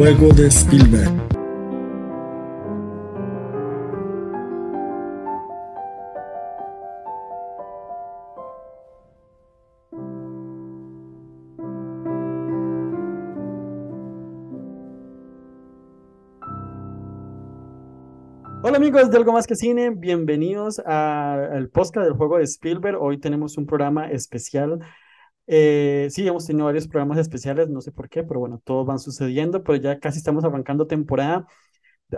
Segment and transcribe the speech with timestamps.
[0.00, 1.12] Juego de Spielberg.
[18.62, 22.96] Hola amigos de Algo Más que Cine, bienvenidos al podcast del juego de Spielberg.
[22.98, 24.80] Hoy tenemos un programa especial.
[25.46, 28.98] Eh, sí, hemos tenido varios programas especiales, no sé por qué, pero bueno, todos van
[28.98, 31.46] sucediendo, pero ya casi estamos arrancando temporada,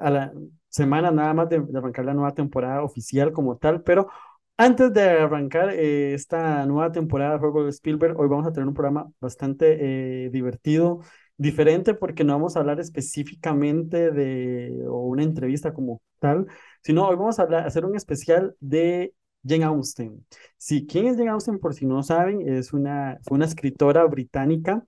[0.00, 0.32] a la
[0.68, 4.08] semana nada más de, arrancar la nueva temporada oficial como tal, pero
[4.56, 8.68] antes de arrancar eh, esta nueva temporada de Juego de Spielberg, hoy vamos a tener
[8.68, 11.00] un programa bastante eh, divertido,
[11.36, 16.46] diferente, porque no vamos a hablar específicamente de o una entrevista como tal,
[16.82, 19.14] sino hoy vamos a hablar, hacer un especial de
[19.44, 20.24] Jane Austen.
[20.56, 21.58] Sí, ¿quién es Jane Austen?
[21.58, 24.84] Por si no saben, es una, escritora británica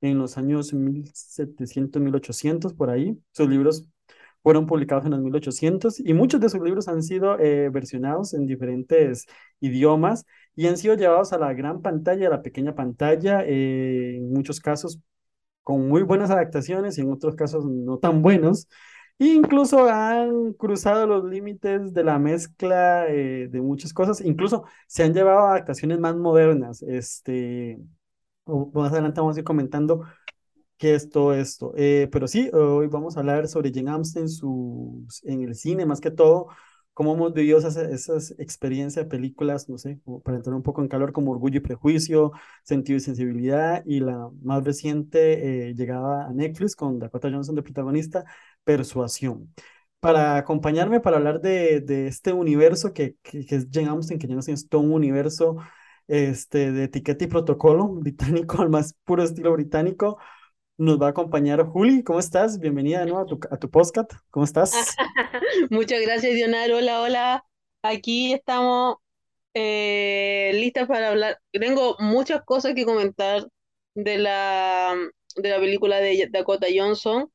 [0.00, 3.18] en los años 1700, 1800, por ahí.
[3.32, 3.88] Sus libros
[4.42, 8.46] fueron publicados en los 1800 y muchos de sus libros han sido eh, versionados en
[8.46, 9.26] diferentes
[9.60, 14.32] idiomas y han sido llevados a la gran pantalla, a la pequeña pantalla, eh, en
[14.32, 15.00] muchos casos
[15.62, 18.68] con muy buenas adaptaciones y en otros casos no tan buenos.
[19.18, 25.14] Incluso han cruzado los límites de la mezcla eh, de muchas cosas, incluso se han
[25.14, 26.82] llevado a adaptaciones más modernas.
[26.82, 27.78] Este,
[28.46, 30.04] más adelante vamos a ir comentando
[30.78, 31.72] qué es todo esto.
[31.76, 34.26] Eh, pero sí, hoy vamos a hablar sobre Jane Austen
[35.24, 36.48] en el cine, más que todo,
[36.92, 40.88] cómo hemos vivido esas, esas experiencias de películas, no sé, para entrar un poco en
[40.88, 42.32] calor, como Orgullo y Prejuicio,
[42.64, 47.62] Sentido y Sensibilidad, y la más reciente eh, llegada a Netflix con Dakota Johnson de
[47.62, 48.24] protagonista,
[48.66, 49.54] Persuasión.
[50.00, 54.54] Para acompañarme, para hablar de, este universo que, que, es Jane Austen, que Jane Austen
[54.54, 55.56] es todo un universo
[56.08, 60.18] este, de etiqueta y protocolo británico, al más puro estilo británico,
[60.78, 62.02] nos va a acompañar Juli.
[62.02, 62.58] ¿Cómo estás?
[62.58, 64.12] Bienvenida de a tu, a tu podcast.
[64.30, 64.72] ¿Cómo estás?
[65.70, 66.72] Muchas gracias, Dionar.
[66.72, 67.44] Hola, hola.
[67.82, 68.96] Aquí estamos
[69.54, 71.38] eh, listas para hablar.
[71.52, 73.46] Tengo muchas cosas que comentar
[73.94, 74.92] de la,
[75.36, 77.30] de la película de Dakota Johnson.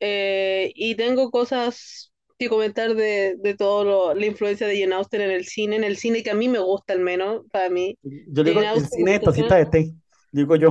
[0.00, 5.30] Eh, y tengo cosas que comentar de, de todo la influencia de Jane Austen en
[5.30, 7.98] el cine, en el cine que a mí me gusta al menos, para mí.
[8.02, 9.94] Yo digo el cine de tacita de té
[10.32, 10.70] digo yo.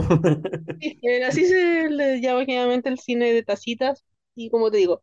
[0.80, 4.04] Eh, así se le llama generalmente el cine de tacitas.
[4.36, 5.02] Y como te digo,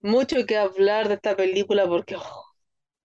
[0.00, 2.16] mucho que hablar de esta película porque.
[2.16, 2.44] Oh,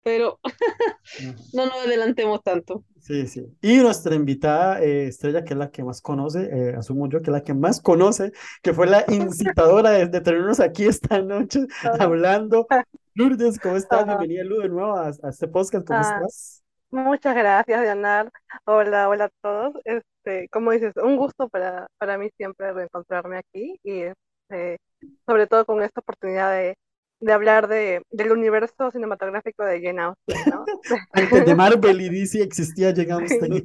[0.03, 0.41] pero
[1.53, 2.85] no nos adelantemos tanto.
[3.01, 3.57] Sí, sí.
[3.63, 7.31] Y nuestra invitada eh, estrella, que es la que más conoce, eh, asumo yo que
[7.31, 11.67] es la que más conoce, que fue la incitadora de, tenernos aquí esta noche
[11.99, 12.67] hablando.
[13.15, 14.05] Lourdes, ¿cómo estás?
[14.07, 15.87] Bienvenida, Lu, de nuevo a, este podcast.
[15.87, 16.63] ¿Cómo ah, estás?
[16.91, 18.31] Muchas gracias, Dianar.
[18.67, 19.75] Hola, hola a todos.
[19.85, 24.79] Este, como dices, un gusto para, para mí siempre reencontrarme aquí y este,
[25.27, 26.77] sobre todo con esta oportunidad de,
[27.21, 30.65] de hablar de, del universo cinematográfico de Jane Austen, ¿no?
[31.13, 33.65] Antes de Marvel y DC existía Jane Austen.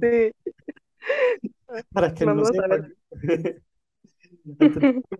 [0.00, 0.32] sí.
[1.92, 2.94] Para que no sepan.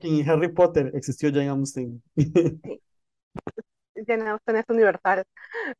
[0.00, 2.02] en Harry Potter existió Jane Austen.
[4.06, 5.24] Jane Austen es universal.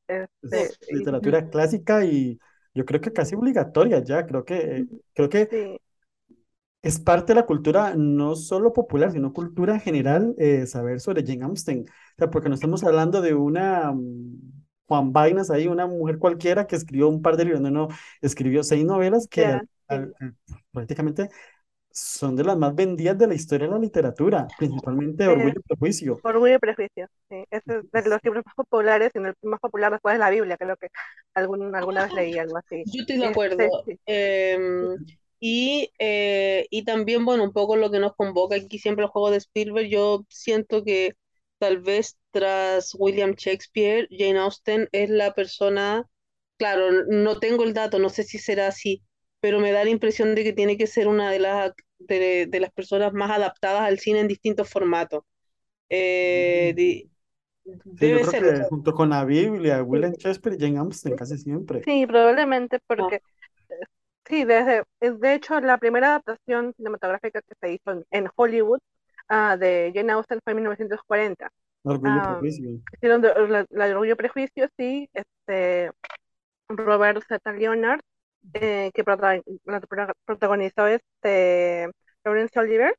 [0.06, 2.38] Este, literatura clásica y
[2.74, 5.80] yo creo que casi obligatoria ya, creo que, creo que
[6.82, 11.44] es parte de la cultura no solo popular, sino cultura general, eh, saber sobre Jane
[11.44, 11.84] Austen.
[11.88, 16.66] O sea, porque no estamos hablando de una mm, Juan Vainas ahí, una mujer cualquiera
[16.66, 17.88] que escribió un par de libros, no, no,
[18.20, 19.60] escribió seis novelas que
[20.72, 21.28] prácticamente
[21.90, 26.20] son de las más vendidas de la historia de la literatura, principalmente Orgullo y Prejuicio.
[26.22, 27.44] Orgullo y Prejuicio, sí.
[27.50, 30.76] Es de los libros más populares, y el más popular después de la Biblia, creo
[30.76, 30.88] que
[31.34, 32.82] algún, alguna vez leí algo así.
[32.86, 33.64] Yo estoy de acuerdo.
[34.06, 34.96] Em,
[35.44, 39.32] y, eh, y también, bueno, un poco lo que nos convoca aquí siempre el juego
[39.32, 41.16] de Spielberg, yo siento que
[41.58, 46.08] tal vez tras William Shakespeare, Jane Austen es la persona,
[46.58, 49.02] claro, no tengo el dato, no sé si será así,
[49.40, 52.70] pero me da la impresión de que tiene que ser una de las, de, las
[52.70, 55.24] personas más adaptadas al cine en distintos formatos.
[55.88, 56.72] Eh,
[57.84, 58.62] debe ser.
[58.68, 61.82] junto con la Biblia, William Shakespeare y Jane Austen, casi siempre.
[61.84, 63.16] Sí, probablemente porque.
[63.24, 63.41] Ah.
[64.26, 68.78] Sí, desde, de hecho, la primera adaptación cinematográfica que se hizo en, Hollywood
[69.30, 71.50] uh, de Jane Austen fue en 1940.
[71.84, 72.80] Orgullo y ah, Prejuicio.
[73.00, 75.10] la, la, Orgullo y Prejuicio, sí.
[75.12, 75.90] Este,
[76.68, 77.52] Robert Z.
[77.52, 78.00] Leonard
[78.54, 81.90] eh, que protagonizó este
[82.24, 82.96] Laurence Oliver.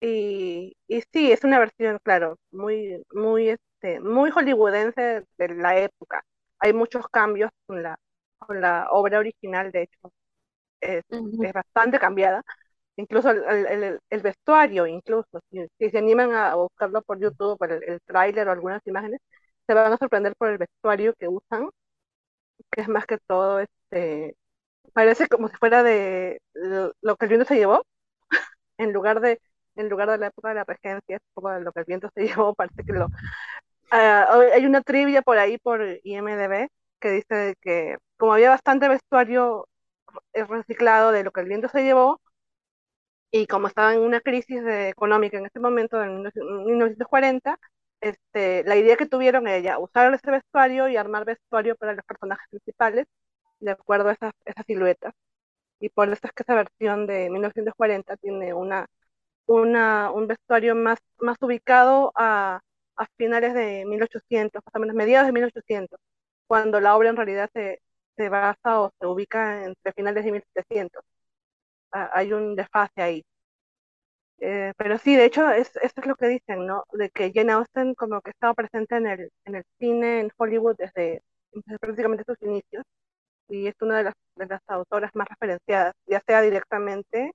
[0.00, 6.24] Y, y sí, es una versión, claro, muy, muy, este, muy hollywoodense de la época.
[6.58, 7.98] Hay muchos cambios con la,
[8.38, 10.12] con la obra original, de hecho,
[10.80, 12.42] es, es bastante cambiada.
[12.96, 17.72] incluso el, el, el vestuario, incluso, si, si, se animan a buscarlo por YouTube, por
[17.72, 19.20] el, el tráiler o algunas imágenes,
[19.66, 21.70] se van a sorprender por el vestuario que usan,
[22.70, 24.36] que es más que todo, este,
[24.94, 26.40] parece como si fuera de
[27.02, 27.84] lo que el viento se llevó,
[28.78, 29.40] en lugar de,
[29.76, 32.10] en lugar de la época de la regencia, es poco de lo que el viento
[32.14, 33.08] se llevó, parece que lo...
[33.92, 36.68] Uh, hay una trivia por ahí por IMDB
[37.00, 39.66] que dice que como había bastante vestuario
[40.34, 42.20] reciclado de lo que el viento se llevó,
[43.30, 47.58] y como estaba en una crisis económica en ese momento, en 1940,
[48.00, 52.46] este, la idea que tuvieron ella, usar ese vestuario y armar vestuario para los personajes
[52.50, 53.06] principales,
[53.60, 55.14] de acuerdo a esas, esas siluetas.
[55.80, 58.86] Y por eso es que esa versión de 1940 tiene una,
[59.46, 62.60] una, un vestuario más, más ubicado a,
[62.96, 66.00] a finales de 1800, más o menos mediados de 1800,
[66.46, 67.80] cuando la obra en realidad se,
[68.20, 71.02] se basa o se ubica entre finales de 1700.
[71.92, 73.24] Ah, hay un desfase ahí.
[74.40, 76.84] Eh, pero sí, de hecho, es, eso es lo que dicen, ¿no?
[76.92, 80.76] De que Jane Austen como que estaba presente en el, en el cine, en Hollywood,
[80.76, 81.22] desde,
[81.80, 82.84] prácticamente sus inicios,
[83.48, 87.32] y es una de las, de las autoras más referenciadas, ya sea directamente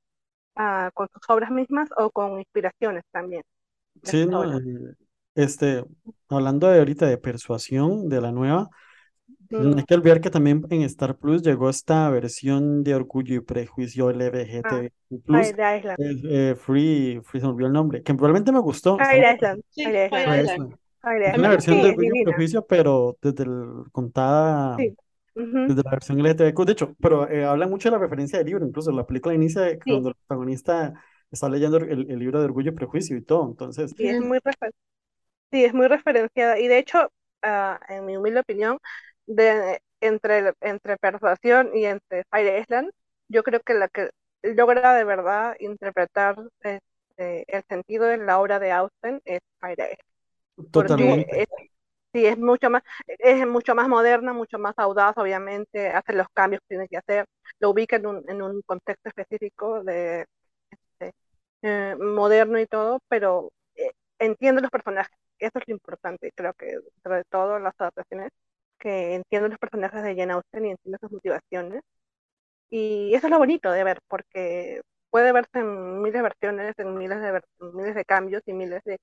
[0.56, 3.44] uh, con sus obras mismas o con inspiraciones también.
[4.04, 4.44] Sí, no,
[5.36, 5.84] este,
[6.30, 8.70] hablando de ahorita de persuasión de la nueva,
[9.50, 13.40] no hay que olvidar que también en Star Plus llegó esta versión de Orgullo y
[13.42, 14.82] Prejuicio LGBT Ah,
[15.26, 15.48] Plus.
[15.56, 15.98] Fire Island.
[16.00, 18.94] eh, eh, Free, Free se me olvidó el nombre, que probablemente me gustó.
[18.94, 19.62] está Fire Island.
[19.72, 20.74] Sí, Fire Island.
[21.24, 22.24] Es una versión de Sí, Orgullo y.
[22.24, 24.96] Prejuicio, pero desde el, contada Sí.
[25.36, 26.66] Desde la versión LGTBQ.
[26.66, 29.62] De hecho, pero eh, habla mucho de la referencia del libro, incluso la película inicia
[29.62, 30.94] de Sí, cuando el protagonista
[31.32, 33.48] está leyendo el, el libro de Orgullo y Prejuicio y todo.
[33.50, 34.72] Entonces, sí, es muy refer-
[35.52, 36.60] sí, es muy referenciada.
[36.60, 37.12] Y de hecho,
[37.42, 38.80] ah, en mi humilde opinión,
[39.28, 42.92] de, entre, entre Persuasión y entre Fire Island,
[43.28, 44.10] yo creo que la que
[44.44, 50.16] logra de verdad interpretar este, el sentido de la obra de Austen es Fire Island.
[50.72, 51.42] Porque totalmente.
[51.42, 51.48] es,
[52.14, 56.62] sí, es mucho más, es mucho más moderna, mucho más audaz, obviamente, hace los cambios
[56.62, 57.26] que tiene que hacer,
[57.60, 60.26] lo ubica en un, en un contexto específico de,
[60.72, 61.14] este,
[61.64, 65.16] eh, moderno y todo, pero eh, entiende los personajes.
[65.40, 68.32] Eso es lo importante, creo que sobre todo las adaptaciones,
[68.86, 71.82] que entiende los personajes de Jane Austen y entiende sus motivaciones.
[72.70, 76.96] Y eso es lo bonito de ver, porque puede verse en miles de versiones, en
[76.96, 77.42] miles de,
[77.74, 79.00] miles de cambios y miles de,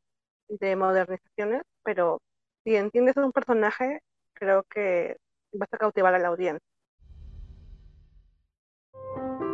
[0.48, 2.20] de modernizaciones, pero
[2.62, 4.00] si entiendes un personaje,
[4.34, 5.16] creo que
[5.52, 6.64] vas a cautivar a la audiencia.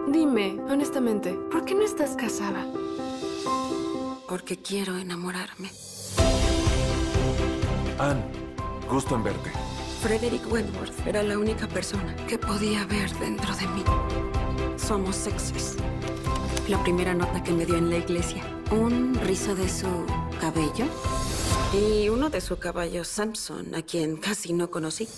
[0.08, 2.66] Dime, honestamente, ¿por qué no estás casada?
[4.28, 5.70] Porque quiero enamorarme.
[7.98, 8.24] Anne,
[8.90, 9.67] gusto en verte.
[10.00, 13.84] Frederick Wentworth era la única persona que podía ver dentro de mí.
[14.76, 15.76] Somos sexys.
[16.68, 18.44] La primera nota que me dio en la iglesia.
[18.70, 20.06] Un rizo de su
[20.40, 20.86] cabello.
[21.72, 25.08] Y uno de su caballo Samson, a quien casi no conocí.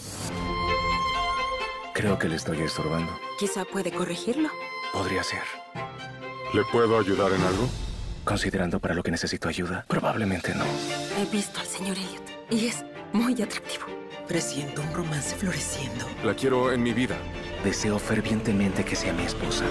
[1.93, 3.13] Creo que le estoy estorbando.
[3.39, 4.49] Quizá puede corregirlo.
[4.95, 5.43] Podría ser.
[6.55, 7.69] ¿Le puedo ayudar en algo?
[8.25, 10.65] Considerando para lo que necesito ayuda, probablemente no.
[11.19, 12.83] He visto al señor Elliot y es
[13.13, 14.00] muy atractivo.
[14.31, 16.05] Presiento un romance floreciendo.
[16.23, 17.17] La quiero en mi vida.
[17.65, 19.65] Deseo fervientemente que sea mi esposa.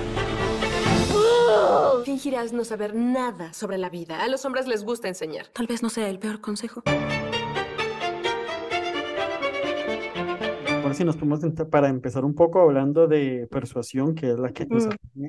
[2.03, 4.21] Fingirás no saber nada sobre la vida.
[4.21, 5.47] A los hombres les gusta enseñar.
[5.53, 6.83] Tal vez no sea el peor consejo.
[10.83, 14.51] Ahora sí nos podemos entrar para empezar un poco hablando de persuasión, que es la
[14.51, 15.27] que nos Mm.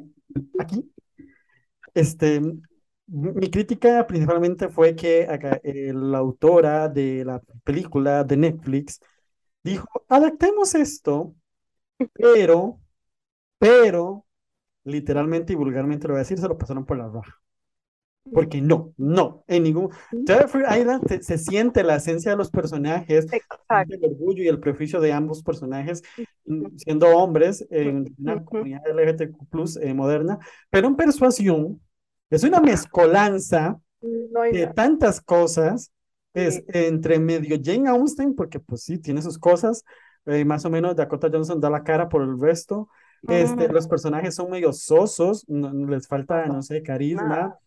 [0.59, 0.91] aquí.
[1.95, 2.41] Este,
[3.07, 8.99] mi crítica principalmente fue que acá, eh, la autora de la película de Netflix
[9.63, 11.35] dijo, adaptemos esto,
[12.15, 12.81] pero,
[13.59, 14.27] pero,
[14.85, 17.37] literalmente y vulgarmente lo voy a decir, se lo pasaron por la raja.
[18.33, 19.91] Porque no, no, en ningún...
[20.27, 25.01] Jeffrey Island se, se siente la esencia de los personajes, el orgullo y el prejuicio
[25.01, 26.03] de ambos personajes,
[26.45, 30.39] mm, siendo hombres en una comunidad LGTQ+ eh, moderna,
[30.69, 31.81] pero en persuasión
[32.29, 35.91] es una mezcolanza No, de tantas cosas,
[36.35, 39.85] es entre medio Jane Austen, porque pues sí, tiene sus cosas,
[40.27, 42.89] eh, más o menos Dakota Johnson da la cara por el resto,
[43.27, 43.73] este, Ujú.
[43.73, 47.59] los personajes son medio sosos, no- les falta, no sé, carisma, Nada.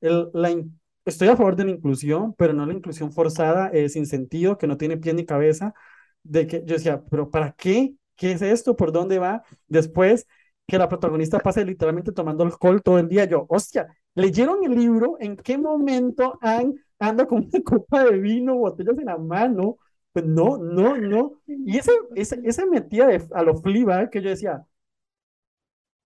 [0.00, 3.88] el- la in- estoy a favor de la inclusión, pero no la inclusión forzada, eh,
[3.88, 5.74] sin sentido, que no tiene pie ni cabeza,
[6.22, 7.94] de que yo decía, pero ¿para qué?
[8.16, 8.76] ¿Qué es esto?
[8.76, 9.42] ¿Por dónde va?
[9.68, 10.26] Después
[10.66, 15.16] que la protagonista pase literalmente tomando alcohol todo el día, yo, hostia, ¿leyeron el libro?
[15.20, 19.78] ¿En qué momento han, anda con una copa de vino, botellas en la mano?
[20.12, 21.40] Pues no, no, no.
[21.46, 24.66] Y esa, esa, esa metida de, a lo Fleabag que yo decía,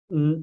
[0.10, 0.34] mm,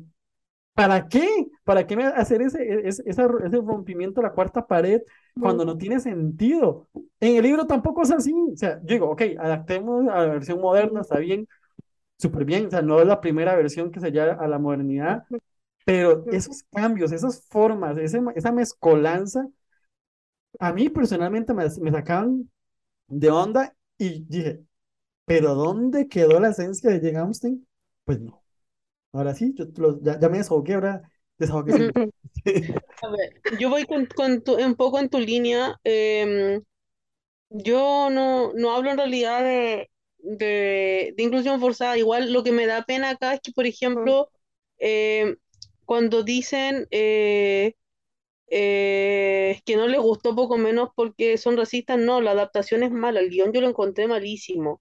[0.75, 1.29] ¿Para qué?
[1.65, 3.23] ¿para qué hacer ese, ese, ese
[3.63, 5.03] rompimiento de la cuarta pared
[5.41, 6.89] cuando no tiene sentido?
[7.21, 8.33] En el libro tampoco es así.
[8.53, 11.49] O sea, yo digo, ok, adaptemos a la versión moderna, está bien,
[12.19, 12.67] súper bien.
[12.69, 15.25] O sea, no es la primera versión que se llama a la modernidad,
[15.85, 19.49] pero esos cambios, esas formas, ese, esa mezcolanza,
[20.59, 22.51] a mí personalmente me, me sacaban
[23.09, 24.65] de onda y dije,
[25.25, 27.67] ¿pero dónde quedó la esencia de Jane Austen?
[28.05, 28.43] Pues no.
[29.13, 29.67] Ahora sí, yo
[30.03, 31.03] ya, ya, me desahogué, ahora
[31.39, 31.73] desahogué.
[33.03, 35.79] A ver, yo voy con, con un poco en tu línea.
[35.85, 36.63] Em,
[37.51, 41.97] yo no, no hablo en realidad de, de, de, inclusión forzada.
[41.97, 44.31] Igual lo que me da pena acá es que, por ejemplo,
[44.79, 45.37] eh,
[45.85, 47.75] cuando dicen eh,
[48.57, 53.19] eh, que no les gustó poco menos porque son racistas, no, la adaptación es mala,
[53.21, 54.81] el guion yo lo encontré malísimo.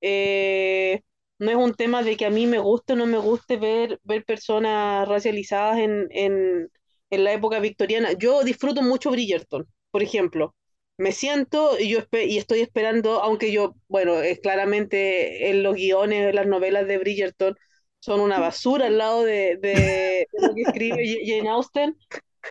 [0.00, 1.02] Eh,
[1.38, 4.00] no es un tema de que a mí me guste o no me guste ver,
[4.04, 6.68] ver personas racializadas en, en,
[7.10, 8.12] en la época victoriana.
[8.12, 10.54] Yo disfruto mucho Bridgerton, por ejemplo.
[10.98, 16.28] Me siento y, yo y estoy esperando, aunque yo, bueno, es claramente en los guiones,
[16.28, 17.56] en las novelas de Bridgerton,
[18.00, 21.96] son una basura al lado de, de, lo que escribe Jane Austen.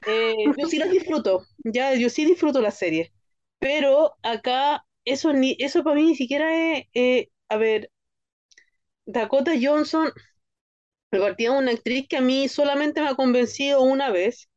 [0.06, 3.12] Eh, yo sí las disfruto, ya, yo sí disfruto la serie,
[3.60, 7.92] pero acá eso, ni, eso para mí ni siquiera es, eh, a ver,
[9.06, 10.12] Dakota Johnson
[11.12, 14.50] me partía una actriz que a mí solamente me ha convencido una vez,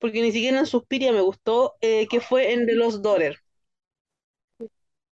[0.00, 3.38] porque ni siquiera en Suspiria me gustó, eh, que fue en The Lost Daughter.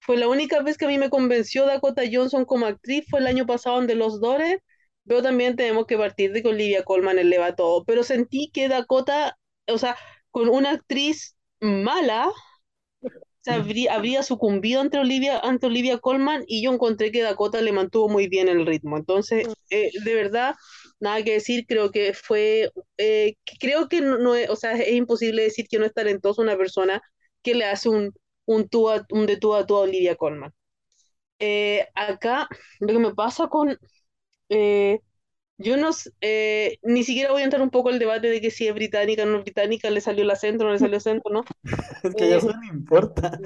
[0.00, 3.27] Fue la única vez que a mí me convenció Dakota Johnson como actriz, fue el
[3.27, 4.62] año pasado en The Lost Daughter,
[5.07, 7.85] pero también tenemos que partir de que Olivia Colman eleva todo.
[7.85, 9.39] Pero sentí que Dakota,
[9.73, 9.97] o sea,
[10.31, 12.31] con una actriz mala,
[13.41, 17.73] se habría, habría, sucumbido ante Olivia, ante Olivia Colman y yo encontré que Dakota le
[17.73, 18.97] mantuvo muy bien el ritmo.
[18.99, 20.55] Entonces, eh, de verdad,
[21.00, 25.43] nada que decir, creo que fue, eh, creo que no, es, o sea, es imposible
[25.43, 27.03] decir que no es talentosa una persona
[27.43, 28.12] que le hace un,
[28.47, 28.69] un,
[29.11, 30.53] un de tú a tú a Olivia Colman.
[31.39, 32.49] Eh, acá,
[32.81, 33.79] lo que me pasa con,
[35.62, 35.90] yo no,
[36.23, 39.25] eh, ni siquiera voy a entrar un poco el debate de que si es británica
[39.25, 41.45] o no es británica, le salió el acento, no le salió el acento, ¿no?
[42.02, 43.38] es que ya eso no importa.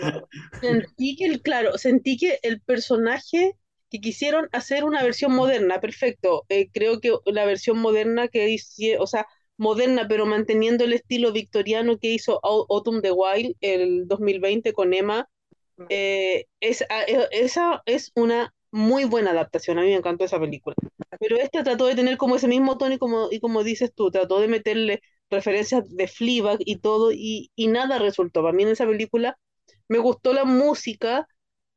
[0.60, 3.56] Sentí que, el, claro, sentí que el personaje
[3.90, 6.44] que quisieron hacer una versión moderna, perfecto.
[6.48, 11.32] Eh, creo que la versión moderna que hice, o sea, moderna, pero manteniendo el estilo
[11.32, 15.28] victoriano que hizo Autumn the Wild el 2020 con Emma,
[15.88, 16.84] es,
[17.30, 20.76] esa es una muy buena adaptación, a mí me encantó esa película.
[21.20, 24.10] Pero este trató de tener como ese mismo tono y como, y como dices tú,
[24.10, 25.00] trató de meterle
[25.30, 28.42] referencias de Fleabag y todo, y, y nada resultó.
[28.42, 29.38] Para mí en esa película
[29.88, 31.28] me gustó la música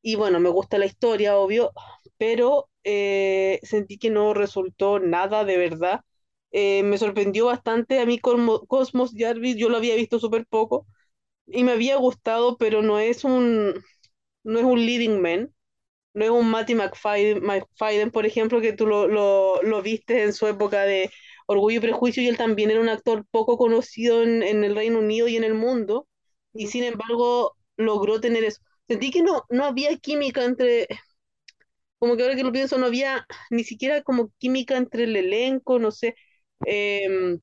[0.01, 1.71] y bueno, me gusta la historia, obvio,
[2.17, 6.01] pero eh, sentí que no resultó nada de verdad.
[6.51, 10.87] Eh, me sorprendió bastante a mí Cosmos Jarvis, yo lo había visto súper poco
[11.47, 13.73] y me había gustado, pero no es un,
[14.43, 15.53] no es un leading man
[16.17, 20.47] no es un Matty McFadden, por ejemplo, que tú lo, lo, lo, viste en su
[20.47, 21.11] época de
[21.45, 24.99] Orgullo y Prejuicio, y él también era un actor poco conocido en, en el Reino
[24.99, 26.07] Unido y en el mundo,
[26.53, 28.61] y sin embargo logró tener eso.
[28.87, 30.87] Sentí que no, no había química entre,
[31.99, 35.79] como que ahora que lo pienso, no había ni siquiera como química entre el elenco,
[35.79, 36.15] no sé.
[36.65, 37.39] Em,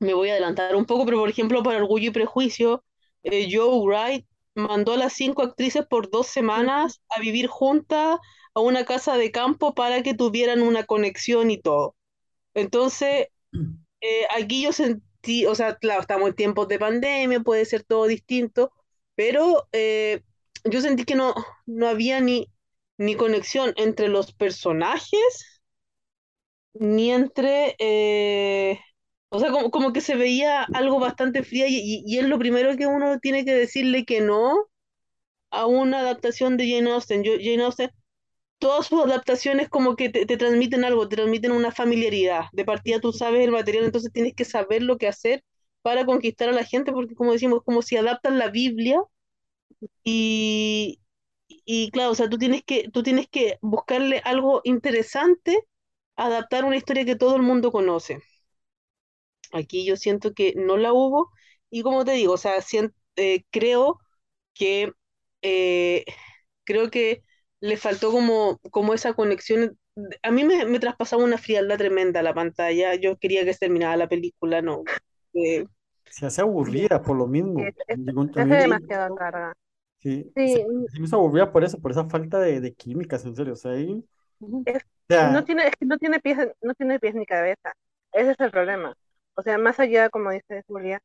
[0.00, 2.84] me voy a adelantar un poco, pero por ejemplo, para Orgullo y Prejuicio,
[3.24, 8.18] eh, Joe Wright mandó a las cinco actrices por dos semanas a vivir juntas
[8.54, 11.96] a una casa de campo para que tuvieran una conexión y todo.
[12.54, 13.28] Entonces,
[14.00, 18.06] eh, aquí yo sentí, o sea, claro, estamos en tiempos de pandemia, puede ser todo
[18.06, 18.72] distinto,
[19.14, 20.22] pero eh,
[20.64, 21.34] yo sentí que no,
[21.66, 22.48] no había ni,
[22.98, 25.62] ni conexión entre los personajes,
[26.74, 28.80] ni entre eh,
[29.30, 32.76] o sea, como, como que se veía algo bastante fría y, y, es lo primero
[32.76, 34.66] que uno tiene que decirle que no
[35.50, 37.24] a una adaptación de Jane Austen.
[37.24, 37.90] Yo, Jane Austen,
[38.58, 42.46] todas sus adaptaciones como que te, te, transmiten algo, te transmiten una familiaridad.
[42.52, 45.44] De partida tú sabes el material, entonces tienes que saber lo que hacer
[45.82, 49.00] para conquistar a la gente, porque como decimos, como si adaptan la Biblia
[50.04, 51.00] y,
[51.48, 55.58] y claro, o sea, tú tienes que, tú tienes que buscarle algo interesante,
[56.16, 58.20] adaptar una historia que todo el mundo conoce.
[59.56, 61.30] Aquí yo siento que no la hubo
[61.70, 62.54] y como te digo, o sea,
[63.16, 63.98] eh, creo
[64.54, 64.92] que
[65.42, 66.04] eh,
[66.64, 67.22] creo que
[67.60, 69.78] le faltó como, como esa conexión.
[70.22, 72.94] A mí me, me traspasaba una frialdad tremenda la pantalla.
[72.94, 74.82] Yo quería que se terminara la película, no.
[75.34, 75.66] Eh,
[76.10, 77.60] se hace aburrida por lo mismo.
[78.34, 79.52] Se hace demasiado carga.
[79.98, 80.52] Sí, sí.
[80.52, 83.54] Se, se, me hizo aburrida por eso, por esa falta de, de químicas, en serio.
[83.54, 84.04] O sea, ahí,
[84.64, 87.72] es, o sea, no tiene, es que no tiene pies, no tiene pies ni cabeza.
[88.12, 88.94] Ese es el problema.
[89.36, 91.00] O sea, más allá, como dice Julia,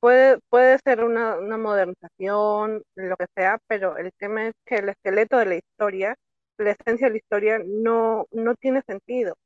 [0.00, 4.88] puede, puede ser una, una modernización, lo que sea, pero el tema es que el
[4.90, 6.16] esqueleto de la historia,
[6.58, 9.36] la esencia de la historia, no, no tiene sentido.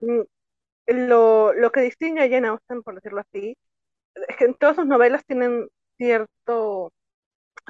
[0.00, 0.22] Mm,
[0.88, 3.56] Lo, lo que distingue a Jane Austen, por decirlo así,
[4.28, 6.92] es que en todas sus novelas tienen cierto,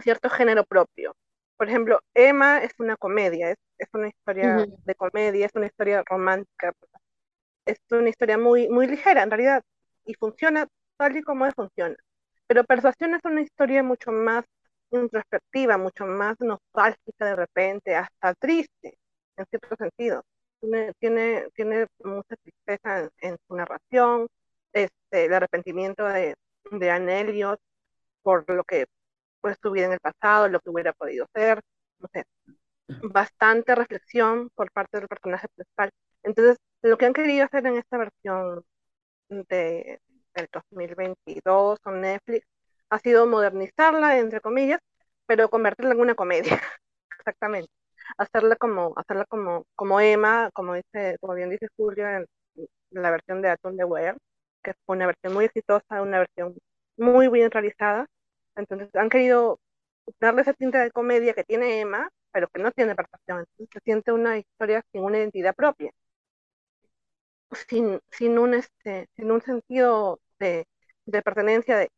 [0.02, 1.14] cierto género propio.
[1.56, 6.02] Por ejemplo, Emma es una comedia, es, es una historia de comedia, es una historia
[6.06, 6.73] romántica,
[7.66, 9.62] es una historia muy, muy ligera en realidad
[10.04, 11.96] y funciona tal y como funciona.
[12.46, 14.44] Pero Persuasión es una historia mucho más
[14.90, 18.99] introspectiva, mucho más nostálgica de repente, hasta triste,
[19.37, 20.23] en cierto sentido.
[20.61, 24.28] Tiene, tiene, tiene mucha tristeza en, en su narración,
[24.73, 26.34] este, el arrepentimiento de,
[26.70, 27.61] de Anne Elliot
[28.23, 28.87] por lo que
[29.40, 31.61] fue su vida en el pasado, lo que hubiera podido ser,
[31.99, 32.25] no sé,
[33.02, 35.90] bastante reflexión por parte del personaje principal.
[36.23, 38.64] Entonces, lo que han querido hacer en esta versión
[39.42, 40.00] de,
[40.34, 42.46] del 2022 con Netflix
[42.90, 44.80] ha sido modernizarla, entre comillas,
[45.26, 46.60] pero convertirla en una comedia,
[47.18, 47.70] exactamente.
[48.18, 52.26] Hacerla como, hacerla como, como Emma, como dice, como bien dice Julio en
[52.90, 54.16] la versión de Atún de Ware,
[54.62, 56.56] que fue una versión muy exitosa, una versión
[56.96, 58.06] muy bien realizada.
[58.56, 59.58] Entonces han querido
[60.20, 63.40] darle esa tinta de comedia que tiene Emma, pero que no tiene percepción.
[63.40, 65.90] Entonces se siente una historia sin una identidad propia,
[67.68, 70.66] sin, sin, un, este, sin un sentido de,
[71.06, 71.78] de pertenencia.
[71.78, 71.90] De,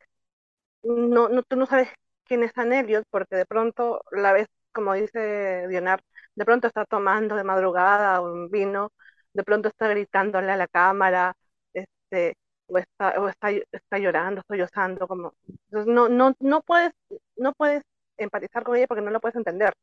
[0.83, 1.89] no, no, tú no sabes
[2.25, 6.01] quién es Anne Elliot porque de pronto la ves, como dice Dionar,
[6.35, 8.91] de pronto está tomando de madrugada un vino,
[9.33, 11.35] de pronto está gritándole a la cámara,
[11.73, 12.35] este,
[12.67, 16.91] o está, o está, está llorando, sollozando, como, entonces no, no, no puedes,
[17.37, 17.83] no puedes
[18.17, 19.73] empatizar con ella porque no la puedes entender.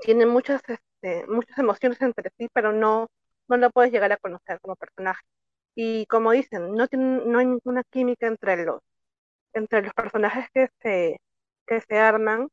[0.00, 3.08] Tiene muchas, este, muchas emociones entre sí, pero no,
[3.52, 5.22] no la puedes llegar a conocer como personaje.
[5.74, 8.80] Y como dicen, no, no hay ninguna química entre los,
[9.54, 11.20] entre los personajes que se,
[11.66, 12.48] que se arman.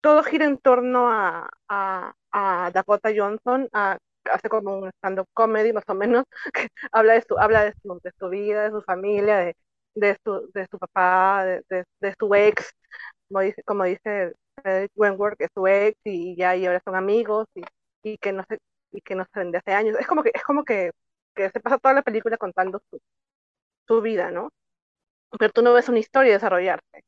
[0.00, 5.94] Todo gira en torno a, a, Dakota Johnson, hace como un stand-up comedy más o
[5.94, 7.74] menos, que habla de su, habla de
[8.18, 9.56] su, vida, de su familia, de,
[9.94, 12.72] de, su, de su papá, de, de, su ex,
[13.28, 14.34] como dice, como dice
[14.96, 17.62] Wentworth, que es su ex y ya y ahora son amigos y,
[18.02, 18.58] y que no se
[18.92, 19.96] y que no se ven de hace años.
[20.00, 20.92] Es como que es como que,
[21.34, 23.00] que se pasa toda la película contando su,
[23.86, 24.50] su vida, ¿no?
[25.38, 27.04] Pero tú no ves una historia desarrollarse.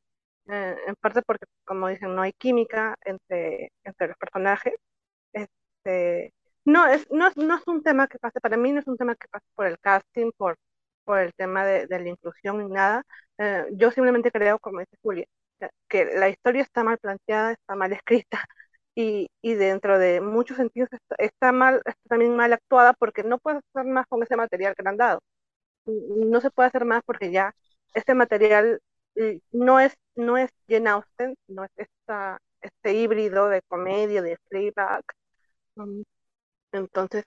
[0.51, 4.75] Eh, en parte porque, como dicen, no hay química entre, entre los personajes.
[5.33, 6.33] Este,
[6.65, 9.15] no, es, no, no es un tema que pase, para mí no es un tema
[9.17, 10.57] que pase por el casting, por,
[11.05, 13.05] por el tema de, de la inclusión ni nada.
[13.39, 15.27] Eh, yo simplemente creo, como dice Julia,
[15.89, 18.45] que la historia está mal planteada, está mal escrita
[19.01, 23.39] y, y dentro de muchos sentidos está, está, mal, está también mal actuada porque no
[23.39, 25.21] puedes hacer más con ese material que le han dado.
[25.87, 27.53] No se puede hacer más porque ya
[27.95, 28.81] este material
[29.53, 35.05] no es, no es Jane Austen, no es esta, este híbrido de comedia, de playback.
[36.73, 37.25] Entonces,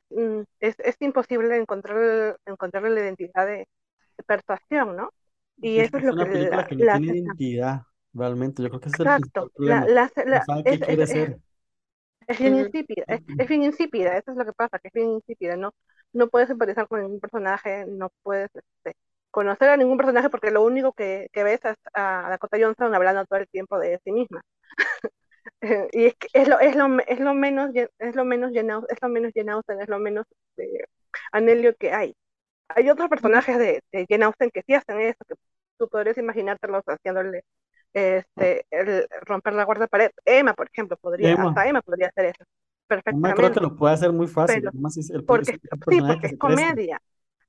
[0.59, 3.67] es, es imposible encontrar, encontrar la identidad de,
[4.17, 5.11] de persuasión, ¿no?
[5.61, 7.83] Y es eso es lo una que película la, que no la tiene identidad,
[8.13, 8.61] realmente.
[8.63, 9.87] Yo creo que es el Exacto, principal la, problema.
[9.87, 11.39] la, No la- sabe qué es, quiere es, es, ser.
[12.27, 15.11] Es bien insípida, es, es bien insípida, eso es lo que pasa, que es bien
[15.11, 15.71] insípida, no,
[16.13, 18.97] no puedes empatizar con ningún personaje, no puedes este,
[19.31, 23.25] conocer a ningún personaje porque lo único que, que ves es a Dakota Johnson hablando
[23.25, 24.41] todo el tiempo de sí misma.
[25.93, 29.01] Y es, que es, lo, es, lo, es lo menos es lo menos Austen, es
[29.01, 30.25] lo menos Austen, es lo menos
[30.57, 30.85] eh,
[31.31, 32.15] Anelio que hay.
[32.69, 35.35] Hay otros personajes de, de Jane Austen que sí hacen eso, que
[35.79, 37.43] tú podrías imaginártelos haciéndole
[37.93, 40.11] este, el romper la cuarta pared.
[40.25, 42.43] Emma, por ejemplo, podría, Emma, hasta Emma podría hacer eso
[43.09, 44.65] Emma creo que perfectamente, lo puede hacer muy fácil.
[44.65, 45.57] pero Además, es, el, porque
[45.89, 47.01] sí, porque que es comedia,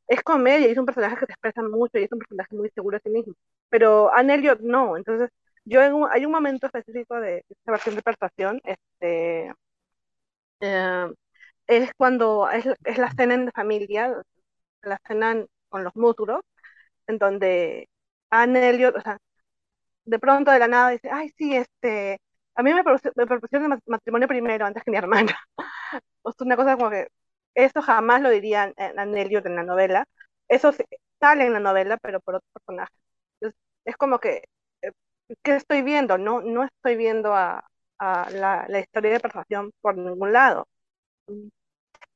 [0.09, 2.71] es comedia y es un personaje que se expresa mucho y es un personaje muy
[2.71, 3.35] seguro de sí mismo.
[3.71, 5.31] Pero Anne Elliot no, entonces
[5.65, 9.53] yo en un- hay un momento específico de esta versión de persuasión, este,
[10.61, 11.07] eh,
[11.69, 14.23] es cuando es, es la cena en familia,
[14.83, 16.43] la cena en- con los múturos,
[17.09, 17.89] en donde
[18.31, 19.19] Anne Elliot, o sea,
[20.05, 22.21] de pronto de la nada dice, ay, sí, este,
[22.55, 22.83] a mí me,
[23.17, 25.37] me propusieron ma- matrimonio primero antes que mi hermana.
[26.23, 27.09] O sea, una cosa como que
[27.55, 30.07] eso jamás lo diría Anne Elliot en la novela.
[30.49, 30.73] Eso
[31.21, 32.93] sale en la novela, pero por otro personaje.
[33.41, 34.45] Entonces, es como que,
[34.83, 34.93] eh,
[35.43, 36.19] ¿qué estoy viendo?
[36.19, 37.65] No, no estoy viendo a,
[37.99, 40.67] a la, la historia de persuasión por ningún lado.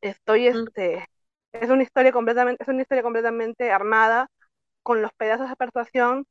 [0.00, 0.68] Estoy, Mm.
[0.74, 1.06] este,
[1.52, 4.28] es una historia completamente, es una historia completamente armada
[4.82, 6.26] con los pedazos de persuasión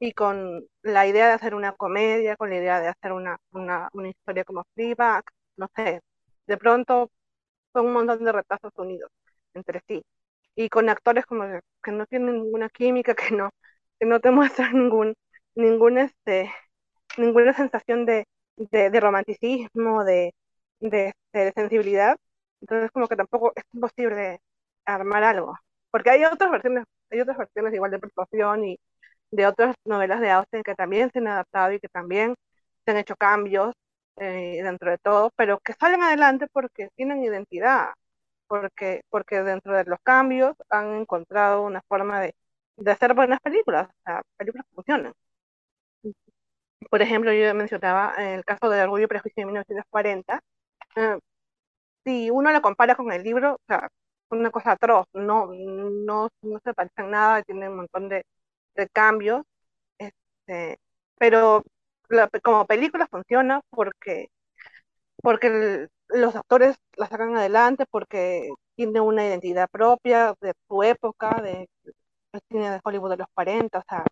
[0.00, 3.88] y con la idea de hacer una comedia, con la idea de hacer una, una,
[3.92, 5.24] una historia como Fleabag,
[5.56, 6.00] no sé,
[6.46, 7.10] de pronto
[7.72, 9.10] son un montón de retazos unidos
[9.54, 10.02] entre sí.
[10.56, 11.44] y con actores como
[11.82, 13.50] que no tienen ninguna química, que no,
[13.98, 15.14] que no te muestran ningún,
[15.54, 16.52] ningún este,
[17.18, 20.34] ninguna sensación de, de, romanticismo, de,
[20.80, 22.16] de, de, sensibilidad.
[22.60, 24.40] Entonces como que tampoco es imposible
[24.84, 25.56] armar algo.
[25.90, 28.78] Porque hay otras versiones, hay otras versiones igual de proporción y
[29.30, 32.34] de otras novelas de Austen que también se han adaptado y que también
[32.84, 33.74] se han hecho cambios
[34.16, 37.90] eh, dentro de todo, pero que salen adelante porque tienen identidad,
[38.48, 42.34] porque, porque dentro de los cambios han encontrado una forma de,
[42.76, 45.14] de hacer buenas películas, o sea, películas que funcionan.
[46.90, 50.40] Por ejemplo, yo mencionaba el caso de Orgullo y Prejuicio de 1940.
[50.96, 51.18] Eh,
[52.04, 53.88] si uno lo compara con el libro, o sea,
[54.30, 58.24] una cosa atroz, no, no, no se parecen nada, tiene un montón de,
[58.74, 59.44] de cambios,
[59.98, 60.78] este,
[61.18, 61.64] pero
[62.42, 64.28] como película funciona porque,
[65.22, 71.68] porque los actores la sacan adelante, porque tiene una identidad propia de su época, de
[72.48, 74.04] cine de Hollywood de los 40, o sea,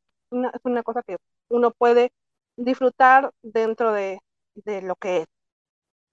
[0.54, 1.16] es una cosa que
[1.48, 2.10] uno puede
[2.56, 4.20] disfrutar dentro de,
[4.54, 5.26] de lo que es.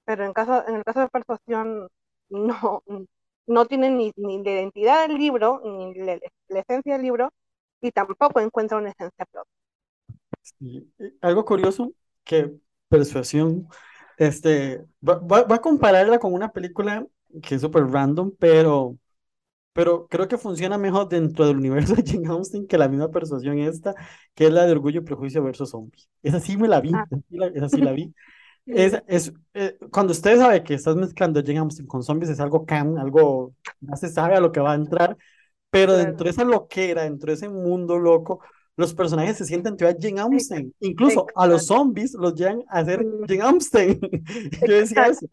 [0.06, 1.88] Pero en, caso, en el caso de Persuasión,
[2.30, 2.84] no,
[3.48, 7.32] no tiene ni, ni la identidad del libro, ni la, esencia del libro,
[7.86, 9.52] y tampoco encuentra una esencia propia.
[11.22, 11.92] Algo curioso
[12.24, 12.54] que
[12.88, 13.68] Persuasión,
[14.18, 17.06] este, va, va, a compararla con una película
[17.42, 18.96] que es súper random, pero
[19.76, 23.60] pero creo que funciona mejor dentro del universo de Jane Austen que la misma persuasión
[23.60, 23.94] esta,
[24.34, 26.08] que es la de Orgullo y Prejuicio versus Zombies.
[26.24, 27.06] Esa sí me la vi, ah.
[27.54, 28.14] esa sí la, vi.
[28.66, 32.66] Es, es, eh, cuando usted sabe que estás mezclando Jane Austen con zombies es algo
[32.66, 35.16] can, algo, ya se sabe a lo que va a entrar,
[35.76, 38.40] pero dentro de esa loquera, dentro de ese mundo loco,
[38.78, 40.74] los personajes se sienten a Jane Austen.
[40.80, 43.26] Incluso a los zombies los llevan a hacer mm.
[43.28, 44.00] Jane Austen.
[44.66, 45.28] yo decía eso.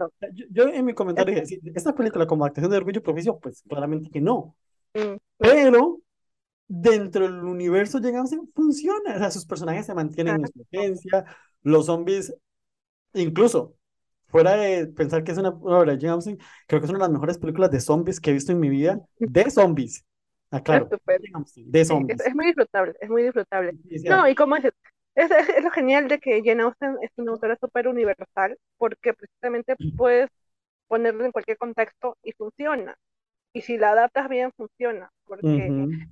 [0.50, 4.11] Yo, en mi comentario dije, esta película como actuación de Orgullo y Proficio, pues claramente
[4.11, 4.57] que no.
[4.94, 5.16] Mm.
[5.38, 6.00] Pero
[6.66, 9.14] dentro del universo Jane Austen funciona.
[9.14, 11.24] O sea, sus personajes se mantienen en su esencia.
[11.62, 12.35] Los zombies,
[13.14, 13.76] incluso
[14.26, 17.12] fuera de pensar que es una obra de Jane creo que es una de las
[17.12, 20.05] mejores películas de zombies que he visto en mi vida, de zombies.
[20.53, 20.88] Ah, claro.
[21.57, 22.21] De zombies.
[22.21, 23.73] Es, muy disfrutable, es muy disfrutable.
[24.05, 24.75] no, y como dices,
[25.15, 29.77] es, es, lo genial de que Jane Austen es una autora súper universal, porque precisamente
[29.97, 30.29] puedes
[30.88, 32.95] ponerlo en cualquier contexto y funciona.
[33.55, 35.71] Y si la adaptas bien, funciona, porque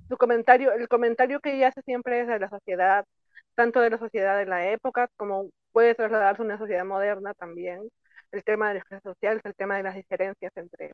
[0.09, 3.05] su comentario, el comentario que ella hace siempre es de la sociedad,
[3.55, 7.89] tanto de la sociedad de la época, como puede trasladarse a una sociedad moderna también.
[8.31, 10.93] El tema de las clases sociales, el tema de las diferencias entre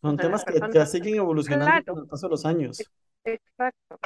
[0.00, 2.78] son temas que ya siguen evolucionando con el paso de los años.
[3.24, 3.98] Exacto.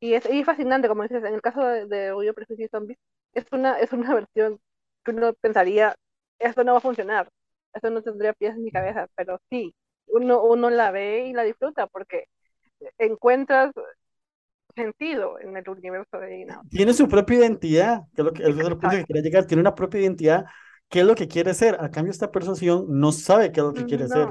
[0.00, 2.98] Y es, y fascinante, como dices, en el caso de, de Orgullo, Prejuicio y Zombies,
[3.34, 4.58] es una, es una versión
[5.04, 5.94] que uno pensaría,
[6.38, 7.28] esto no va a funcionar,
[7.72, 9.74] esto no tendría pies en mi cabeza, pero sí,
[10.06, 12.26] uno, uno la ve y la disfruta porque
[12.98, 13.72] encuentras
[14.74, 16.62] sentido en el universo de Ina.
[16.70, 19.74] Tiene su propia identidad, que es lo que, es lo que quería llegar, tiene una
[19.74, 20.44] propia identidad,
[20.88, 21.76] qué es lo que quiere ser.
[21.80, 24.28] A cambio, esta persuasión no sabe qué es lo que quiere ser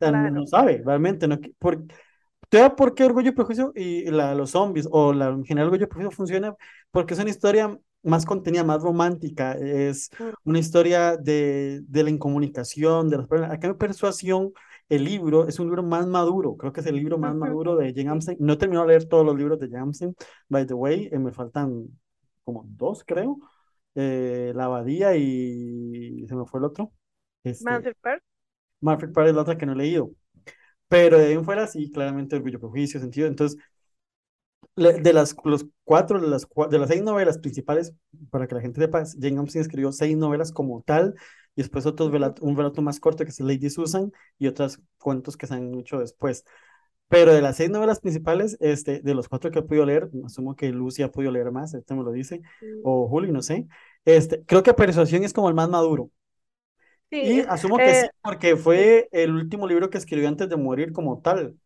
[0.00, 1.26] no, sabe, realmente.
[1.28, 1.84] No, por,
[2.76, 5.88] por qué Orgullo y Prejuicio y la, los zombies o la, en general Orgullo y
[5.88, 6.54] Prejuicio funciona?
[6.90, 10.10] Porque es una historia más contenida, más romántica, es
[10.44, 13.52] una historia de, de la incomunicación, de las personas.
[13.52, 14.52] Acá en Persuasión,
[14.88, 17.94] el libro es un libro más maduro, creo que es el libro más maduro de
[17.94, 18.36] Jane Austen.
[18.38, 20.14] No he terminado de leer todos los libros de Jane Austen,
[20.48, 21.86] by the way, eh, me faltan
[22.44, 23.38] como dos, creo.
[23.94, 26.92] Eh, la Abadía y se me fue el otro.
[27.42, 27.64] Este,
[28.02, 28.22] Park
[28.80, 30.10] es la otra que no he leído.
[30.88, 33.26] Pero de ahí en fuera, sí, claramente Orgullo, Prejuicio, Sentido.
[33.26, 33.58] Entonces,
[34.76, 37.94] de las los cuatro, de las, de las seis novelas principales,
[38.30, 41.14] para que la gente sepa, Jane Austen escribió seis novelas como tal,
[41.56, 42.10] y después otros
[42.40, 45.98] un relato más corto que es Lady Susan, y otros cuentos que se han hecho
[45.98, 46.44] después.
[47.08, 50.56] Pero de las seis novelas principales, este, de los cuatro que he podido leer, asumo
[50.56, 52.42] que Lucy ha podido leer más, este me lo dice,
[52.82, 53.68] o Juli, no sé,
[54.04, 56.10] este, creo que Persuasión es como el más maduro,
[57.14, 60.92] y asumo que sí, eh, porque fue el último libro que escribió antes de morir
[60.92, 61.56] como tal.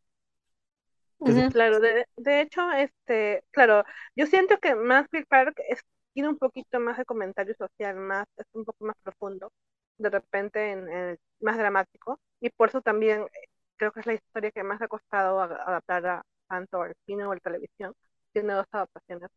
[1.52, 3.84] Claro, de, de, hecho, este, claro,
[4.14, 5.80] yo siento que Mansfield Park es,
[6.12, 9.50] tiene un poquito más de comentario social, más, es un poco más profundo,
[9.98, 14.52] de repente en, más dramático, y por eso también eh, creo que es la historia
[14.52, 17.94] que más ha costado adaptar a, tanto al cine o a la televisión.
[18.32, 19.28] Tiene dos adaptaciones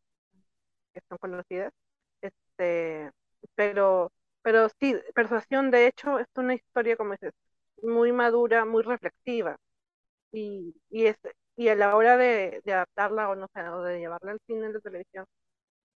[0.93, 1.74] que son conocidas,
[2.21, 3.12] este,
[3.56, 4.12] pero
[4.43, 7.34] pero sí, Persuasión, de hecho, es una historia, como dices,
[7.84, 9.58] muy madura, muy reflexiva.
[10.32, 11.17] Y, y, es,
[11.58, 14.82] y a la hora de, adaptarla o no sé, o de llevarla al cine de
[14.82, 15.25] televisión,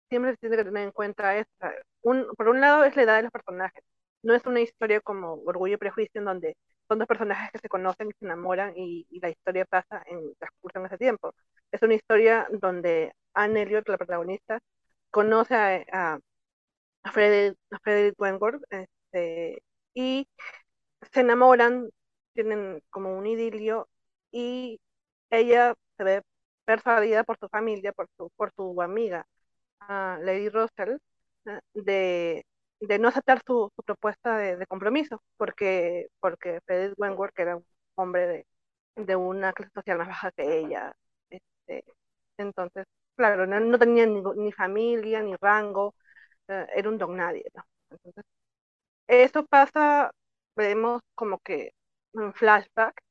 [0.09, 1.73] siempre se tiene que tener en cuenta esta.
[2.01, 3.83] Un, por un lado es la edad de los personajes.
[4.23, 7.69] No es una historia como Orgullo y Prejuicio en donde son dos personajes que se
[7.69, 11.33] conocen y se enamoran y, y la historia pasa en transcurso en ese tiempo.
[11.71, 14.59] Es una historia donde Anne Elliot, la protagonista,
[15.11, 16.19] conoce a, a,
[17.05, 19.63] a Frederick, a Frederick Wentworth este,
[19.93, 20.27] y
[21.11, 21.89] se enamoran,
[22.33, 23.87] tienen como un idilio
[24.31, 24.79] y
[25.29, 26.23] ella se ve
[26.65, 29.25] persuadida por su familia, por su, por su amiga,
[29.89, 30.97] uh, Lady Russell,
[31.45, 32.45] uh, de,
[32.81, 37.65] de, no aceptar su, su propuesta de, de, compromiso, porque, porque Frederick Wentworth, era un
[37.95, 38.47] hombre de,
[39.05, 40.93] de una clase social más baja que ella,
[41.29, 41.83] este,
[42.37, 45.95] entonces, claro, no, no tenía ni, ni, familia, ni rango,
[46.49, 47.63] uh, era un don nadie, ¿no?
[47.91, 48.25] Entonces,
[49.07, 50.11] eso pasa,
[50.55, 51.71] vemos como que
[52.13, 53.01] un flashback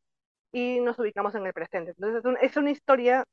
[0.52, 1.92] y nos ubicamos en el presente.
[1.92, 3.24] Entonces, es, un, es una historia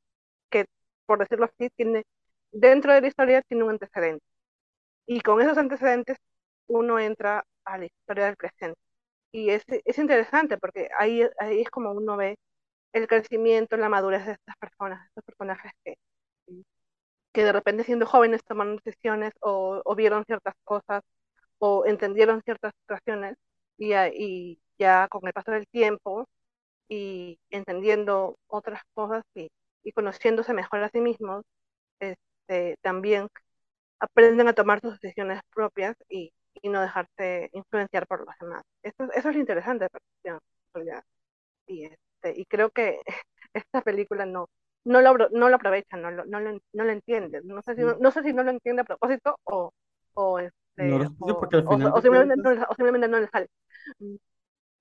[0.50, 0.66] que,
[1.06, 2.04] por decirlo así, tiene,
[2.52, 4.24] dentro de la historia tiene un antecedente.
[5.06, 6.18] Y con esos antecedentes
[6.68, 8.78] uno entra a la historia del presente.
[9.32, 12.36] Y es, es interesante porque ahí, ahí es como uno ve
[12.92, 15.96] el crecimiento, la madurez de estas personas, estos personajes que,
[17.32, 21.02] que de repente siendo jóvenes tomaron decisiones o, vieron ciertas cosas
[21.58, 23.36] o entendieron ciertas situaciones
[23.78, 26.28] y, y ya con el paso del tiempo
[26.88, 29.50] y entendiendo otras cosas y,
[29.84, 31.44] y conociéndose mejor a sí mismos,
[32.00, 33.28] este, también
[34.00, 38.62] aprenden a tomar sus decisiones propias y, y no dejarse influenciar por los demás.
[38.82, 39.86] Eso, eso es interesante
[40.24, 41.00] de
[41.66, 43.00] y, este, y creo que
[43.54, 44.48] esta película no,
[44.84, 47.40] no, lo, no lo aprovecha, no lo, no lo, no lo entiende.
[47.44, 49.72] No sé, si, no, no sé si no lo entiende a propósito o,
[50.14, 53.28] o, este, no lo o, porque al final o, o simplemente, no, simplemente no le
[53.28, 53.48] sale.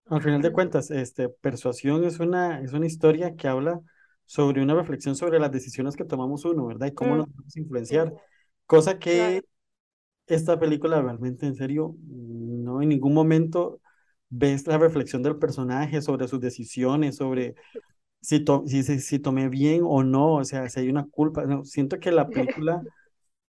[0.07, 3.79] Al final de cuentas, este, Persuasión es una, es una historia que habla
[4.25, 6.87] sobre una reflexión sobre las decisiones que tomamos uno, ¿verdad?
[6.87, 7.17] Y cómo Mm.
[7.17, 8.13] nos podemos influenciar.
[8.65, 9.43] Cosa que
[10.27, 13.81] esta película realmente, en serio, no en ningún momento
[14.29, 17.55] ves la reflexión del personaje sobre sus decisiones, sobre
[18.21, 21.45] si, to- si, si, si tomé bien o no, o sea, si hay una culpa.
[21.45, 22.85] No, siento que la película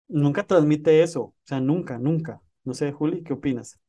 [0.09, 2.43] nunca transmite eso, o sea, nunca, nunca.
[2.65, 3.81] No sé, Juli, ¿qué opinas?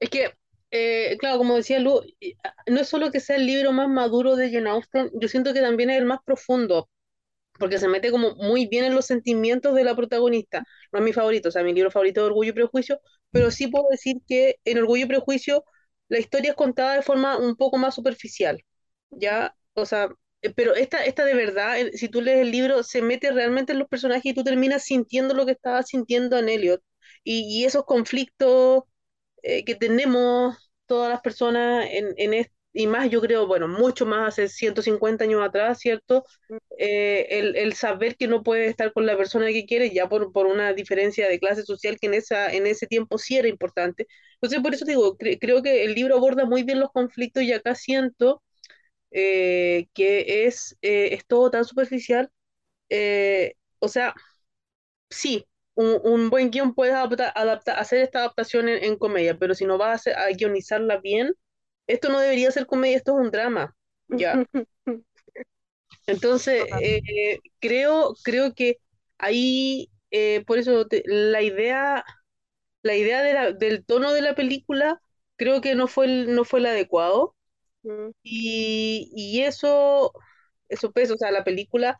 [0.00, 0.32] Es que,
[0.70, 2.00] eh, claro, como decía Lu,
[2.44, 5.52] ah, no es solo que sea el libro más maduro de Jane Austen, yo siento
[5.54, 6.90] que también es el más profundo,
[7.58, 10.64] porque se mete como muy bien en los sentimientos de la protagonista.
[10.92, 13.00] No es mi favorito, o sea, mi libro favorito es Orgullo y Prejuicio,
[13.32, 15.64] pero sí puedo decir que en Orgullo y Prejuicio
[16.08, 18.62] la historia es contada de forma un poco más superficial,
[19.10, 19.56] ¿ya?
[19.74, 20.10] O sea,
[20.50, 23.78] pero esta, esta de verdad, eh, si tú lees el libro, se mete realmente en
[23.78, 26.82] los personajes y tú terminas sintiendo lo que estaba sintiendo en Elliot.
[27.24, 28.84] Y, y esos conflictos
[29.42, 34.04] eh, que tenemos todas las personas en, en este, y más yo creo, bueno, mucho
[34.06, 36.24] más hace 150 años atrás, ¿cierto?
[36.78, 40.32] Eh, el, el saber que no puedes estar con la persona que quieres ya por,
[40.32, 44.06] por una diferencia de clase social que en, esa, en ese tiempo sí era importante.
[44.34, 47.52] Entonces, por eso digo, cre- creo que el libro aborda muy bien los conflictos y
[47.52, 48.42] acá siento
[49.14, 52.32] eh, que es, eh, es todo tan superficial.
[52.90, 54.14] eh, o sea,
[55.10, 59.54] sí, un, un buen guion puedes adaptar, adaptar- hacer esta adaptación en, en comedia, pero
[59.54, 61.34] si no vas a, hacer- a guionizarla bien,
[61.86, 63.76] esto no debería ser comedia, esto es un drama,
[64.08, 64.44] ya.
[66.06, 68.78] Entonces, eh, creo, creo que
[69.18, 72.04] ahí, eh, por eso te- la idea,
[72.82, 75.00] la idea de la- del tono de la película,
[75.36, 77.33] creo que no fue el, no fue el adecuado.
[77.84, 78.10] Mm.
[78.22, 80.12] Y, y eso,
[80.68, 81.98] eso pesa, o sea, la película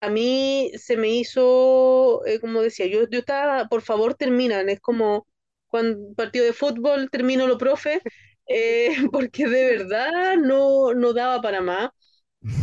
[0.00, 4.80] a mí se me hizo, eh, como decía, yo, yo estaba, por favor, terminan, es
[4.80, 5.26] como
[5.68, 8.02] cuando partido de fútbol termino lo profe,
[8.48, 11.90] eh, porque de verdad no, no daba para más.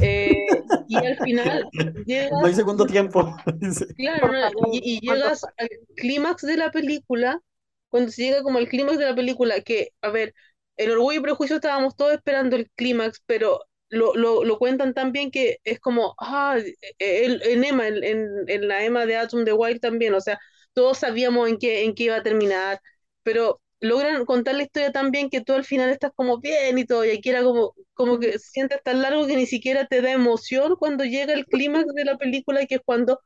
[0.01, 0.47] Eh,
[0.87, 1.69] y al final
[2.39, 3.35] No hay llegas, segundo tiempo.
[3.95, 4.67] claro, ¿no?
[4.71, 7.41] y, y ¿cuántos llegas al clímax de la película,
[7.89, 10.33] cuando se llega como al clímax de la película, que, a ver,
[10.77, 15.11] en Orgullo y Prejuicio estábamos todos esperando el clímax, pero lo, lo, lo cuentan tan
[15.11, 16.57] bien que es como, ah,
[16.99, 20.39] el- en Emma, en, en, en la Emma de Atom de Wild también, o sea,
[20.73, 22.79] todos sabíamos en qué, en qué iba a terminar,
[23.23, 26.85] pero logran contar la historia tan bien que tú al final estás como bien y
[26.85, 30.11] todo, y aquí era como, como que sientes tan largo que ni siquiera te da
[30.11, 33.19] emoción cuando llega el clímax de la película, que es cuando,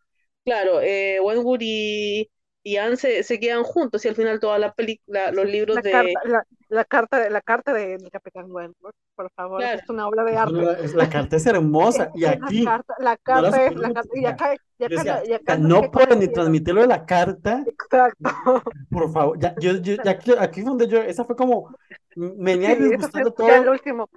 [0.46, 2.30] claro, eh, Wentworth y,
[2.64, 5.82] y Anne se, se quedan juntos, y al final todas las películas, los libros La
[5.82, 5.92] de...
[5.92, 9.80] carta, la, la carta, de- la carta de, del Capitán Wentworth, por favor, Claro.
[9.84, 10.86] es una obra de Es arte.
[10.86, 12.12] es- la carta es hermosa.
[12.14, 14.84] Y Es aquí, la carta, la la carta es, supero la carta, y acá, y
[14.84, 17.06] acá, decía, no- y "Puta, acá no no cuál ni es transmitir lo de la
[17.06, 18.18] carta, Exacto.
[18.90, 19.40] por favor.
[19.40, 21.76] Ya, yo, yo, ya aquí, aquí fue donde yo, esa fue como,
[22.16, 23.72] me venía Sí, disgustando ya el todo.
[23.72, 24.10] último.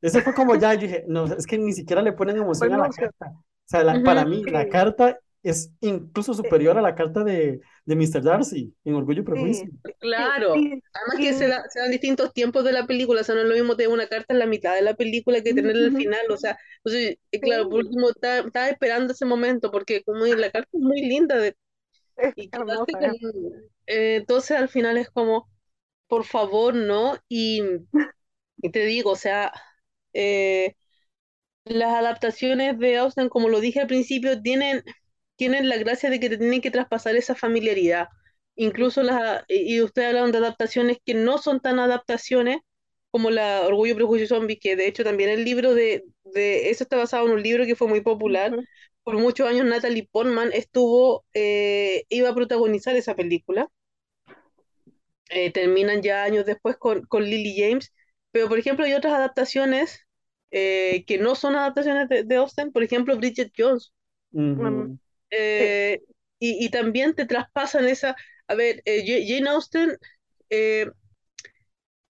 [0.00, 2.78] Eso fue como ya, yo dije, no, es que ni siquiera le ponen emoción a
[2.78, 3.26] la carta.
[3.36, 4.04] O sea, la- Ujú.
[4.04, 4.68] para mí, la Sí.
[4.68, 8.22] carta es incluso superior a la carta de, de Mr.
[8.22, 9.70] Darcy en Orgullo y Prejuicio.
[10.00, 13.42] Claro, además que se, da- se dan distintos tiempos de la película, o sea, no
[13.42, 15.92] es lo mismo tener una carta en la mitad de la película que tenerla al
[15.92, 20.26] final, o sea, entonces, eh, claro, por último, estaba, estaba esperando ese momento, porque como
[20.26, 21.56] la carta es muy linda, de,
[22.36, 23.32] y hermosa, con-
[23.86, 25.50] eh, entonces al final es como,
[26.08, 27.16] por favor, ¿no?
[27.28, 27.62] Y,
[28.60, 29.52] y te digo, o sea,
[30.12, 30.74] eh,
[31.64, 34.82] las adaptaciones de Austen, como lo dije al principio, tienen,
[35.42, 38.08] tienen la gracia de que te tienen que traspasar esa familiaridad.
[38.56, 42.58] Incluso las, y ustedes hablan de adaptaciones que no son tan adaptaciones
[43.10, 46.84] como la Orgullo, Prejuicio y Zombies, que de hecho también el libro de, de eso
[46.84, 48.56] está basado en un libro que fue muy popular.
[49.04, 53.68] Por muchos años Natalie Portman estuvo, eh, iba a protagonizar esa película.
[55.30, 57.92] Eh, terminan ya años después con, con Lily James,
[58.32, 60.00] pero por ejemplo hay otras adaptaciones
[60.50, 63.92] eh, que no son adaptaciones de, de Austen, por ejemplo Bridget Jones.
[64.56, 64.90] Ujú.
[65.32, 66.02] Eh,
[66.40, 68.16] y, y también te traspasan esa,
[68.48, 69.98] a ver, eh, Ja- Jane Austen
[70.50, 70.88] eh,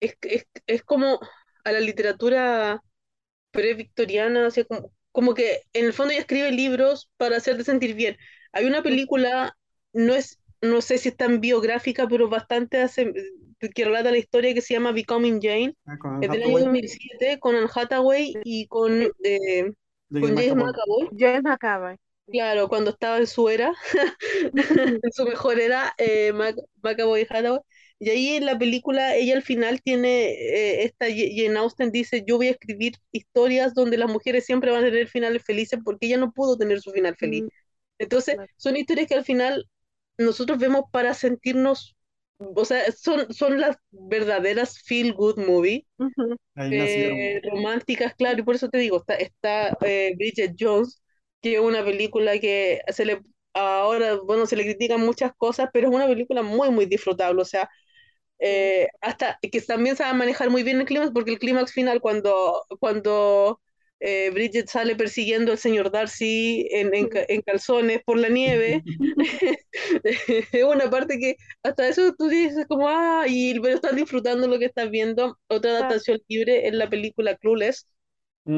[0.01, 1.21] es, es, es como
[1.65, 2.83] a la literatura
[3.53, 7.95] pre-victoriana, o sea, como, como que en el fondo ella escribe libros para hacerte sentir
[7.95, 8.17] bien.
[8.53, 9.57] Hay una película,
[9.95, 13.13] no es, no sé si es tan biográfica, pero bastante hace,
[13.75, 17.41] que relata la historia que se llama Becoming Jane, Ah, es del año Hathaway, 2007,
[17.41, 19.73] con Anne Hathaway y con, eh,
[20.19, 20.57] con James.
[20.57, 21.11] McAvoy.
[21.19, 21.99] James McAvoy.
[22.31, 23.73] Claro, cuando estaba en su era,
[25.03, 27.61] en su mejor era, eh, Mac- McAvoy y Hathaway.
[27.99, 32.37] Y ahí en la película, ella al final tiene, eh, esta Jane Austen dice, yo
[32.39, 36.17] voy a escribir historias donde las mujeres siempre van a tener finales felices porque ella
[36.19, 37.45] no pudo tener su final feliz.
[37.99, 39.69] Entonces, son historias que al final
[40.19, 41.97] nosotros vemos para sentirnos,
[42.39, 45.87] o sea, son, son las verdaderas feel good movie
[46.69, 51.02] eh, románticas, claro, y por eso te digo, está, está eh, Bridget Jones,
[51.43, 53.23] que es una película que se le,
[53.55, 57.45] ahora, bueno, se le critican muchas cosas, pero es una película muy, muy disfrutable, o
[57.45, 57.69] sea,
[58.39, 62.65] eh, hasta que también sabe manejar muy bien el clímax, porque el clímax final, cuando,
[62.81, 63.61] cuando
[64.01, 68.83] eh, Bridget sale persiguiendo al señor Darcy en, en, en calzones por la nieve,
[70.05, 74.59] es una parte que hasta eso tú dices como, ah, y, pero estás disfrutando lo
[74.59, 75.39] que estás viendo.
[75.49, 77.87] Otra adaptación libre es la película Clueless,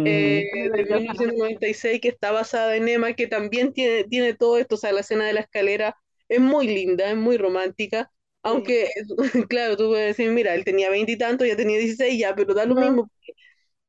[0.05, 4.79] eh, de 1996, que está basada en Emma, que también tiene, tiene todo esto, o
[4.79, 5.97] sea, la escena de la escalera
[6.29, 8.11] es muy linda, es muy romántica,
[8.43, 8.89] aunque,
[9.49, 12.55] claro, tú puedes decir, mira, él tenía veinte y tanto, ya tenía 16 ya, pero
[12.55, 13.11] da lo mismo,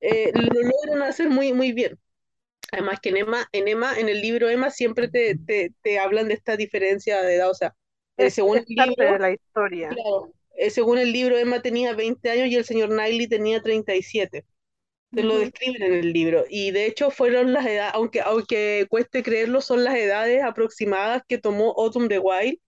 [0.01, 1.99] eh, lo logran hacer muy, muy bien.
[2.71, 6.27] Además que en Emma, en Emma, en el libro Emma siempre te, te, te hablan
[6.27, 7.75] de esta diferencia de edad, o sea,
[8.17, 9.89] eh, según es el parte libro, de la historia.
[9.89, 14.45] claro, eh, según el libro Emma tenía 20 años y el señor Knightley tenía 37.
[15.11, 16.45] Te lo describen en el libro.
[16.49, 21.37] Y de hecho fueron las edades, aunque, aunque cueste creerlo, son las edades aproximadas que
[21.37, 22.59] tomó Autumn the Wild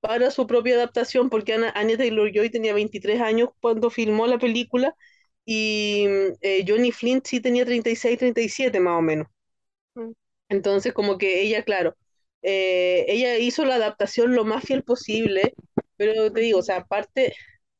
[0.00, 4.94] para su propia adaptación, porque Anna, Anya Taylor-Joy tenía 23 años cuando filmó la película
[5.44, 6.06] y
[6.40, 9.26] eh, Johnny Flint sí tenía 36, 37 más o menos.
[9.94, 10.12] Mm.
[10.48, 11.96] Entonces, como que ella, claro,
[12.42, 15.54] eh, ella hizo la adaptación lo más fiel posible,
[15.96, 17.34] pero te digo, o sea, parte,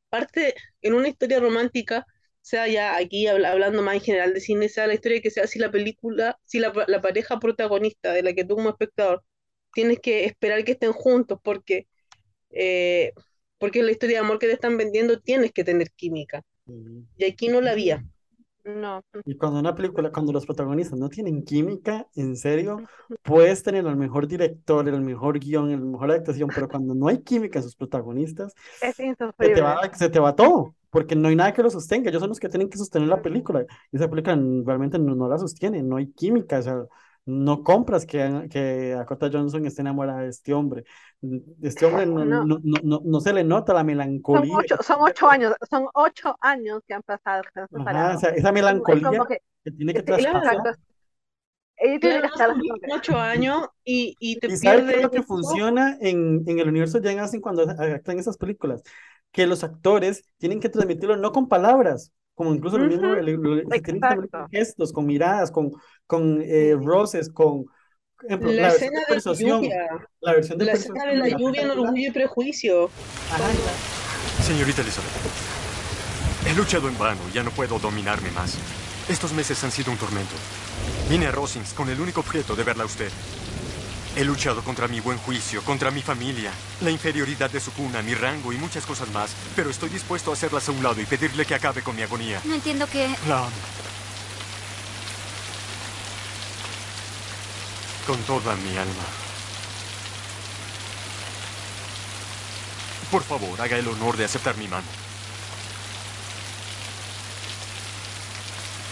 [0.09, 2.05] parte en una historia romántica,
[2.49, 5.47] sea ya aquí habla- hablando más en general de cine, sea la historia que sea,
[5.47, 9.23] si la película, si la, la pareja protagonista de la que tú como espectador
[9.73, 11.87] tienes que esperar que estén juntos, porque,
[12.51, 13.13] eh,
[13.59, 16.43] porque la historia de amor que te están vendiendo tienes que tener química,
[17.17, 18.05] y aquí no la había.
[18.77, 19.01] No.
[19.25, 22.77] Y cuando una película, cuando los protagonistas no tienen química, en serio,
[23.23, 27.19] puedes tener el mejor director, el mejor guion, el mejor actuación, pero cuando no hay
[27.19, 31.35] química en sus protagonistas, Es se te va, se te va todo, porque no hay
[31.35, 32.09] nada que lo sostenga.
[32.09, 33.65] Ellos son los que tienen que sostener la película.
[33.91, 36.83] Y esa película realmente no, no la sostiene, no hay química, o sea,
[37.25, 40.83] no compras que, que Dakota Johnson esté enamorada de este hombre.
[41.61, 42.43] Este hombre no, No.
[42.43, 43.83] no, no, no, no se le nota la
[44.31, 44.49] Son melancolía.
[44.49, 48.29] ocho, son ocho años, son ocho años que han pasado que han Ajá, o sea,
[48.31, 48.51] esa
[48.87, 50.57] Es como melancolía que que tiene que este, ella traspasar.
[51.77, 52.61] ella tiene que estar son
[52.91, 56.59] ocho años y, y te ¿Y sabes qué es pierdes lo que funciona en, en
[56.59, 58.81] el universo Jane Austen cuando actúan esas películas?
[59.31, 63.73] Que los actores tienen que transmitirlo no con palabras, como incluso lo mismo, el- el-
[63.73, 65.71] se tienen que transmitir con gestos, con miradas, con,
[66.07, 67.65] con eh, roces, con,
[68.25, 71.05] ejemplo, La la versión escena de de la persuasión, lluvia, la versión de la escena
[71.05, 71.71] de la de la lluvia en.
[71.71, 72.89] Orgullo y Prejuicio.
[73.31, 73.43] Ajá,
[74.45, 75.11] Señorita Elizabeth,
[76.47, 78.55] he luchado en vano, ya no puedo dominarme más.
[79.09, 80.35] Estos meses han sido un tormento.
[81.09, 83.11] Vine a Rosings con el único objeto de verla a usted.
[84.15, 86.51] He luchado contra mi buen juicio, contra mi familia,
[86.81, 90.33] la inferioridad de su cuna, mi rango y muchas cosas más, pero estoy dispuesto a
[90.33, 92.41] hacerlas a un lado y pedirle que acabe con mi agonía.
[92.43, 93.07] No entiendo qué.
[93.27, 93.49] La amo.
[98.05, 99.05] con toda mi alma.
[103.11, 104.87] Por favor, haga el honor de aceptar mi mano.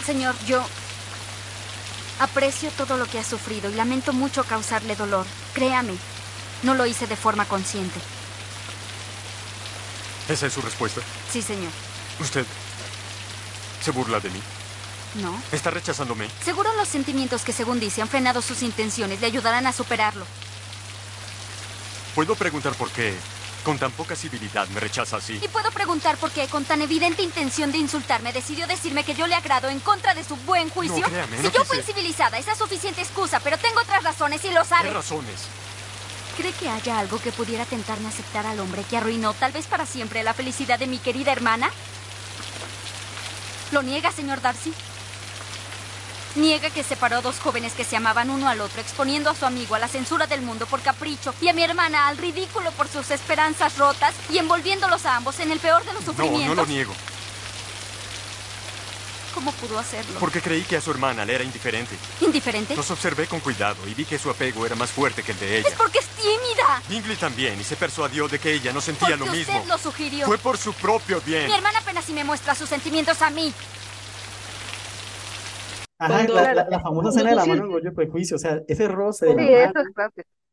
[0.04, 0.64] Señor, yo
[2.18, 5.26] aprecio todo lo que ha sufrido y lamento mucho causarle dolor.
[5.54, 5.94] Créame,
[6.62, 8.00] no lo hice de forma consciente.
[10.28, 11.00] ¿Esa es su respuesta?
[11.30, 11.70] Sí, señor.
[12.20, 12.44] ¿Usted
[13.82, 14.40] se burla de mí?
[15.14, 15.40] No.
[15.52, 16.28] ¿Está rechazándome?
[16.44, 20.26] Seguro los sentimientos que, según dice, han frenado sus intenciones le ayudarán a superarlo.
[22.14, 23.14] ¿Puedo preguntar por qué,
[23.64, 25.38] con tan poca civilidad, me rechaza así?
[25.42, 29.26] Y puedo preguntar por qué, con tan evidente intención de insultarme, decidió decirme que yo
[29.26, 30.98] le agrado en contra de su buen juicio.
[30.98, 34.02] No, créame, si no yo quise- fui civilizada, esa es suficiente excusa, pero tengo otras
[34.02, 34.88] razones y lo sabe.
[34.88, 35.40] ¿Qué razones?
[36.36, 39.66] ¿Cree que haya algo que pudiera tentarme a aceptar al hombre que arruinó, tal vez
[39.66, 41.70] para siempre, la felicidad de mi querida hermana?
[43.72, 44.72] ¿Lo niega, señor Darcy?
[46.38, 49.44] Niega que separó a dos jóvenes que se amaban uno al otro, exponiendo a su
[49.46, 52.88] amigo a la censura del mundo por capricho y a mi hermana al ridículo por
[52.88, 56.56] sus esperanzas rotas y envolviéndolos a ambos en el peor de los No, sufrimientos.
[56.56, 56.94] no lo niego.
[59.34, 60.18] ¿Cómo pudo hacerlo?
[60.18, 61.94] Porque creí que a su hermana le era indiferente.
[62.20, 62.74] ¿Indiferente?
[62.74, 65.58] Los observé con cuidado y vi que su apego era más fuerte que el de
[65.58, 65.68] ella.
[65.68, 66.82] Es porque es tímida.
[66.88, 69.54] Bingley también y se persuadió de que ella no sentía Porque lo mismo.
[69.58, 70.26] usted lo sugirió.
[70.26, 71.46] Fue por su propio bien.
[71.46, 73.52] Mi hermana apenas si me muestra sus sentimientos a mí.
[75.98, 78.38] Ajá, Cuando- la, la- la famosa escena de la mano en Orgullo y Prejuicio, o
[78.38, 79.94] sea, ese roce de la Sí, eso mano, es.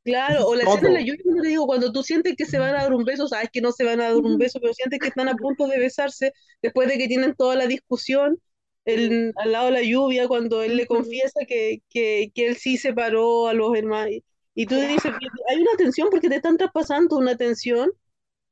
[0.04, 2.76] Claro, o la escena de la lluvia, te digo, cuando tú sientes que se van
[2.76, 5.00] a dar un beso, sabes que no se van a dar un beso, pero sientes
[5.00, 6.32] que están a punto de besarse
[6.62, 8.39] después de que tienen toda la discusión
[8.86, 12.78] el- al lado de la lluvia, cuando él le confiesa que, que, que él sí
[12.78, 14.14] separó a los hermanos.
[14.54, 15.12] Y tú dices,
[15.50, 17.91] hay una tensión porque te están traspasando una tensión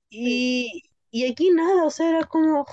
[0.10, 0.84] y,
[1.14, 2.66] y aquí nada, o sea, era como...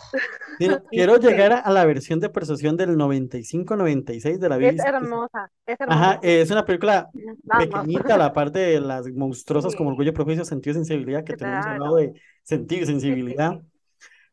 [0.59, 4.84] Quiero, quiero llegar a, la versión de persuasión del 95-96 de la Es que es-
[4.84, 6.20] hermosa, es Ajá, hermosa.
[6.22, 7.14] es una película
[7.45, 7.66] Vamos.
[7.66, 9.93] pequeñita, la parte de las monstruosas como Sí.
[9.93, 13.61] Orgullo, Prejuicio, Sentido y Sensibilidad, que tenemos hablado de sentido y sensibilidad.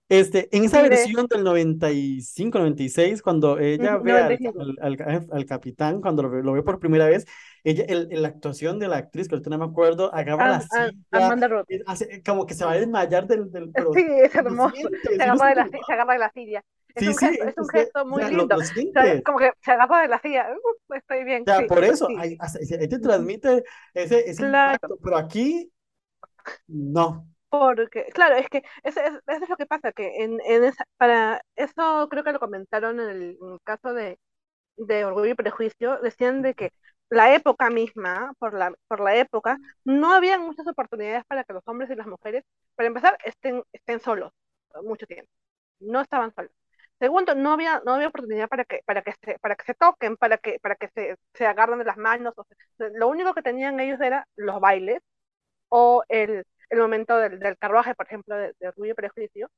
[0.09, 4.61] Este, en esa versión del 95-96, cuando ella ve al, 95.
[4.81, 7.25] al, al- al capitán, cuando lo, ve- lo ve por primera vez,
[7.63, 10.67] ella, el, la actuación de la actriz, que ahorita no me acuerdo, agarra la Am-
[10.71, 11.69] am- silla, Amanda Roth.
[11.69, 14.75] eh, hace- como que se va a desmayar del, del pero Sí, es hermoso.
[15.03, 16.63] Se ¿sí lo agarra de la, se agarra de la silla.
[16.95, 18.55] Es Sí, un sí, gesto, es un gesto o muy sea, lo- lindo.
[18.55, 20.47] lo O sea, como que se agarra de la silla.
[20.89, 21.41] Uh, estoy bien.
[21.43, 22.37] O sea, sí, por eso, ahí,
[22.79, 24.73] ahí te transmite ese, ese Claro.
[24.73, 25.71] impacto, pero aquí
[26.67, 27.27] no.
[27.49, 30.83] Porque, claro, es que eso, es- eso es lo que pasa, que en, en esa,
[30.97, 34.19] para eso creo que lo comentaron en el, en el caso de,
[34.77, 36.71] de Orgullo y Prejuicio, decían de que
[37.09, 41.63] la época misma, por la, por la época, no había muchas oportunidades para que los
[41.67, 42.43] hombres y las mujeres,
[42.75, 44.33] para empezar, estén, estén solos
[44.83, 45.31] mucho tiempo.
[45.79, 46.51] No estaban solos.
[46.99, 50.17] Segundo, no había, no había oportunidad para que, para que se, para que se toquen,
[50.17, 52.33] para que, para que se, se agarren de las manos.
[52.37, 52.45] o
[52.77, 55.01] sea, lo único que tenían ellos era los bailes
[55.69, 59.49] o el, el momento del, del carruaje, por ejemplo, de, de Orgullo y Prejuicio.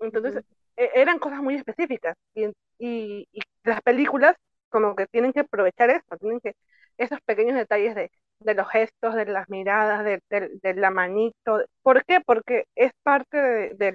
[0.00, 0.42] Entonces,
[0.76, 2.16] e- eran cosas muy específicas.
[2.34, 2.46] Y,
[2.78, 4.36] y, y las películas,
[4.68, 6.54] como que tienen que aprovechar esto, tienen que,
[6.98, 11.64] esos pequeños detalles de, de los gestos, de las miradas, de, de- la manito.
[11.82, 12.20] ¿Por qué?
[12.24, 13.36] Porque es parte
[13.74, 13.92] de,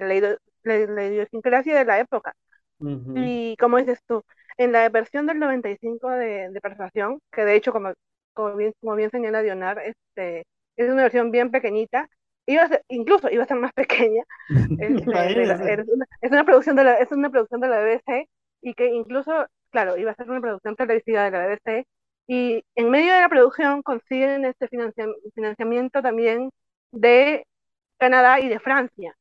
[0.64, 2.34] la, la idiosincrasia de la época.
[2.80, 3.14] Ujú.
[3.14, 4.22] Y como dices tú,
[4.56, 7.92] en la versión del 95 de, de Persuasión, que de hecho, como,
[8.34, 10.44] como bien, como bien señala Dionar, este,
[10.76, 12.08] es una versión bien pequeñita,
[12.46, 14.22] iba a ser, incluso iba a ser más pequeña,
[14.78, 15.04] este,
[15.46, 18.28] la- es una, es una producción de la, es una producción de la BBC
[18.62, 21.86] y que incluso, claro, iba a ser una producción televisiva de la BBC
[22.26, 26.50] y en medio de la producción consiguen este financia- financiamiento también
[26.92, 27.46] de
[27.98, 29.14] Canadá y de Francia,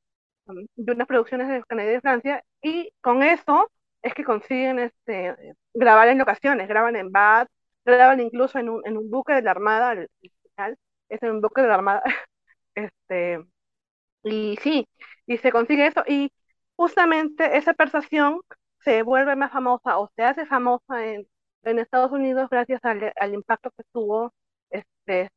[0.47, 3.69] um, de unas producciones de Canadá y de Francia y con eso
[4.01, 5.35] es que consiguen este,
[5.73, 7.49] grabar en locaciones, graban en Bath,
[7.85, 10.07] graban incluso en un, en un buque de la Armada, el
[10.55, 10.77] final
[11.09, 12.03] es en un buque de la Armada,
[12.85, 13.39] este,
[14.23, 14.87] y sí,
[15.27, 16.31] y se consigue eso, y
[16.75, 18.41] justamente esa persuasión
[18.83, 21.27] se vuelve más famosa o se hace famosa en,
[21.63, 24.33] en Estados Unidos gracias al, al impacto que tuvo
[24.69, 25.29] este,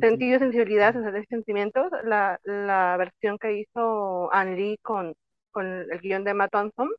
[0.00, 5.14] Sentido y Sensibilidad, Sensaciones y Sentimientos, la, la versión que hizo Anne Lee con,
[5.52, 6.90] con el guion de Matt Thompson,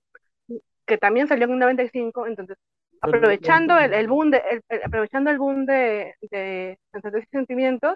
[0.86, 2.58] que también salió en un 95, entonces
[3.02, 7.96] aprovechando el, el boom de, el- el- aprovechando el boom de, de y Sentimientos,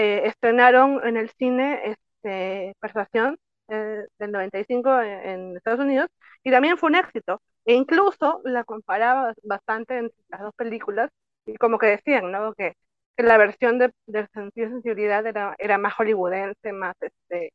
[0.00, 3.36] eh, estrenaron en el cine este, Persuasión
[3.68, 6.08] eh, del 95 en, en Estados Unidos
[6.42, 7.42] y también fue un éxito.
[7.66, 11.10] E incluso la comparaba bastante entre las dos películas
[11.46, 12.54] y como que decían, ¿no?
[12.54, 12.74] Que,
[13.16, 17.52] la versión de, de Sentido y Sensibilidad era, era más hollywoodense, más este,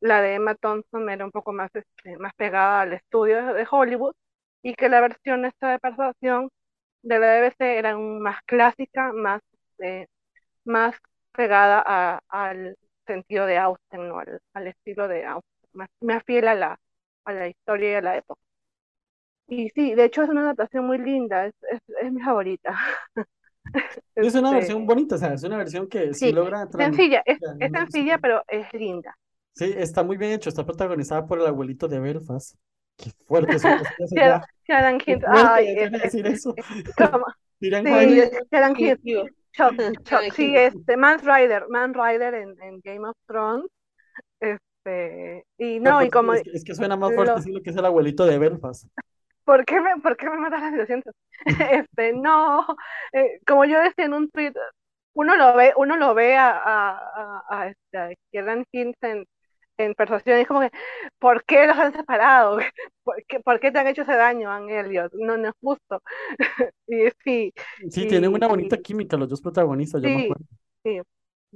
[0.00, 4.14] la de Emma Thompson era un poco más, este, más pegada al estudio de Hollywood
[4.62, 6.50] y que la versión esta de Persuasión
[7.02, 9.42] de la BBC era más clásica, más,
[9.78, 10.06] eh,
[10.64, 10.96] más
[11.32, 12.76] pegada a- al
[13.06, 14.18] sentido de Austen, ¿no?
[14.18, 16.80] Al, al estilo de Austen, más, más fiel a la,
[17.24, 18.40] a la historia y a la época.
[19.48, 22.74] Y sí, de hecho es una adaptación muy linda, es, es, es mi favorita.
[24.20, 27.22] Es una Este, versión bonita, o sea, es una versión que sí sí, logra sencilla,
[27.26, 29.16] es, es sencilla, pero es linda.
[29.52, 32.56] Sí, está muy bien hecho, está protagonizada por el abuelito de Belfast.
[32.96, 33.74] Qué fuerte eso,
[34.68, 36.58] Sharon ay, es, decir eso.
[36.96, 37.26] como-
[37.82, 38.30] sí.
[38.52, 39.74] Sharon Digo, Chuck,
[40.04, 43.66] Chuck, sí, este, Man Rider, Man Rider en, en Game of Thrones,
[44.40, 47.62] este, y no, y como, es que, es que suena más fuerte lo- decir lo
[47.62, 48.86] que es el abuelito de Belfast.
[49.44, 51.04] ¿por qué me, por qué me matas las ilusiones?
[51.44, 52.64] Este, no,
[53.12, 54.52] eh, como yo decía en un tweet,
[55.14, 58.64] uno lo ve, uno lo ve a, a, a, a, este, a Kieran
[59.84, 60.70] en, persuasión, y es como que,
[61.18, 62.58] ¿por qué los han separado?
[63.04, 65.10] ¿Por qué, por qué te han hecho ese daño, Angelios?
[65.14, 66.02] No, no es justo.
[66.88, 67.52] Y sí,
[67.90, 70.44] Sí, tienen una bonita y química los dos protagonistas, yo me sí, acuerdo.
[70.84, 71.00] sí,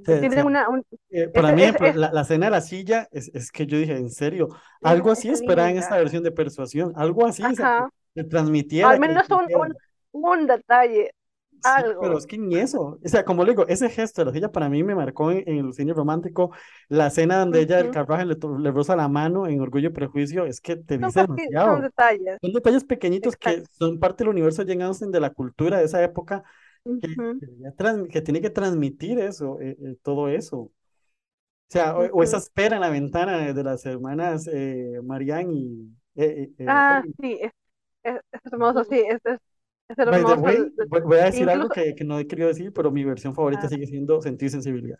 [0.04, 2.60] Se- tienen se- una, un, eh, para ese, mí, es, la, la escena de la
[2.60, 4.48] silla, es, es que yo dije, en serio,
[4.80, 8.94] es, algo así es esperaba en esta versión de persuasión, algo así, Ajá, que transmitiera,
[8.94, 9.74] al menos un, un,
[10.12, 11.12] un detalle,
[11.64, 12.18] Sí, pero algo.
[12.18, 12.98] es que ni eso.
[13.02, 15.42] O sea, como le digo, ese gesto de la silla para mí me marcó en,
[15.48, 16.50] en el cine romántico.
[16.88, 17.90] La escena donde ella del Ujú.
[17.90, 21.50] carruaje le, le roza la mano en Orgullo y Prejuicio, es que te dice poqui-
[21.64, 21.86] son demasiado.
[21.86, 23.70] detalles, Son detalles pequeñitos que exacto.
[23.72, 26.44] son parte del universo de Jane Austen, de la cultura de esa época,
[27.00, 30.58] que, Ujú, que, que tiene que transmitir eso, eh, eh, todo eso.
[30.58, 30.72] O
[31.68, 36.50] sea, o, o esa espera en la ventana de las hermanas eh, Marianne y eh,
[36.58, 37.52] eh, eh, Ah, sí, es,
[38.04, 39.38] es, es hermoso, sí, es, es,
[40.06, 40.24] way,
[40.56, 42.90] el- el- voy voy a decir algo incluso, que, que no he querido decir, pero
[42.90, 44.98] mi versión favorita ah, sigue siendo Sentido y Sensibilidad.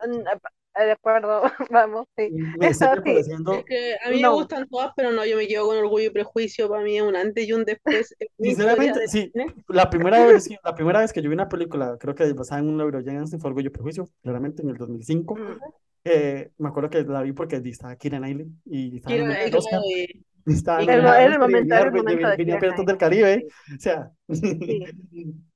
[0.00, 0.24] mm,
[0.74, 2.32] de acuerdo, vamos, sí.
[2.32, 5.24] Me Eso sigue sí, Es pareciendo, que a mí me no, gustan todas, pero no,
[5.26, 6.68] yo me quedo con Orgullo y Prejuicio.
[6.68, 9.34] Para mí es un antes y un después en sinceramente, del sí,
[9.68, 12.68] la primera vez, la primera vez que yo vi una película, creo que basada en
[12.68, 15.36] un libro de Jane fue Orgullo y Prejuicio, claramente en el 2005.
[15.36, 15.72] mm,
[16.04, 19.84] Eh, me acuerdo que la vi porque estaba Keira Knightley y estaba eh, Oscar, claro,
[19.84, 23.76] y, estaba y el, el momento, el de- momento de venía Piratas del Caribe, sí,
[23.76, 24.10] o sea,
[24.66, 24.84] sí,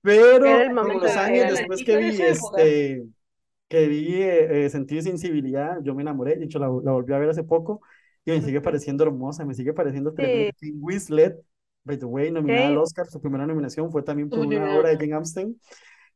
[0.02, 3.06] pero los de años la después que de vi este,
[3.68, 7.12] que vi eh, eh, Sentido y Sensibilidad, yo me enamoré, de hecho la, la volví
[7.14, 7.80] a ver hace poco
[8.24, 10.52] y me sigue pareciendo hermosa, me sigue pareciendo tremenda.
[10.60, 10.72] sí,
[11.84, 14.96] by the way, nominada al Oscar, su primera nominación fue también por una obra de
[14.98, 15.60] Jane Austen,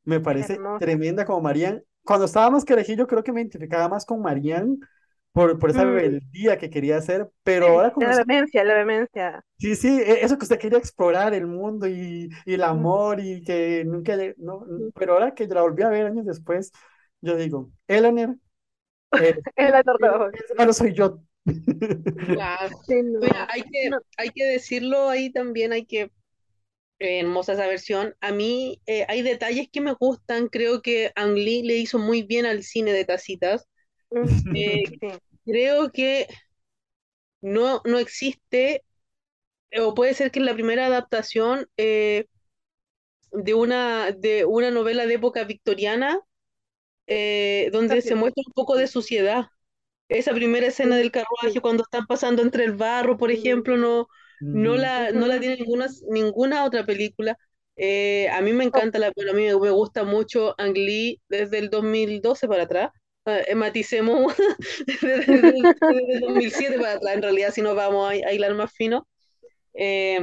[0.04, 1.82] me parece tremenda como Marianne.
[2.04, 2.64] Cuando estaba más
[2.96, 4.78] yo creo que me identificaba más con Marianne
[5.32, 8.74] por, por esa Mm, rebeldía que quería hacer, pero sí, ahora la conociendo vehemencia, la
[8.74, 9.44] vehemencia.
[9.58, 13.20] Sí, sí, e- eso que usted quería explorar el mundo y, y el Mm, amor
[13.20, 14.64] y que nunca, no,
[14.96, 16.72] pero ahora que la volví a ver años después,
[17.20, 18.36] yo digo, Eleanor,
[19.16, 21.22] eh, la Eleanor Eleanor soy yo.
[22.32, 22.76] Claro.
[22.86, 26.02] Sí, Mira, hay que, hay que decirlo ahí también, hay que,
[27.00, 28.16] eh, hermosa esa versión.
[28.20, 32.22] A mí eh, hay detalles que me gustan, creo que Ang Lee le hizo muy
[32.24, 33.66] bien al cine de tacitas.
[34.10, 35.00] Eh, sí,
[35.44, 36.26] creo que
[37.40, 38.84] no, no existe,
[39.80, 42.26] o puede ser que en la primera adaptación eh,
[43.32, 46.20] de una, de una novela de época victoriana,
[47.08, 48.16] eh, donde así se es.
[48.16, 49.46] muestra un poco de suciedad.
[50.08, 54.08] Esa primera escena del carruaje cuando están pasando entre el barro, por ejemplo, no,
[54.52, 57.38] no la, no la tiene ninguna, ninguna otra película.
[57.76, 61.20] Eh, a mí me encanta, la, bueno, a mí me, me gusta mucho Ang Lee
[61.28, 62.90] desde el 2012 para atrás.
[63.38, 64.34] Eh, maticemos
[64.86, 65.14] desde,
[65.50, 68.72] el- desde el 2007 para atrás, en realidad, si nos vamos a, a hilar más
[68.72, 69.06] fino.
[69.74, 70.20] Eh,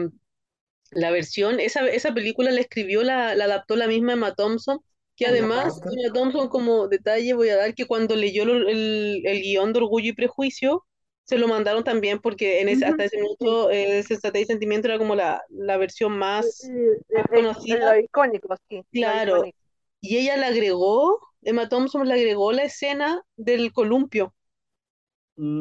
[0.91, 4.79] la versión, esa, esa película la escribió, la, la adaptó la misma Emma Thompson,
[5.15, 5.81] que además.
[5.85, 9.79] Emma Thompson, como detalle, voy a dar que cuando leyó lo- el, el guion de
[9.79, 10.85] Orgullo y Prejuicio,
[11.23, 14.87] se lo mandaron también porque en ese, ujú, hasta ese minuto eh, Sensatez y Sentimiento
[14.87, 19.57] era como la, la versión más, Eh, más conocida, Lo icónico, sí, lo claro, icónico.
[20.01, 24.33] y ella le agregó, Emma Thompson le agregó la escena del columpio.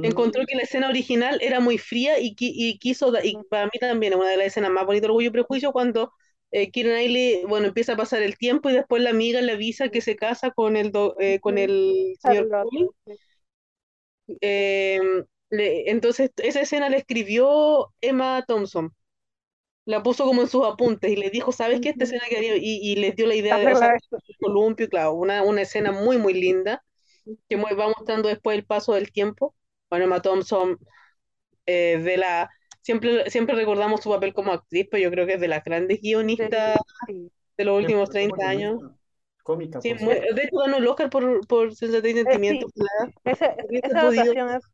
[0.02, 3.64] Encontró Mm, que la escena original era muy fría y, qui- y quiso, y para
[3.66, 6.12] mí también es una de las escenas más bonitas de Orgullo y Prejuicio cuando
[6.52, 10.00] eh, Knightley, bueno, empieza a pasar el tiempo y después la amiga le avisa que
[10.02, 12.48] se casa con el, do- eh, con el señor.
[14.40, 15.00] Eh,
[15.50, 18.94] le- entonces esa escena la escribió Emma Thompson,
[19.86, 21.90] la puso como en sus apuntes y le dijo, ¿sabes qué?
[21.90, 23.66] Esta escena quedaría, y, y les dio la idea de,
[23.96, 24.18] esto.
[24.28, 26.84] el columpio, claro, una, una escena muy, muy linda
[27.48, 29.54] que va mostrando después el paso del tiempo.
[29.90, 30.78] Bueno, Emma Thompson
[31.66, 32.50] eh, de la
[32.82, 36.00] siempre, siempre recordamos su papel como actriz, pero yo creo que es de las grandes
[36.02, 36.80] guionistas
[37.58, 38.80] de los últimos como 30 años.
[39.42, 42.66] cómica, Sí, muy- de hecho ganó el Oscar por, por Sensatez y Eh, Sentimiento.
[42.74, 43.46] sí, la- esa,
[43.82, 44.64] esa podido- es,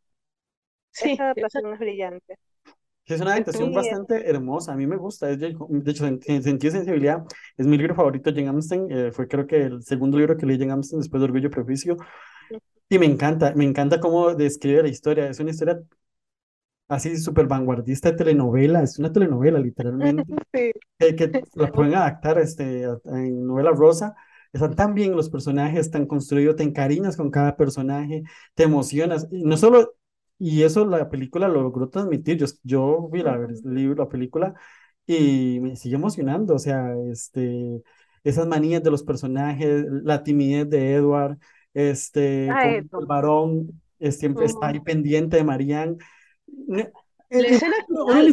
[0.90, 2.38] Sí, esa esa- adaptación es brillante.
[3.06, 6.20] Es una adaptación Sí, bastante hermosa, a mí me gusta, es de, de hecho, en,
[6.26, 7.24] en Sentido y Sensibilidad
[7.58, 10.46] es mi libro favorito de Jane Austen, eh, fue creo que el segundo libro que
[10.46, 11.96] leí Jane Austen después de Orgullo y Prejuicio,
[12.88, 15.28] Y me encanta, me encanta cómo describe la historia.
[15.28, 15.82] Es una historia
[16.88, 20.72] así súper vanguardista de telenovela, es una telenovela literalmente, Sí.
[20.98, 24.14] que, que la pueden adaptar este, a- en novela rosa.
[24.52, 28.24] Están tan bien los personajes, tan construidos, te encariñas con cada personaje,
[28.54, 29.28] te emocionas.
[29.32, 29.94] Y no solo,
[30.44, 32.38] y eso la película lo logró transmitir.
[32.38, 34.54] Yo, yo vi la, el libro, la película
[35.06, 36.54] y me sigue emocionando.
[36.54, 37.82] O sea, este,
[38.24, 41.38] esas manías de los personajes, la timidez de Edward,
[41.74, 43.00] este, Ah, como eso.
[43.00, 45.96] el varón siempre está ahí pendiente de Marianne.
[46.46, 46.84] No,
[47.30, 47.72] La el- final,
[48.06, 48.32] ni Uy,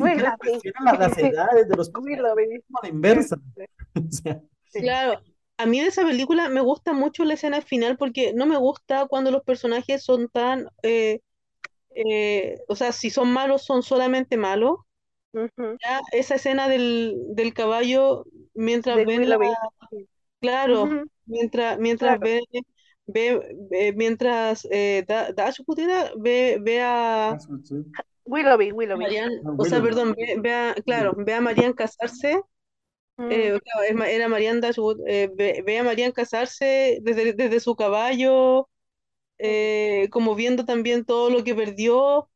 [0.55, 3.38] siquiera la las edades de los a la inversa.
[3.95, 4.80] O sea, Sí.
[4.82, 5.22] claro,
[5.57, 9.07] a mí de esa película me gusta mucho la escena final porque no me gusta
[9.07, 11.22] cuando los personajes son tan, eh,
[12.09, 14.77] eh, o sea, si son malos, son solamente malos.
[15.33, 15.77] Ujú.
[15.83, 19.37] Ya esa escena del, del caballo mientras De ven la,
[20.41, 21.05] claro, Ujú.
[21.25, 22.21] mientras, mientras Claro.
[22.23, 22.41] ve,
[23.07, 27.37] ve, ve- mientras eh, Da- Dashwood era, ve, ve a
[28.25, 29.03] Willoughby, Willoughby.
[29.05, 32.41] Marianne, Ah, o sea, perdón, ve, ve a, claro, ve a Marianne casarse,
[33.19, 33.29] Mm.
[33.31, 38.69] eh, claro, era Marianne Dashwood, eh, ve, ve a Marianne casarse desde, desde su caballo,
[39.39, 42.29] eh, como viendo también todo lo que perdió.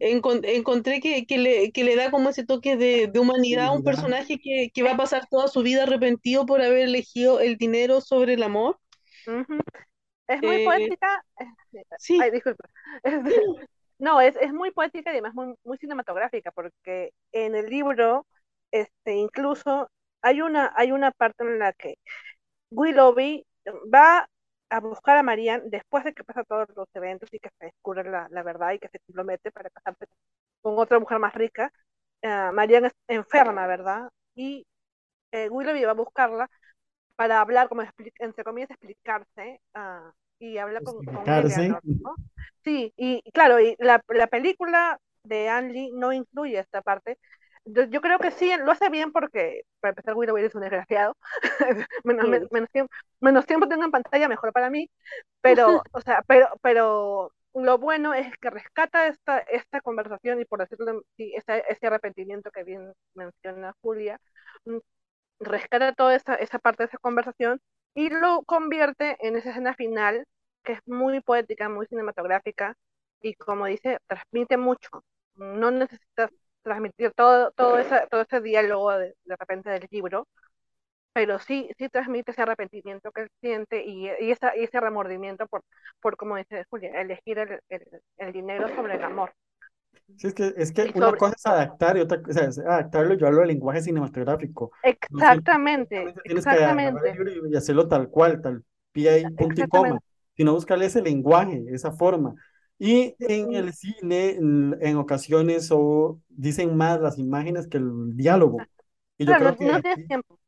[0.00, 3.72] Encon- encontré que, que le, que le da como ese toque de, de humanidad a
[3.72, 7.56] un personaje que, que va a pasar toda su vida arrepentido por haber elegido el
[7.58, 8.78] dinero sobre el amor.
[10.28, 11.24] Es muy Eh, poética.
[11.96, 12.18] sí.
[12.18, 12.68] Ay, disculpa.
[13.98, 18.26] No, es, es muy poética y además muy, muy cinematográfica, porque en el libro,
[18.72, 19.90] este, incluso
[20.22, 21.96] hay una, hay una parte en la que
[22.70, 23.46] Willoughby
[23.94, 24.28] va
[24.70, 28.04] a buscar a Marianne después de que pasa todos los eventos y que se descubre
[28.10, 30.06] la, la verdad y que se compromete para casarse
[30.62, 31.72] con otra mujer más rica.
[32.22, 34.10] Ah, Marianne es enferma, ¿verdad?
[34.34, 34.66] Y
[35.32, 36.50] eh, Willoughby va a buscarla
[37.16, 37.82] para hablar, como
[38.18, 41.28] entre comillas, explicarse, ah, y habla con, con.
[41.28, 42.16] Eleanor, ¿no?
[42.64, 47.18] Sí, y y claro, y la, la película de Anne Lee no incluye esta parte.
[47.74, 51.16] Yo, yo creo que sí, lo hace bien porque, para empezar, Willoughby es un desgraciado.
[52.04, 52.28] menos, Sí.
[52.28, 54.90] men- menos tiempo, menos tiempo tengo en pantalla, mejor para mí.
[55.42, 60.60] Pero, o sea, pero, pero lo bueno es que rescata esta, esta conversación y por
[60.60, 64.18] decirlo, sí, ese, ese arrepentimiento que bien menciona Julia,
[64.66, 64.78] mm,
[65.40, 67.60] rescata toda esa, esa parte de esa conversación
[67.94, 70.24] y lo convierte en esa escena final
[70.64, 72.76] que es muy poética, muy cinematográfica
[73.22, 74.88] y como dice, transmite mucho.
[75.34, 76.30] No necesitas
[76.62, 80.28] transmitir todo, todo, esa, todo ese diálogo de, de repente del libro,
[81.12, 85.46] pero sí, sí transmite ese arrepentimiento que él siente y, y, esa, y ese remordimiento
[85.48, 85.62] por,
[86.00, 87.82] por, como dice Julia, elegir el, el,
[88.18, 89.32] el dinero sobre el amor.
[90.16, 92.58] Sí, es que, es que Y una sobre- cosa es adaptar y otra cosa es
[92.58, 94.70] adaptarlo y llevarlo al lenguaje cinematográfico.
[94.82, 97.10] Exactamente, Solamente Tienes que el exactamente.
[97.12, 100.00] libro y hacerlo tal cual, tal pie y punto y coma,
[100.36, 102.34] sino buscarle ese lenguaje, esa forma.
[102.80, 108.68] Y en el cine, en, ocasiones, o dicen más las imágenes que el diálogo.
[109.18, 110.38] Y yo Claro, creo no, que no tienes aquí- tiempo.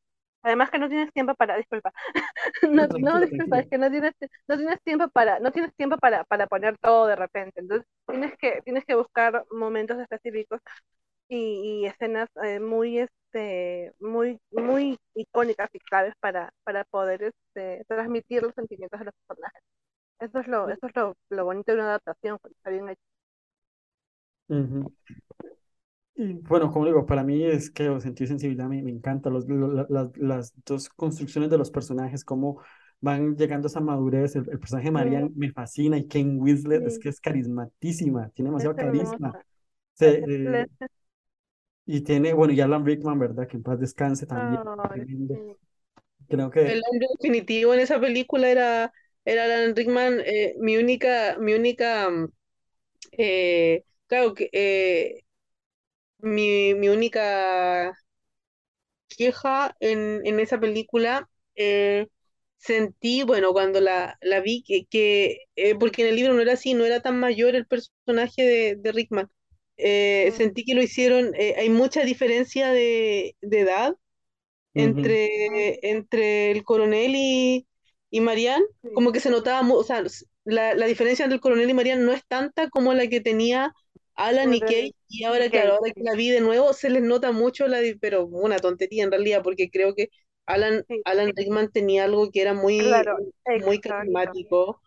[0.43, 1.93] Además que no tienes tiempo para, disculpa,
[2.71, 4.13] no, no, disculpa, es que no tienes,
[4.49, 7.61] no tienes tiempo para, no tienes tiempo para, para poner todo de repente.
[7.61, 10.61] Entonces tienes que, tienes que buscar momentos específicos
[11.29, 17.85] y, y escenas eh, muy, este, muy, muy icónicas y claves para, para poder este,
[17.89, 19.63] transmitir los sentimientos de los personajes.
[20.23, 23.03] Eso es lo, eso es lo, lo bonito de una adaptación, cuando está bien hecho.
[24.49, 24.93] Ujú.
[26.15, 29.73] Y bueno, como digo, para mí es que sentir sensibilidad me, me encanta, los, lo-
[29.73, 32.61] la- las, las dos construcciones de los personajes, cómo
[33.01, 34.37] van llegando a esa madurez.
[34.37, 36.99] El, el personaje de Marianne me fascina y Kane Winslet es Sí.
[36.99, 39.39] que es carismatísima, tiene demasiado Es carisma.
[39.95, 40.91] Se- Es- eh, es-
[41.87, 43.47] y tiene, bueno, y Alan Rickman, ¿verdad?
[43.49, 44.61] Que en paz descanse también.
[44.93, 45.35] Tremendo.
[45.35, 45.57] sí.
[46.29, 48.93] Creo que El hombre definitivo en esa película era,
[49.25, 50.21] era Alan Rickman.
[50.25, 52.29] eh, mi única, mi única, mm,
[53.13, 55.25] eh, claro que eh,
[56.21, 57.95] mi, mi única
[59.17, 61.29] queja en, en esa película
[62.59, 66.53] sentí, bueno, cuando la, la vi, que, que eh, porque en el libro no era
[66.55, 69.31] así, no era tan mayor el personaje de, de Rickman.
[69.77, 73.97] Eh, sentí que lo hicieron, eh, hay mucha diferencia de, de edad
[74.75, 77.69] entre, entre el coronel y,
[78.13, 80.05] y Marianne, como que se notaba, o sea,
[80.45, 83.75] la, la diferencia entre el coronel y Marianne no es tanta como la que tenía
[84.15, 87.33] Alan y Kate, y ahora, claro, ahora que la vi de nuevo, se les nota
[87.33, 90.11] mucho la, pero una tontería en realidad, porque creo que
[90.47, 91.03] Alan, Sí.
[91.05, 93.17] Alan Rickman tenía algo que era muy, Claro,
[93.57, 94.81] muy carismático.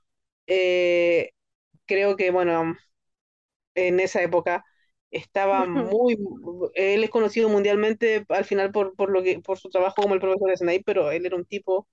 [0.47, 1.31] Eh,
[1.87, 2.75] creo que, bueno,
[3.75, 4.65] en esa época
[5.11, 6.17] estaba muy,
[6.73, 10.19] él es conocido mundialmente al final por, por lo que, por su trabajo como el
[10.21, 11.87] profesor Snape, pero él era un tipo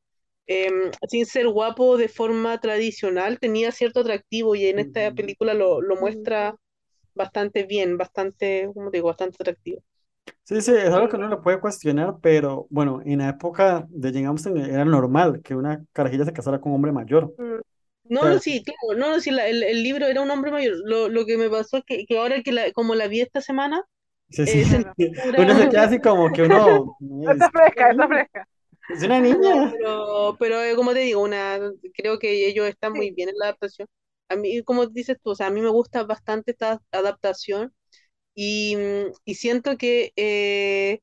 [0.47, 5.81] em, sin ser guapo de forma tradicional, tenía cierto atractivo y en esta película lo,
[5.83, 6.57] lo muestra
[7.15, 9.83] bastante bien, bastante, como digo, bastante atractivo.
[10.45, 14.13] Sí, sí, es algo que uno lo puede cuestionar, pero bueno, en la época de
[14.13, 17.35] Jane Austen era normal que una carajilla se casara con un hombre mayor.
[17.37, 17.61] Mm.
[18.05, 20.75] No, no, sí, claro, no, no, sí, la- el, el libro era un hombre mayor.
[20.85, 23.41] Lo, lo que me pasó es que, que ahora que la, como la vi esta
[23.41, 23.83] semana,
[24.31, 24.65] Sí, eh, sí.
[25.37, 28.49] Uno se pura- queda así como que uno es, Está fresca, está fresca.
[28.89, 29.55] Es una niña.
[29.71, 31.59] pero, pero eh, como te digo, una,
[31.95, 33.89] creo que ellos están muy bien en la adaptación.
[34.29, 37.75] A mí, como dices tú, o sea, a mí me gusta bastante esta adaptación
[38.35, 41.01] y, mm, y siento que eh,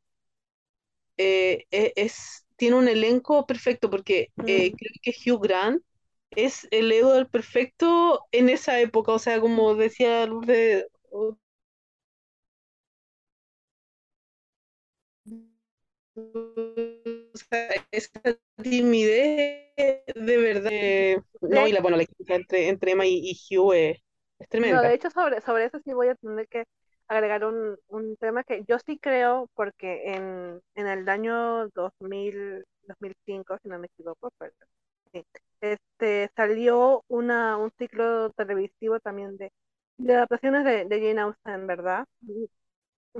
[1.17, 4.77] eh, e- es, tiene un elenco perfecto porque eh, Mm.
[4.77, 5.83] creo que Hugh Grant
[6.35, 11.37] es el Edward perfecto en esa época, o sea, como decía Lourdes, o
[17.91, 18.21] esa
[18.61, 19.73] timidez
[20.15, 23.73] de verdad, eh, no, y la, bueno, la química entre, entre Emma y, y Hugh
[23.73, 24.01] eh,
[24.39, 24.81] es no, tremenda.
[24.81, 26.65] de hecho, sobre, sobre eso sí voy a tener que
[27.07, 33.57] agregar un, un tema que yo sí creo, porque en, en el año 2000, 2005,
[33.63, 34.53] si no me equivoco, pero
[35.13, 35.25] sí,
[35.61, 39.51] este, salió una, un ciclo televisivo también de,
[39.97, 42.05] de adaptaciones de, de Jane Austen, ¿verdad?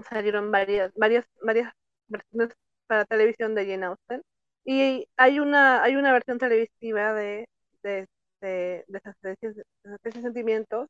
[0.10, 1.74] salieron varias, varias, varias
[2.08, 2.56] versiones
[2.90, 4.24] para televisión de Jane Austen.
[4.66, 7.48] Y hay una, hay una versión televisiva de,
[7.84, 8.08] de,
[8.42, 9.02] de, de
[9.42, 10.88] de de sentimientos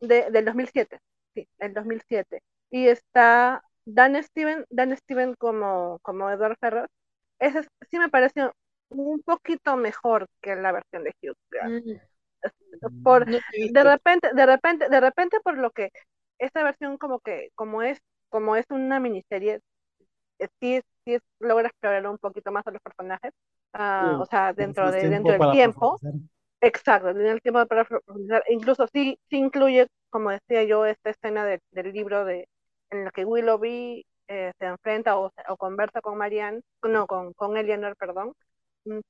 [0.00, 0.98] de, del 2007,
[1.34, 2.42] sí, el 2007.
[2.70, 6.90] Y está Dan Steven, Dan Steven como, como Edward Ferrars.
[7.38, 8.50] Ese es- sí me parece
[8.90, 11.74] un poquito mejor que la versión de Hugh Grant.
[12.82, 15.90] Mm, Por, no de repente, de repente, de repente por lo que
[16.38, 19.60] esta versión como que, como es, como es una miniserie,
[20.40, 23.32] eh, sí, sí logra explorar un poquito más a los personajes,
[23.74, 26.02] ah, o sea, dentro de, dentro del tiempo,
[26.60, 31.44] exacto, tiene el tiempo para profundizar, incluso sí, sí incluye, como decía yo, esta escena
[31.46, 32.48] de- del libro de,
[32.90, 37.56] en la que Willoughby eh, se enfrenta o, o conversa con Marianne, no, con, con
[37.56, 38.32] Eleanor, perdón,
[38.84, 39.00] mm,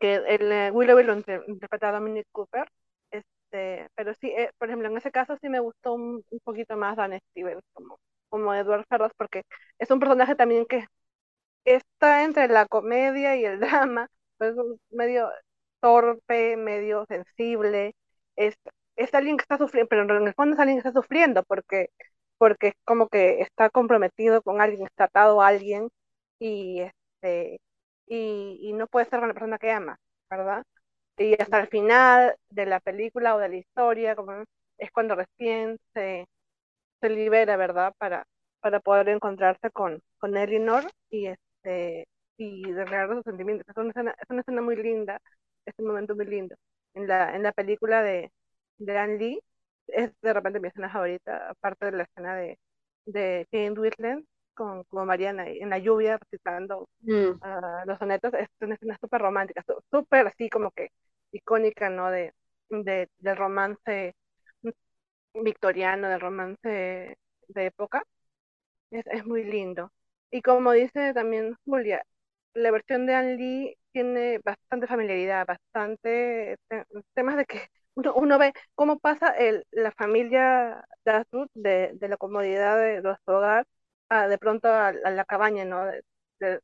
[0.00, 2.68] que el eh, Willoughby lo inter- interpreta Dominic Cooper,
[3.10, 6.76] este, pero sí, eh, por ejemplo, en ese caso sí me gustó un, un poquito
[6.76, 9.42] más Dan Stevens como, como Edward Ferraz, porque
[9.78, 10.86] es un personaje también que
[11.64, 14.08] está entre la comedia y el drama,
[14.38, 14.56] pues es
[14.90, 15.30] medio
[15.80, 17.94] torpe, medio sensible,
[18.36, 18.54] es,
[18.96, 21.88] es alguien que está sufriendo, pero en el fondo es alguien que está sufriendo porque,
[22.38, 25.88] porque es como que está comprometido con alguien, está atado a alguien
[26.38, 27.60] y, este,
[28.06, 29.98] y, y no puede estar con la persona que ama,
[30.30, 30.64] ¿verdad?
[31.18, 34.44] Y hasta el final de la película o de la historia, como
[34.78, 36.26] es cuando recién se,
[37.00, 37.94] se libera, ¿verdad?
[37.98, 38.24] Para,
[38.60, 41.28] para poder encontrarse con, con Eleanor y,
[41.62, 43.66] este, y declarar sus sentimientos.
[43.68, 45.20] Es una escena, es una escena muy linda,
[45.66, 46.56] es un momento muy lindo.
[46.94, 48.30] En la, en la película de,
[48.78, 49.40] de Anne Lee,
[49.88, 52.58] es de repente mi escena favorita, aparte de la escena de,
[53.06, 57.40] de Jane Whitland con, con Mariana en la lluvia recitando Mm,
[57.86, 60.90] los sonetos, es una escena súper romántica, súper así como que
[61.32, 62.10] icónica, ¿no?
[62.10, 62.32] De,
[62.70, 64.14] de, del romance
[65.34, 67.16] victoriano, del romance
[67.48, 68.02] de época.
[68.90, 69.92] Es, es muy lindo.
[70.30, 72.02] Y como dice también Julia,
[72.54, 77.60] la versión de Anne Lee tiene bastante familiaridad, bastante te- temas de que
[77.94, 83.16] uno, uno ve cómo pasa el, la familia Dashwood de, de la comodidad de, de
[83.24, 83.66] su hogar
[84.08, 85.84] a de pronto a, la cabaña, ¿no?
[85.86, 86.60] De,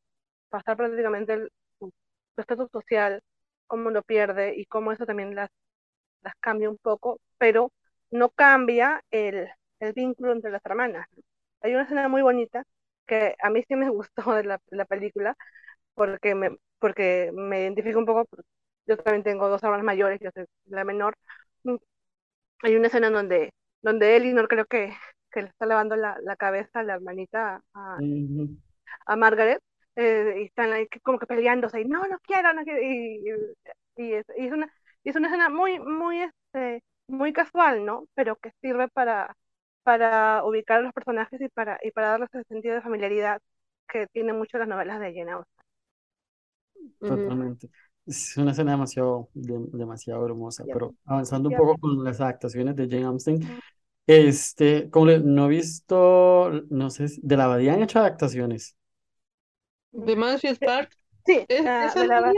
[0.48, 1.50] pasar prácticamente el-
[1.80, 1.92] su
[2.38, 3.22] estatus social,
[3.66, 5.50] cómo lo pierde y cómo eso también las,
[6.22, 7.72] las cambia un poco, pero
[8.10, 9.48] no cambia el,
[9.80, 11.06] el vínculo entre las hermanas.
[11.62, 12.64] Hay una escena muy bonita
[13.06, 15.36] que a mí sí me gustó de la, la película
[15.94, 18.26] porque me, porque me identifico un poco,
[18.86, 21.14] yo también tengo dos hermanas mayores, yo soy la menor.
[21.64, 21.76] Mm,
[22.62, 23.50] Hay una escena en donde,
[23.82, 24.94] donde Elinor creo que,
[25.32, 28.02] que le está lavando la, la cabeza a la hermanita a,
[29.06, 29.60] a Margaret
[29.96, 32.80] eh, y están ahí como que peleándose y no, no quiero, no quiero.
[32.82, 33.22] Y,
[33.96, 34.72] y, y es, y es una,
[35.04, 38.06] y es una escena muy, muy, este, muy casual, ¿no?
[38.14, 39.34] Pero que sirve para,
[39.86, 43.40] para ubicar a los personajes y para, y para darles ese sentido de familiaridad
[43.88, 45.66] que tienen mucho las novelas de Jane Austen.
[47.04, 47.70] Totalmente.
[48.06, 52.88] Es una escena demasiado, de- demasiado hermosa, pero avanzando un poco con las adaptaciones de
[52.88, 53.40] Jane Austen,
[54.06, 58.76] este, como le- no he visto, no sé, si- de la Abadía han hecho adaptaciones.
[59.92, 62.32] The Mansfield Park, Sí, ¿es, ah, de es la,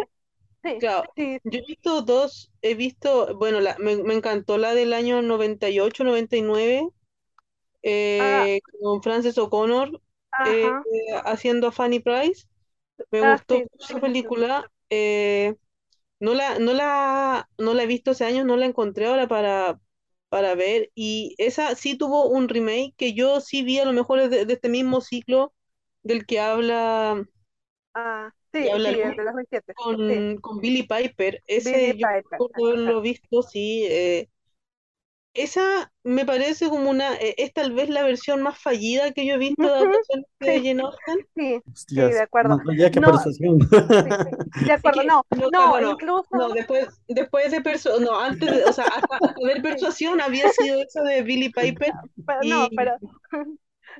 [0.64, 4.74] sí, Claro, sí, yo he visto dos, he visto, bueno, la, me, me encantó la
[4.74, 6.88] del año 98, 99,
[8.18, 10.00] ah, eh, con Frances O'Connor
[10.44, 10.72] eh,
[11.24, 12.46] haciendo a Fanny Price.
[13.10, 14.70] Me ah, gustó sí, esa sí, película.
[14.90, 15.56] eh,
[16.20, 19.80] no la, no la, no la he visto hace años, no la encontré ahora para,
[20.30, 20.90] para ver.
[20.94, 24.52] Y esa sí tuvo un remake que yo sí vi a lo mejor de, de
[24.54, 25.54] este mismo ciclo
[26.02, 27.24] del que habla,
[27.94, 29.74] Ah, que sí, habla sí, el Luis de 2007.
[30.06, 31.42] Sí, con, con Billie Piper.
[31.58, 32.42] Billy Ese yo Piper.
[32.42, 33.84] recuerdo haberlo visto, sí.
[33.88, 34.28] eh,
[35.42, 39.34] esa me parece como una, eh, es tal vez la versión más fallida que yo
[39.34, 41.18] he visto de Ujú, adaptación de Sí, Jane Austen.
[41.34, 41.62] sí,
[42.12, 42.58] de acuerdo.
[42.70, 43.58] allá que No, persuasión.
[44.02, 44.30] sí, sí,
[44.60, 44.92] de Es acuerdo.
[44.92, 45.88] que, No, no, o sea, no, bueno,
[46.30, 50.20] no, incluso, después, después de persuasión, no, antes de, o sea, hasta, hasta ver persuasión
[50.20, 51.92] había sido eso de Billie Piper
[52.26, 52.98] pero no, pero,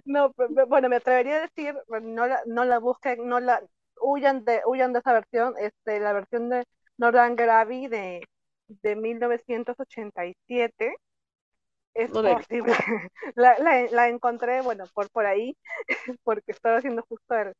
[0.05, 3.63] no, pe- pe- bueno, me atrevería a decir, no la, no la busquen, no la,
[4.01, 6.65] huyan de, huyan de esa versión, este, la versión de
[6.99, 8.25] Northern Abbey de,
[8.69, 10.97] de 1987
[12.03, 12.41] es no la.
[13.37, 15.57] La, la, la encontré, bueno, por, por ahí,
[16.25, 17.55] porque estaba haciendo justo el,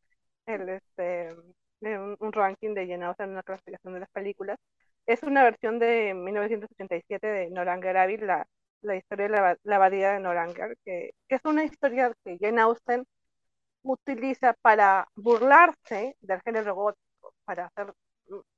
[0.47, 1.37] el este,
[1.81, 4.59] de un, un ranking de llenados en una clasificación de las películas.
[5.07, 8.47] Es una versión de 1987 de Noranger Abbey, la,
[8.83, 12.61] la historia de la, la abadía de Noranger, que, que es una historia que Jane
[12.63, 13.05] Austen
[13.83, 17.93] utiliza para burlarse del género gótico, para hacer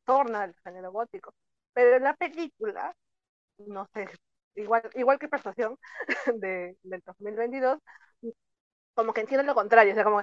[0.04, 1.32] torna al género gótico.
[1.72, 2.94] Pero en la película,
[3.58, 4.08] no sé,
[4.56, 5.76] igual, igual que Persuasión
[6.40, 7.78] de, del 2022,
[8.94, 10.22] como que entiende lo contrario, o sea, como,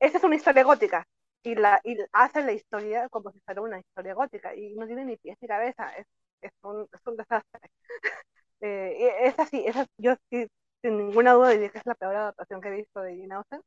[0.00, 1.06] esa es una historia gótica,
[1.42, 5.04] y, la, y hace la historia como si fuera una historia gótica, y no tiene
[5.04, 6.06] ni pies ni cabeza, es,
[6.42, 7.60] es, un, es un desastre.
[8.60, 10.46] Eh, es así, es así, yo sí,
[10.82, 13.60] sin ninguna duda diría que es la peor adaptación que he visto de Jane Austen.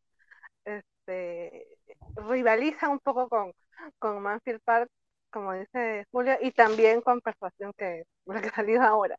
[0.66, 1.68] Este,
[2.16, 3.54] rivaliza un poco con,
[4.00, 4.90] con Manfield Park,
[5.32, 9.18] como dice Julia, y también con Persuasión, que la que ha salido ahora.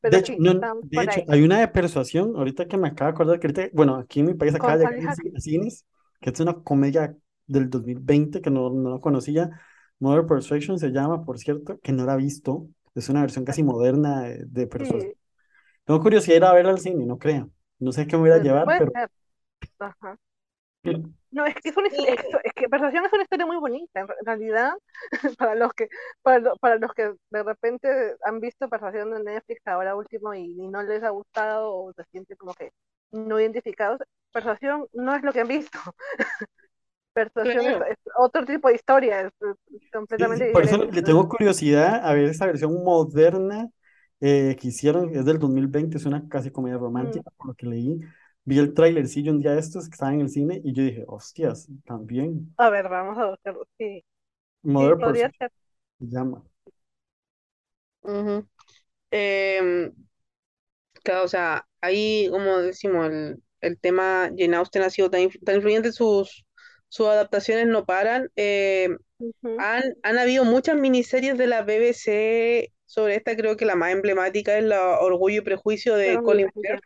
[0.00, 3.08] Pero De hecho, sí, no, de hecho, hay una de persuasión, ahorita que me acabo
[3.10, 5.86] de acordar que ahorita, bueno, aquí en mi país acaba de llegar a cines,
[6.20, 9.50] que es una comedia del 2020 que no, no conocía.
[10.00, 12.68] Mother Persuasion se llama, por cierto, que no la he visto.
[12.94, 15.08] Es una versión casi moderna de, de persuasión.
[15.08, 15.16] Sí,
[15.84, 17.50] Tengo curiosidad de ir a verla al cine, no creo.
[17.80, 18.92] No sé qué me voy a puede, llevar, pero.
[19.78, 20.18] Ajá.
[21.30, 24.00] No, es que es una historia, es, es que Persuasión es una historia muy bonita,
[24.00, 24.72] en en realidad,
[25.38, 25.88] para los que,
[26.22, 30.68] para, para los que de repente han visto Persuasión de Netflix ahora último y, y
[30.68, 32.70] no les ha gustado o se sienten como que
[33.12, 34.00] no identificados,
[34.32, 35.78] Persuasión no es lo que han visto.
[37.14, 37.86] Persuasión es, Claro.
[37.90, 40.90] es otro tipo de historia, es, es Sí, completamente sí, por eso diferente.
[40.90, 43.70] le tengo curiosidad a ver esta versión moderna
[44.20, 47.66] eh, que hicieron, es del 2020, es una casi comedia Mm, romántica, por lo que
[47.66, 47.98] leí.
[48.44, 51.04] Vi el trailercillo un día de estos que estaba en el cine y yo dije,
[51.08, 52.56] hostias, también.
[52.56, 53.66] A ver, vamos a buscarlo.
[53.78, 54.04] Sí,
[54.76, 55.52] sí, Mother podría Persuasion ser.
[56.00, 56.44] se llama.
[59.10, 59.92] Em,
[61.02, 65.56] claro, o sea, ahí, como decimos, el, el tema Jane Austen ha sido tan, tan
[65.56, 66.44] influyente, sus,
[66.88, 68.30] sus adaptaciones no paran.
[68.36, 68.98] Em,
[69.56, 74.58] han, han habido muchas miniseries de la BBC sobre esta, creo que la más emblemática
[74.58, 76.84] es la Orgullo y Prejuicio de Pero Colin Firth.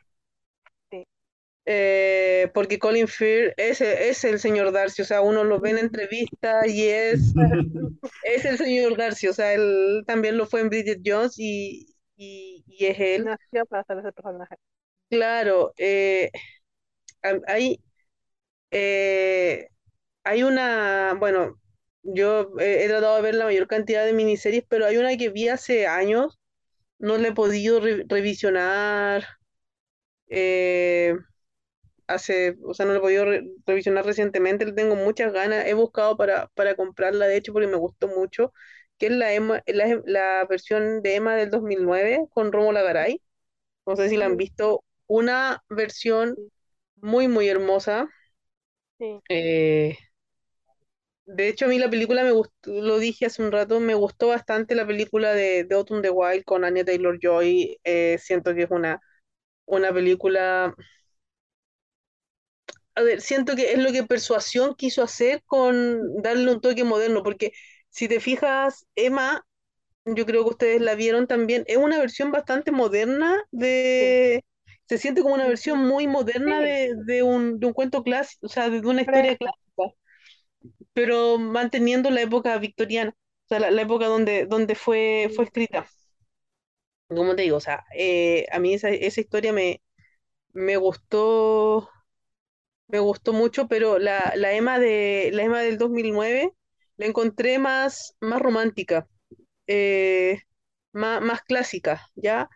[1.66, 5.78] Eh, porque Colin Firth es, es el señor Darcy, o sea, uno lo ve en
[5.78, 7.36] entrevistas y es,
[8.22, 12.64] es el señor Darcy, o sea, él también lo fue en Bridget Jones y, y,
[12.68, 13.30] y es él.
[13.30, 14.56] Nació para hacer ese personaje.
[15.08, 16.30] Claro, eh,
[17.22, 17.80] ha- hay,
[18.72, 19.68] eh,
[20.24, 21.60] hay una, bueno,
[22.02, 25.30] yo he, he tratado de ver la mayor cantidad de miniseries, pero hay una que
[25.30, 26.38] vi hace años,
[26.98, 29.26] no la he podido re- revisionar,
[30.28, 31.14] eh,
[32.08, 35.74] hace, o sea, no la he podido re- revisionar recientemente, le tengo muchas ganas, he
[35.74, 38.52] buscado para, para comprarla, de hecho, porque me gustó mucho,
[38.98, 43.22] que es la, Emma- la, la versión de Emma del 2009 con Rómulo Garay,
[43.86, 46.36] no sé si la han visto, una versión
[46.96, 48.08] muy, muy hermosa.
[48.98, 49.22] Sí.
[49.28, 49.96] eh,
[51.26, 54.28] de hecho, a mí la película me gustó, lo dije hace un rato, me gustó
[54.28, 57.78] bastante la película de, de Autumn the Wild con Anya Taylor-Joy.
[57.84, 59.00] eh, siento que es una,
[59.66, 60.74] una película
[62.96, 67.22] a ver, siento que es lo que Persuasión quiso hacer con darle un toque moderno,
[67.22, 67.52] porque
[67.90, 69.46] si te fijas, Emma,
[70.06, 74.44] yo creo que ustedes la vieron también, es una versión bastante moderna de...
[74.86, 76.62] Se siente como una versión muy moderna Sí.
[76.62, 79.60] de, de un, de un cuento clásico, o sea, de una historia clásica,
[80.92, 85.86] pero manteniendo la época victoriana, o sea, la, la época donde, donde fue, fue escrita.
[87.08, 89.80] Como te digo, o sea, eh, a mí esa, esa historia me,
[90.52, 91.90] me gustó
[92.88, 96.52] me gustó mucho, pero la, la Emma de, la Emma del 2009
[96.96, 99.08] la encontré más, más romántica,
[99.66, 100.40] eh,
[100.92, 102.48] más, más clásica, ¿ya?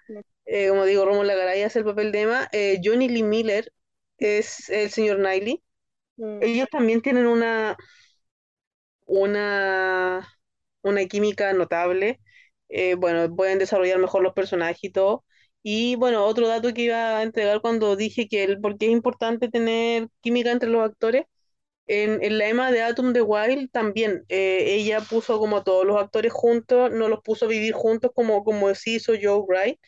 [0.47, 3.73] Eh, como digo, Rómulo Garay hace el papel de Emma, eh, Johnny Lee Miller
[4.19, 5.63] es el señor Knightley.
[6.19, 7.77] Mm, Ellos también tienen una,
[9.07, 10.27] una,
[10.83, 12.21] una química notable.
[12.99, 15.25] Bueno, pueden desarrollar mejor los personajes y todo.
[15.63, 19.49] Y bueno, otro dato que iba a entregar cuando dije que el, porque es importante
[19.51, 21.25] tener química entre los actores,
[21.87, 25.85] en, en la Emma de Atom de Wild también, eh, ella puso como a todos
[25.87, 29.79] los actores juntos, no los puso a vivir juntos como, como sí hizo Joe Wright,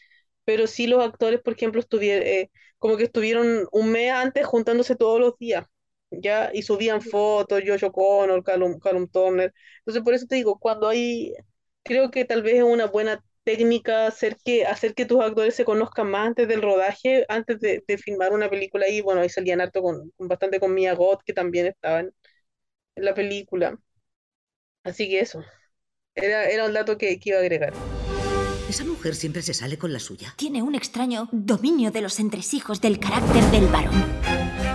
[0.44, 4.96] pero sí los actores, por ejemplo, estuvieron, eh, como que estuvieron un mes antes juntándose
[4.96, 5.66] todos los días,
[6.10, 6.50] ¿ya?
[6.52, 9.52] Y subían fotos, Josh O'Connor, Callum, Callum Turner.
[9.80, 11.32] Entonces, por eso te digo, cuando hay,
[11.82, 15.64] creo que tal vez es una buena técnica hacer que, hacer que tus actores se
[15.64, 19.61] conozcan más antes del rodaje, antes de, de filmar una película y bueno, ahí salían
[19.61, 22.12] harto con, con bastante con Mia Goth, que también estaba en,
[22.97, 23.78] en la película.
[24.84, 25.45] Así que eso,
[26.14, 27.74] era, era un dato que, que iba a agregar.
[28.68, 30.34] Esa mujer siempre se sale con la suya.
[30.36, 33.95] Tiene un extraño dominio de los entresijos del carácter del varón.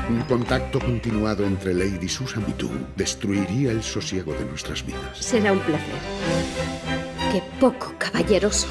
[0.09, 5.17] Un contacto continuado entre Lady Susan y tú destruiría el sosiego de nuestras vidas.
[5.17, 6.96] Será un placer.
[7.31, 8.67] Qué poco caballeroso.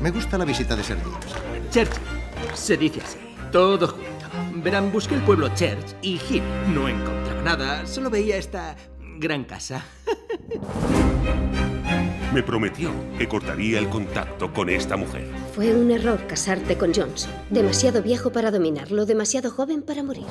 [0.00, 1.10] Me gusta la visita de Sergio.
[1.70, 2.00] Churchill.
[2.54, 3.18] Se dice así.
[3.50, 4.08] Todo junto.
[4.62, 6.42] Verán, busqué el pueblo Church y Hill.
[6.72, 7.86] No encontraba nada.
[7.86, 8.76] Solo veía esta
[9.18, 9.84] gran casa.
[12.32, 15.26] Me prometió que cortaría el contacto con esta mujer.
[15.52, 17.32] Fue un error casarte con Johnson.
[17.50, 20.26] Demasiado viejo para dominarlo, demasiado joven para morir.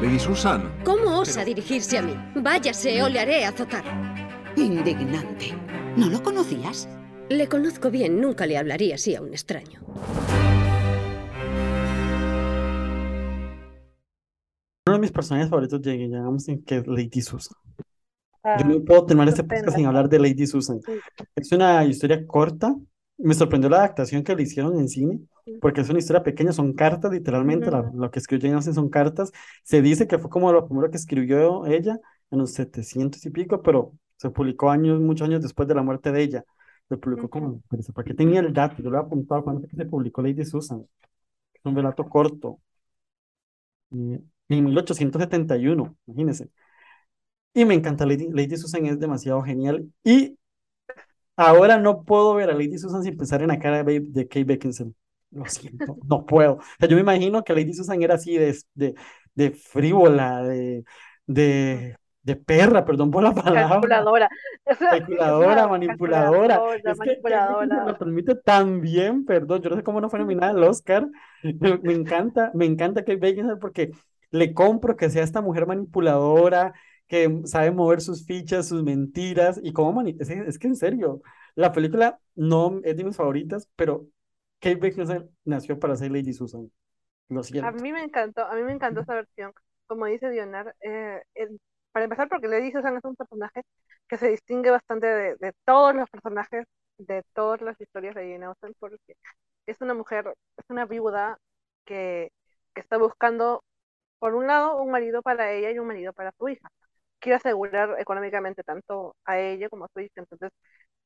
[0.00, 0.72] Lady Susan.
[0.84, 2.14] ¿Cómo osa dirigirse a mí?
[2.36, 4.11] Váyase o le haré azotar.
[4.56, 5.54] Indignante.
[5.96, 6.88] ¿No lo conocías?
[7.28, 9.80] Le conozco bien, nunca le hablaría así a un extraño.
[14.86, 17.56] Uno de mis personajes favoritos de Jane Austen, que es Lady Susan.
[18.42, 20.80] Ah, Yo no puedo terminar este podcast sin hablar de Lady Susan.
[20.84, 20.92] Sí.
[21.36, 22.74] Es una historia corta.
[23.18, 25.20] Me sorprendió la adaptación que le hicieron en cine,
[25.60, 28.88] porque es una historia pequeña, son cartas, literalmente, la- lo que escribió Jane Austen son
[28.88, 29.30] cartas.
[29.62, 31.98] Se dice que fue como lo primero que escribió ella
[32.32, 33.92] en los 700 y pico, pero
[34.22, 36.44] se publicó años, muchos años después de la muerte de ella.
[36.88, 37.62] Se publicó como,
[37.94, 38.82] ¿para qué tenía el dato?
[38.82, 40.86] Yo lo he apuntado cuando se publicó Lady Susan.
[41.54, 42.60] Es un relato corto.
[43.92, 46.50] eh, En 1871, imagínense.
[47.54, 49.90] Y me encanta Lady, Lady Susan, es demasiado genial.
[50.04, 50.38] Y
[51.36, 54.92] ahora no puedo ver a Lady Susan sin pensar en la cara de, Kate Beckinsale.
[55.30, 56.54] Lo siento, no puedo.
[56.56, 58.94] O sea, yo me imagino que Lady Susan era así de, de,
[59.34, 60.84] de frívola, de,
[61.26, 63.80] de, de perra, perdón por la palabra.
[63.80, 64.28] Calculadora.
[64.88, 66.54] Calculadora, manipuladora.
[66.56, 67.84] calculadora, Es que manipuladora.
[67.86, 69.62] lo transmite tan bien, perdón.
[69.62, 71.08] Yo no sé cómo no fue nominada al Oscar.
[71.42, 73.90] Me, encanta, me encanta Kate Beckinsale porque
[74.30, 76.72] le compro que sea esta mujer manipuladora,
[77.08, 81.22] que sabe mover sus fichas, sus mentiras y cómo mani- es, es que en serio,
[81.54, 84.06] la película no es de mis favoritas, pero
[84.60, 86.70] Kate Beckinsale nació para ser Lady Susan.
[87.28, 87.72] Lo A siento.
[87.72, 89.52] mí me encantó, a mí me encantó esa versión.
[89.86, 91.60] Como dice Dionar, eh, el-
[91.92, 93.62] para empezar, porque Lady Susan es un personaje
[94.08, 96.66] que se distingue bastante de, de todos los personajes
[96.98, 99.14] de todas las historias de Jane Austen, porque
[99.66, 101.38] es una mujer, es una viuda
[101.84, 102.30] que,
[102.74, 103.62] que está buscando,
[104.18, 106.68] por un lado, un marido para ella y un marido para su hija.
[107.20, 110.14] Quiere asegurar económicamente tanto a ella como a su hija.
[110.16, 110.50] Entonces,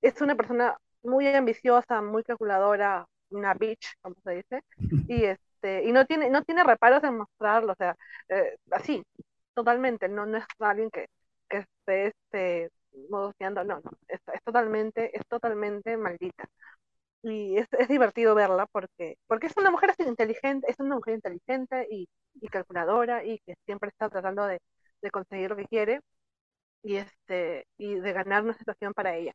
[0.02, 4.62] es una persona muy ambiciosa, muy calculadora, una bitch, como se dice,
[5.08, 7.96] y este, y no tiene, no tiene reparos en mostrarlo, o sea,
[8.28, 9.02] eh, así,
[9.56, 11.08] totalmente, no, no es alguien que,
[11.50, 12.70] que esté este,
[13.10, 16.46] modoseando, no, no, es, totalmente, es totalmente maldita.
[17.22, 21.86] Y es, es divertido verla porque, porque es una mujer inteligente, es una mujer inteligente
[21.90, 24.60] y, y calculadora y que siempre está tratando de,
[25.02, 26.00] de conseguir lo que quiere
[26.82, 29.32] y este, y de ganar una situación para ella.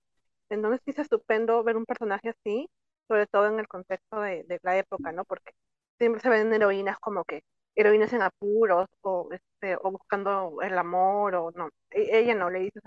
[0.49, 2.69] Entonces sí es estupendo ver un personaje así,
[3.07, 5.25] sobre todo en el contexto de, de la época, ¿no?
[5.25, 5.51] Porque
[5.97, 7.41] siempre se ven heroínas como que
[7.75, 11.69] heroínas en apuros o este o buscando el amor o no.
[11.91, 12.79] E- Ella no, le dice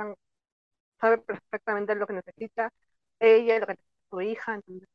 [1.00, 2.70] sabe perfectamente lo que necesita
[3.20, 4.88] ella, lo que necesita su hija, entonces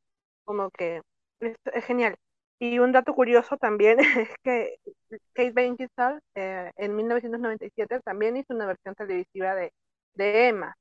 [0.45, 1.01] como que
[1.41, 2.15] es, es genial.
[2.59, 4.77] Y un dato curioso también es que
[5.33, 9.73] Kate Beckinsale eh, en 1997 también hizo una versión televisiva de,
[10.15, 10.75] de Emma.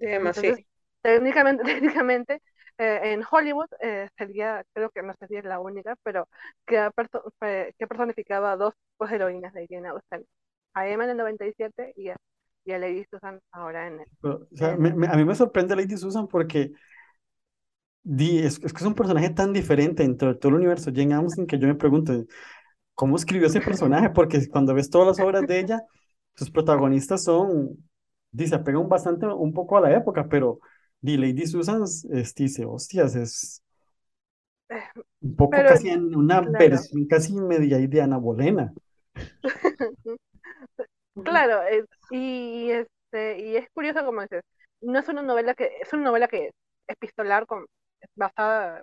[0.00, 0.54] De Emma, sí.
[1.02, 2.40] Técnicamente, técnicamente
[2.78, 6.28] eh, en Hollywood eh, sería, creo que no sería la única, pero
[6.66, 7.32] que, perso-
[7.78, 10.26] que personificaba a dos pues, heroínas de Jane Austen,
[10.74, 12.16] a Emma en el 97 y a,
[12.64, 14.06] y a Lady Susan ahora en el...
[14.20, 16.72] Pero, o sea, me- me- a mí me sorprende Lady Susan porque
[18.02, 21.14] di, es, es que es un personaje tan diferente dentro de todo el universo Jane
[21.14, 22.12] Austen que yo me pregunto,
[22.94, 24.10] ¿cómo escribió ese personaje?
[24.10, 25.82] Porque cuando ves todas las obras de ella,
[26.36, 27.78] sus protagonistas son,
[28.32, 30.60] di, se apegan bastante un poco a la época, pero
[31.00, 33.62] di, Lady Susan es- dice, hostias, es
[35.20, 36.56] un poco Pero, casi en una claro.
[36.56, 38.72] versión casi media de Ana Bolena.
[41.22, 44.42] Claro, es- y, es- este, y es curioso como dices,
[44.80, 46.54] no es una novela que, es una novela que es
[46.88, 47.64] epistolar, con,
[48.00, 48.82] es basada,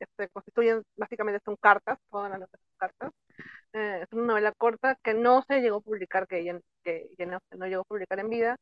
[0.00, 3.12] este, constituyen, básicamente son cartas, todas las son cartas,
[3.74, 7.38] eh, es una novela corta que no se llegó a publicar, que ella, que no,
[7.56, 8.56] no llegó a publicar en vida,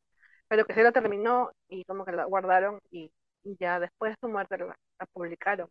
[0.47, 3.11] pero que se la terminó y como que la guardaron y,
[3.59, 4.75] ya después de su muerte la,
[5.13, 5.69] publicaron.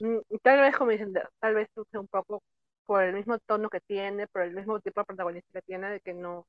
[0.00, 2.42] Mm, tal vez, como dicen, tal vez sea un poco
[2.84, 6.00] por el mismo tono que tiene, por el mismo tipo de protagonista que tiene, de
[6.00, 6.46] que no,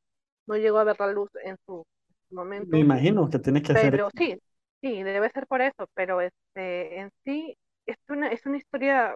[0.47, 1.85] no llegó a ver la luz en su,
[2.31, 2.67] momento.
[2.69, 3.91] Me imagino que tiene que ser.
[3.91, 4.39] Pero sí,
[4.81, 9.15] sí, debe ser por eso, pero este, en sí es una, es una historia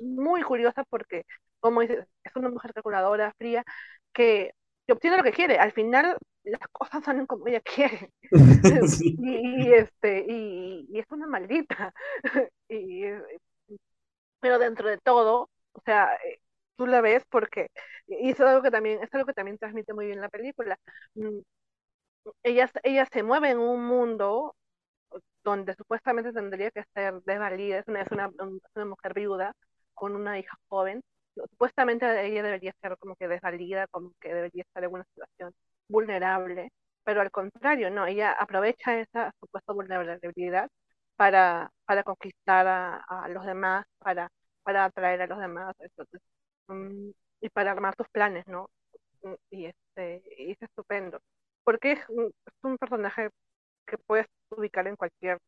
[0.00, 1.24] muy curiosa porque,
[1.60, 3.64] como dices, es una mujer calculadora, fría,
[4.12, 4.52] que,
[4.86, 5.58] que obtiene lo que quiere.
[5.58, 8.12] Al final las cosas salen como ella quiere.
[9.02, 11.92] y, este, y, y, es una maldita.
[12.68, 13.04] y,
[14.40, 16.10] pero dentro de todo, o sea,
[16.76, 17.68] tú la ves porque,
[18.06, 20.78] y eso es algo que también, es algo que también transmite muy bien la película.
[21.14, 21.40] Mm,
[22.42, 24.54] ella, ella se mueve en un mundo
[25.44, 28.30] donde supuestamente tendría que ser desvalida, es una, es una,
[28.74, 29.54] una mujer viuda
[29.94, 31.02] con una hija joven,
[31.34, 35.54] supuestamente ella debería ser como que desvalida, como que debería estar en una situación
[35.88, 36.70] vulnerable,
[37.04, 40.68] pero al contrario, no, ella aprovecha esa supuesta vulnerabilidad
[41.16, 44.28] para, para conquistar a, a los demás, para,
[44.62, 46.20] para atraer a los demás, entonces,
[46.68, 47.10] mm,
[47.40, 48.68] y para armar sus planes, ¿no?
[49.22, 51.20] Mm, y, este, y es estupendo,
[51.64, 53.30] porque es un, es un personaje
[53.86, 55.38] que puedes ubicar en cualquier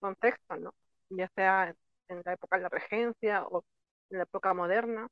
[0.00, 0.74] contexto, ¿no?
[1.10, 1.74] Ya sea
[2.08, 3.64] en la época de la regencia o
[4.10, 5.08] en la época moderna.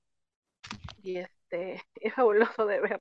[1.03, 1.19] Y
[1.51, 3.01] este, es fabuloso de ver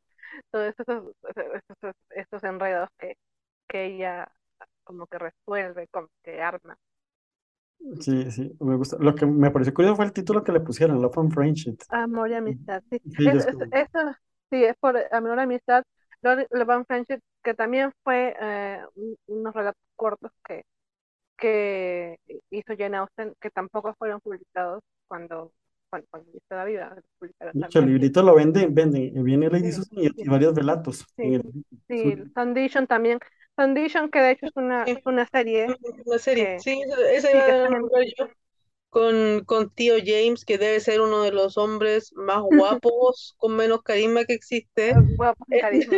[0.52, 3.16] todos estos, estos, estos enredos que,
[3.68, 4.32] que ella
[4.84, 6.78] como que resuelve, como que arma.
[8.02, 8.98] Sí, sí, me gusta.
[9.00, 11.78] Lo que me pareció curioso fue el título que le pusieron, Love and Friendship.
[11.90, 13.00] Amor y amistad, sí.
[13.72, 14.16] eso,
[14.50, 15.84] sí, es por amor y amistad.
[16.22, 18.82] Love and Friendship, que también fue eh,
[19.28, 20.66] unos relatos cortos que,
[21.38, 22.18] que
[22.50, 25.54] hizo Jane Austen, que tampoco fueron publicados cuando
[25.90, 26.96] cuando, cuando yo estaba viva,
[27.74, 31.06] el librito lo venden, venden, viene Lady Susan y, varios relatos.
[31.16, 31.42] Sí,
[31.88, 33.20] sí Foundation también.
[33.56, 35.68] Foundation, que de hecho es una, es una serie.
[36.06, 36.82] Una serie, sí,
[37.12, 38.28] esa, iba a nombrar yo.
[38.90, 42.42] Con, con Tío James, que debe ser uno de los hombres más
[42.82, 44.96] guapos, con menos carisma que existe.
[45.16, 45.98] Guapo, carisma.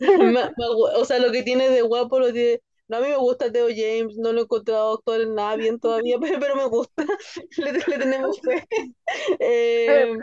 [0.96, 3.68] o sea, lo que tiene de guapo lo tiene no, a mí me gusta Theo
[3.68, 7.04] James, no lo he encontrado actor en nada bien todavía, pero, me gusta,
[7.58, 8.66] le, tenemos fe.
[9.40, 10.16] Eh,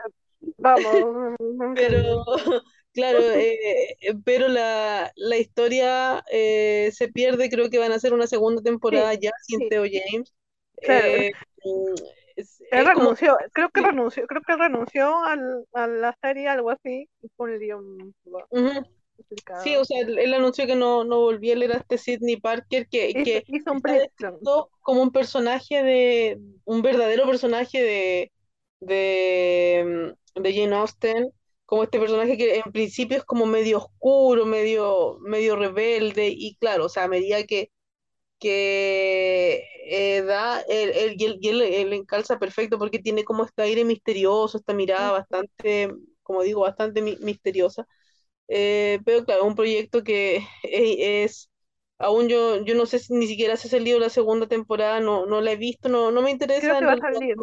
[0.58, 1.36] Vamos.
[1.76, 2.24] Pero,
[2.94, 8.26] claro, eh, pero la, la historia eh, se pierde, creo que van a hacer una
[8.26, 10.34] segunda temporada ya sin Theo James.
[10.78, 11.34] él
[12.86, 17.52] renunció, creo que renunció, creo que renunció al, a la serie, algo así, y fue
[17.52, 17.82] un lío.
[19.64, 23.14] Sí, o sea, él, anunció que no, no volvía, él era este Sidney Parker que,
[23.14, 23.82] que hizo un
[24.82, 28.32] como un personaje de, un verdadero personaje de,
[28.80, 31.32] de, de Jane Austen,
[31.66, 36.86] como este personaje que en principio es como medio oscuro, medio, medio rebelde, y claro,
[36.86, 37.72] o sea, a medida que,
[38.40, 43.86] que eh, da, él, él, y él, él, encalza perfecto porque tiene como este aire
[43.86, 45.90] misterioso, esta mirada bastante,
[46.24, 47.88] como digo, bastante misteriosa.
[48.50, 51.50] Eh, pero claro, un proyecto que es,
[52.00, 55.26] aún yo, yo no sé si ni siquiera se ha salido la segunda temporada, no,
[55.28, 56.62] no la he visto, no, no me interesa.
[56.62, 57.36] Creo que va a salir.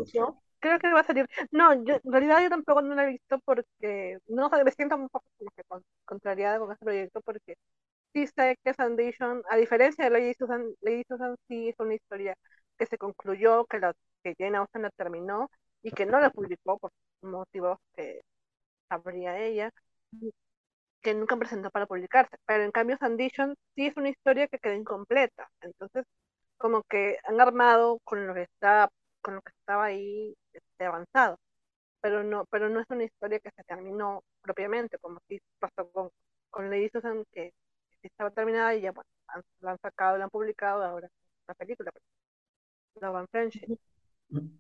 [0.59, 1.29] Creo que va a salir.
[1.53, 5.09] No, yo, en realidad yo tampoco no la he visto porque no me siento un
[5.09, 5.27] poco
[6.05, 7.55] contrariada con este proyecto porque
[8.13, 12.35] sí sé que Foundation, a diferencia de Lady Susan, Lady Susan sí es una historia
[12.79, 15.51] que se concluyó, que, la, que Jane Austen la terminó
[15.83, 16.91] y que no la publicó por
[17.23, 18.23] motivos que
[18.89, 19.71] sabría ella
[21.07, 24.75] que nunca presentó para publicarse, pero en cambio Sandition sí es una historia que quedó
[24.75, 26.05] incompleta, entonces
[26.59, 28.89] como que han armado con lo que está,
[29.23, 31.39] con lo que estaba ahí este, avanzado,
[32.01, 36.11] pero no, pero no es una historia que se terminó propiamente, como si pasó con,
[36.51, 37.53] con Lady Susan, que,
[38.03, 39.09] estaba terminada y ya bueno,
[39.61, 41.09] la han sacado, la han publicado, ahora
[41.47, 41.93] la película,
[43.01, 43.79] la Van Friendship.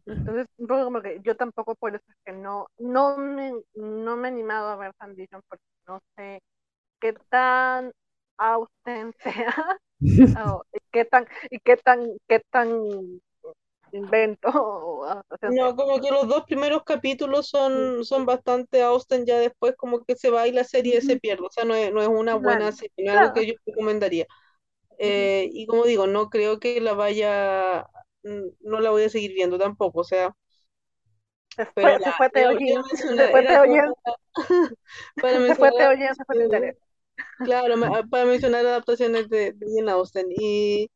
[0.06, 4.16] Entonces, un poco como que yo tampoco por eso es que no, no me, no
[4.16, 6.40] me he animado a ver Sandition porque no sé
[7.00, 7.92] qué tan
[8.38, 9.78] Austen sea,
[10.46, 12.68] o, qué tan, y qué tan, qué tan
[13.92, 14.50] invento.
[15.48, 20.16] no, como que los dos primeros capítulos son, son bastante Austen, ya después como que
[20.16, 22.72] se va y la serie se pierde, o sea, no es, no es una buena
[22.72, 24.26] serie, no es algo que yo recomendaría.
[24.98, 27.86] Eh, y como digo, no creo que la vaya,
[28.60, 30.34] no la voy a seguir viendo tampoco, o sea,
[31.56, 31.98] se fue,
[32.32, 32.52] Teo
[33.18, 33.46] se fue
[35.20, 36.36] Teo se fue Teo se fue
[37.42, 40.26] Claro, ma- para mencionar adaptaciones de, de Jane Austen.
[40.30, 40.90] Y,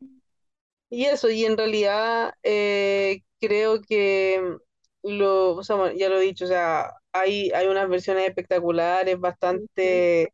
[0.91, 4.43] y eso, y en realidad eh, creo que
[5.03, 10.33] lo, o sea, ya lo he dicho, o sea, hay, hay unas versiones espectaculares, bastante,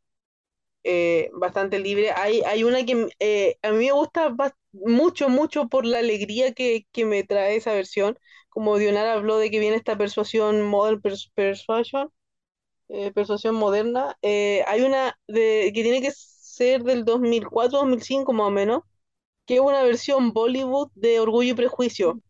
[0.87, 2.13] eh, bastante libre.
[2.13, 4.35] Hay, hay una que eh, a mí me gusta
[4.73, 8.19] mucho, mucho por la alegría que, que me trae esa versión.
[8.51, 12.11] Como Dionara habló de que viene esta persuasión, modern pers- persuasion,
[12.89, 14.17] eh, persuasión moderna.
[14.23, 18.83] eh, hay una de, que tiene que ser del 2004, 2005 más o menos,
[19.47, 22.21] que es una versión Bollywood de Orgullo y Prejuicio,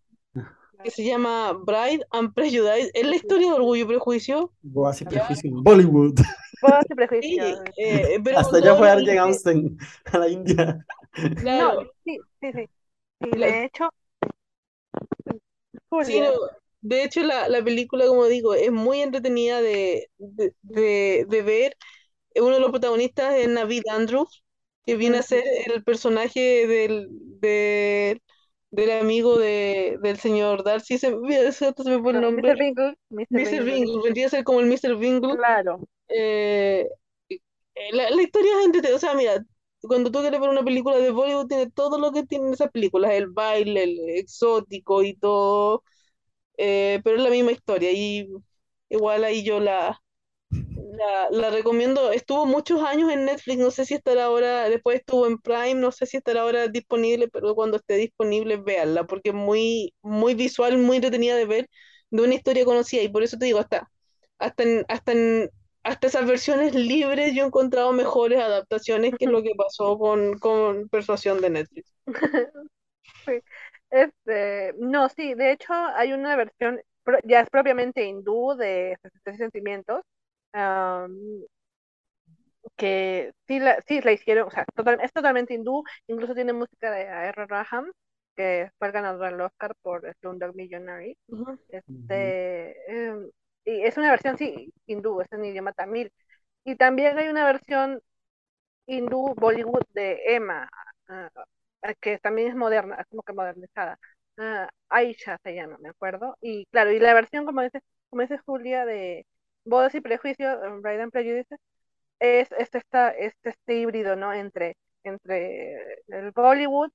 [0.82, 2.90] que se llama Bride and Prejudice.
[2.94, 4.52] Es la historia de Orgullo y Prejuicio.
[4.62, 5.50] Boas y prejuicio.
[5.62, 6.20] Bollywood.
[6.60, 7.54] Bodas y prejuicios.
[7.76, 9.78] eh, pero Hasta todo fue Arjen Austen
[10.12, 10.86] a la India.
[11.56, 11.80] Claro.
[11.80, 12.70] No, sí, sí, sí.
[13.20, 13.90] Y de hecho,
[16.00, 16.28] Sí, no,
[16.82, 21.76] de hecho, la, la película, como digo, es muy entretenida de, de, de- de ver.
[22.36, 24.44] Uno de los protagonistas es Navid Andrews,
[24.86, 27.08] que viene a ser el personaje del,
[27.40, 28.22] del,
[28.70, 30.98] del amigo de, del señor Darcy.
[30.98, 31.10] Se,
[31.52, 32.50] se se me fue el no, nombre.
[32.50, 32.56] Mr.
[32.56, 33.62] Bingle, Mr.
[33.64, 34.96] Bingle, vendría a ser como el Mr.
[34.96, 35.36] Bingle.
[35.36, 35.80] Claro.
[36.08, 36.88] Eh,
[37.92, 38.96] la, la historia es entretenida.
[38.96, 39.44] O sea, mira,
[39.82, 43.12] cuando tú quieres ver una película de Bollywood, tiene todo lo que tienen esas películas:
[43.12, 45.82] el baile, el exótico y todo
[46.58, 48.28] eh, pero es la misma historia y
[48.90, 50.00] igual ahí yo la,
[50.50, 52.12] la, la recomiendo.
[52.12, 55.92] Estuvo muchos años en Netflix, no sé si estará ahora, después estuvo en Prime, no
[55.92, 60.78] sé si estará ahora disponible, pero cuando esté disponible, véanla, porque es muy, muy visual,
[60.78, 61.70] muy entretenida de ver,
[62.10, 63.90] de una historia conocida y por eso te digo, hasta,
[64.38, 65.50] hasta en, hasta en,
[65.86, 70.88] hasta esas versiones libres yo he encontrado mejores adaptaciones que lo que pasó con, con
[70.88, 71.94] Persuasión de Netflix.
[73.26, 73.40] Sí.
[73.90, 76.80] Este, no, sí, de hecho hay una versión,
[77.24, 80.02] ya es propiamente hindú de 66 sentimientos,
[80.52, 81.16] am,
[82.76, 86.90] que sí la, sí la hicieron, o sea, total- es totalmente hindú, incluso tiene música
[86.90, 87.46] de A.R.
[87.46, 87.90] Raham,
[88.36, 91.16] que fue el ganador del Oscar por Slumdog Millionaire.
[91.68, 92.76] Este,
[93.66, 96.12] y es una versión, sí, hindú, es en idioma tamil.
[96.64, 98.00] Y también hay una versión
[98.86, 100.68] hindú Bollywood de Emma,
[101.08, 101.30] ah,
[101.82, 103.98] ah, que también es moderna, como que modernizada.
[104.38, 106.36] Ah, Aisha se llama, me acuerdo.
[106.40, 107.80] Y claro, y la versión, como dice,
[108.10, 109.26] como dice Julia, de
[109.64, 111.56] Bodas y Prejuicios, Bride and Prejudice,
[112.20, 114.32] es, es, esta, es este híbrido, ¿no?
[114.32, 115.76] Entre, entre
[116.08, 116.90] el Bollywood,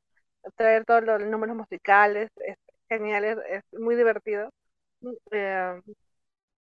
[0.56, 2.58] traer todos los números musicales, es
[2.90, 4.50] es, muy divertido.
[5.32, 5.82] Eh,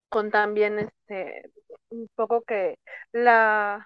[0.09, 1.51] con también este
[1.89, 2.77] un poco que
[3.11, 3.85] la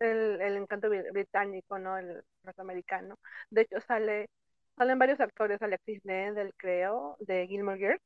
[0.00, 1.98] el, el encanto bri- británico, ¿no?
[1.98, 3.16] El norteamericano.
[3.50, 4.28] De hecho, sale,
[4.76, 8.02] salen varios actores, Alexis Bledel, creo, de Gilmore Girls.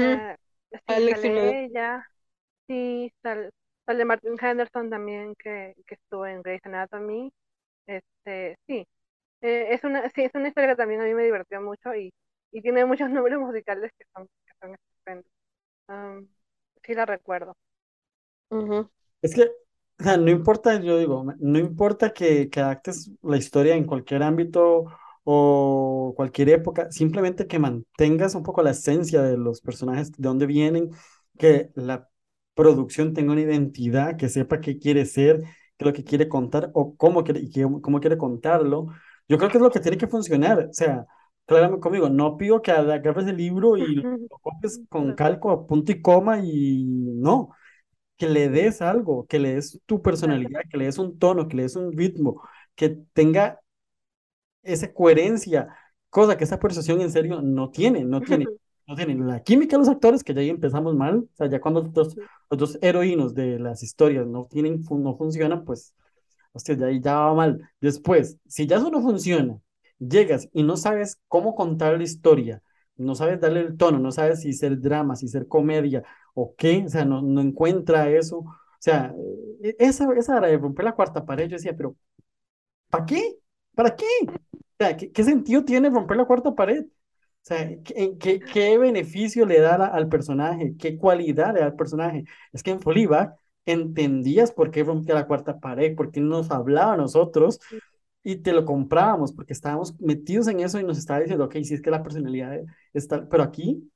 [0.00, 0.36] Eh,
[0.86, 2.06] sí, Alexis sale ella.
[2.66, 3.50] Sí, sal-
[3.86, 7.32] sale Martin Henderson también, que, que estuvo en Grey's Anatomy.
[7.86, 8.86] Este, sí.
[9.42, 12.12] Eh, es una, sí, es una historia que también a mí me divirtió mucho y,
[12.52, 15.26] y tiene muchos números musicales que son, que son estupendos.
[15.88, 16.28] Um,
[16.84, 17.56] sí la recuerdo.
[19.22, 19.42] Es que,
[20.00, 24.22] o sea, no importa, yo digo, no importa que, que adaptes la historia en cualquier
[24.22, 24.86] ámbito
[25.24, 30.46] o cualquier época, simplemente que mantengas un poco la esencia de los personajes, de dónde
[30.46, 30.90] vienen,
[31.38, 32.08] que la
[32.54, 35.48] producción tenga una identidad, que sepa qué quiere ser, qué
[35.84, 38.86] es lo que quiere contar o cómo quiere, y qué- cómo quiere contarlo.
[39.28, 40.66] Yo creo que es lo que tiene que funcionar.
[40.70, 41.06] O sea,
[41.50, 45.90] claramente conmigo, no pido que agarres el libro y lo copies con calco a punto
[45.90, 47.50] y coma y no.
[48.16, 51.56] Que le des algo, que le des tu personalidad, que le des un tono, que
[51.56, 52.40] le des un ritmo,
[52.76, 53.60] que tenga
[54.62, 55.74] esa coherencia,
[56.08, 58.46] cosa que esa persuasión en serio no tiene, no tiene,
[58.86, 59.16] no tiene.
[59.16, 61.92] La química de los actores, que ya ahí empezamos mal, o sea, ya cuando los
[61.92, 62.16] dos,
[62.50, 65.94] los dos heroínos de las historias no tienen, no funcionan, pues,
[66.52, 67.60] hostia, ya ahí ya va mal.
[67.80, 69.58] Después, si ya eso no funciona,
[70.00, 72.62] llegas y no sabes cómo contar la historia,
[72.96, 76.04] no sabes darle el tono, no sabes si ser drama, si ser comedia
[76.34, 78.38] o qué, o sea, no, no encuentra eso.
[78.40, 79.14] O sea,
[79.62, 81.96] eh, esa, esa era de romper la cuarta pared, yo decía, pero
[82.90, 83.36] ¿para qué?
[83.74, 84.04] ¿Para qué?
[84.24, 84.30] O
[84.78, 86.84] sea, ¿qué, qué sentido tiene romper la cuarta pared?
[86.86, 86.90] O
[87.42, 90.76] sea, ¿qué, qué, qué beneficio le da la- al personaje?
[90.78, 92.24] ¿Qué cualidad le da al personaje?
[92.52, 93.34] Es que en Fleabag
[93.66, 97.60] entendías por qué rompía la cuarta pared, por qué nos hablaba a nosotros
[98.22, 101.74] y te lo comprábamos porque estábamos metidos en eso y nos estaba diciendo, ok, sí
[101.74, 102.58] es que la personalidad
[102.92, 103.90] está, pero aquí,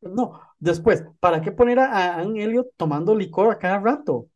[0.00, 0.40] no.
[0.58, 4.28] Después, ¿para qué poner a, a Anne Elliot tomando licor a cada rato?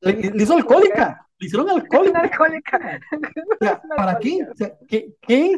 [0.00, 2.20] Le, hizo alcohólica, le hicieron alcohólica.
[2.20, 3.00] alcohólica.
[3.12, 4.46] O sea, ¿para qué?
[4.50, 5.56] O sea, ¿qué, qué,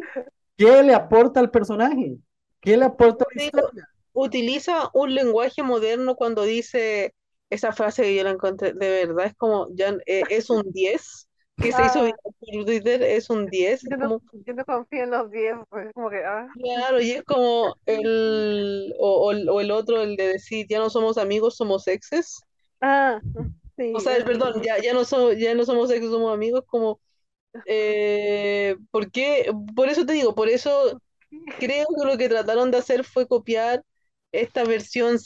[0.56, 2.16] qué le aporta al personaje?
[2.60, 3.88] ¿Qué le aporta a la historia?
[4.16, 7.14] utiliza un lenguaje moderno cuando dice
[7.50, 11.25] esa frase que yo la encontré, de verdad, es como, ya eh, es un 10,
[11.56, 12.12] que se hizo Ah.
[12.22, 13.82] por Twitter es un 10.
[13.90, 16.48] Yo no, Como, yo no confío en los 10, pues como que, ah.
[16.54, 20.78] claro, y es como el, o, o el, o el otro, el de decir, ya
[20.78, 22.40] no somos amigos, somos exes.
[22.80, 23.20] Ah,
[23.76, 23.92] sí.
[23.94, 27.00] O sea, perdón, ya, ya no somos, ya no somos exes, somos amigos, como,
[27.66, 29.50] eh, ¿por qué?
[29.74, 31.00] Por eso te digo, por eso
[31.58, 33.82] creo que lo que trataron de hacer fue copiar
[34.32, 35.18] esta versión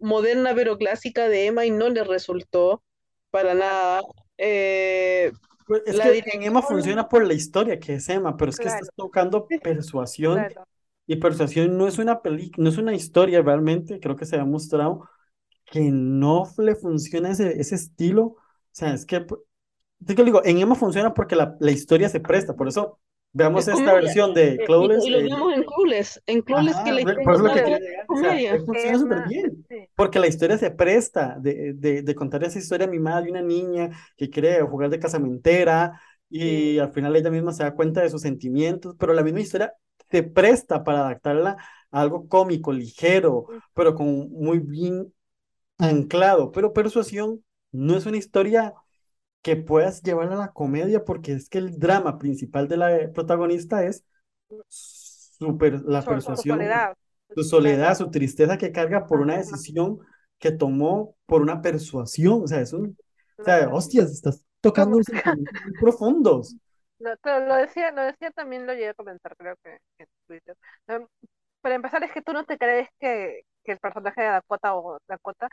[0.00, 2.82] moderna pero clásica de Emma y no les resultó
[3.30, 4.02] para nada.
[4.36, 5.32] Eh,
[5.70, 8.50] Pues es la que en dirección, Emma funciona por la historia que es Emma, pero
[8.50, 10.66] es que Claro, estás tocando persuasión claro.
[11.06, 14.44] y persuasión no es una película, no es una historia realmente, creo que se ha
[14.44, 15.08] mostrado
[15.66, 18.24] que no le funciona ese, ese estilo.
[18.24, 18.38] O
[18.72, 19.24] sea, es que,
[20.06, 22.98] te digo, en Emma funciona porque la, la historia se presta, por eso
[23.32, 25.06] veamos es esta versión de Eh, y, Clueless.
[25.06, 27.50] y lo eh, vemos en Clueless, en Clueless que Ajá, la por historia es lo
[27.52, 28.06] que llegar.
[28.08, 29.66] O sea, funciona súper bien.
[29.68, 29.88] sí.
[29.94, 33.90] Porque la historia se presta de, de, de contar esa historia mimada de una niña
[34.16, 36.00] que quiere jugar de casamentera
[36.30, 39.74] y al final ella misma se da cuenta de sus sentimientos, pero la misma historia
[40.10, 41.56] se presta para adaptarla
[41.90, 45.12] a algo cómico, ligero, pero con muy bien
[45.78, 46.52] anclado.
[46.52, 48.74] Pero Persuasión no es una historia
[49.42, 53.84] que puedas llevar a la comedia porque es que el drama principal de la protagonista
[53.84, 54.04] es
[54.68, 56.96] su per- la Su, su persuasión soledad.
[57.34, 59.98] su soledad, su tristeza que carga por una decisión
[60.38, 62.42] que tomó por una persuasión.
[62.44, 62.98] O sea, es un,
[63.40, 66.56] o sea, hostias, estás tocando sentimientos muy profundos.
[66.98, 70.56] Lo, pero lo decía, lo decía también, lo llegué a comentar, creo que en Twitter.
[70.88, 71.06] Um,
[71.62, 74.98] para empezar, es que tú no te crees que, que el personaje de Dakota o
[75.08, 75.48] Dakota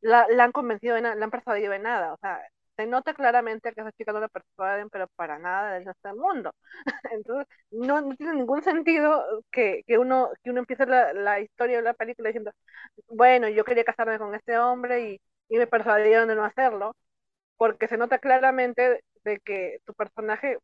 [0.00, 2.14] la, la han convencido de la han persuadido de nada.
[2.14, 2.40] O sea,
[2.82, 6.16] se nota claramente que esa chica no la persuaden, pero para nada del resto del
[6.18, 6.52] mundo.
[7.12, 11.76] Entonces, no, no tiene ningún sentido que, que uno, que uno empiece la, la historia
[11.78, 12.52] de la película diciendo,
[13.08, 16.96] bueno, yo quería casarme con este hombre y, y me persuadieron de no hacerlo,
[17.58, 20.58] porque se nota claramente de que tu personaje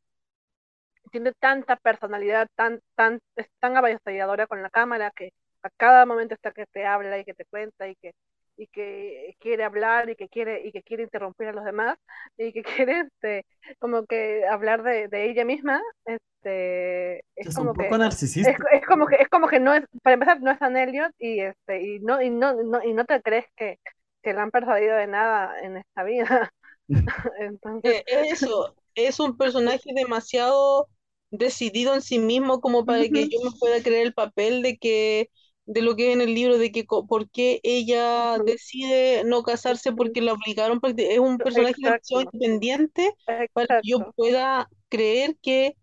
[1.10, 5.32] tiene tanta personalidad, tan, tan, es tan avasalladora con la cámara que
[5.62, 8.12] a cada momento está que te habla y que te cuenta y que,
[8.58, 11.98] y que quiere hablar y que quiere, y que quiere interrumpir a los demás
[12.38, 13.46] y que quiere este,
[13.80, 17.98] como que hablar de, de ella misma, este, es Es como un que poco es,
[17.98, 18.64] narcisista.
[18.72, 21.40] es como que es como que no es, para empezar, no es Anne Elliot y
[21.40, 23.78] este, y no, y no, no, y no te crees que,
[24.22, 26.50] que la han persuadido de nada en esta vida.
[27.40, 30.88] Entonces, Eh, eso, es un personaje demasiado
[31.30, 35.30] decidido en sí mismo como para que yo me pueda creer el papel de que,
[35.68, 39.92] de lo que es en el libro, de que por qué ella decide no casarse
[39.92, 43.14] porque la obligaron, porque es un personaje demasiado exacto, independiente
[43.52, 45.76] para que yo pueda creer que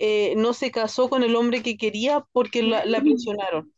[0.00, 3.72] eh, no se casó con el hombre que quería porque la, la presionaron.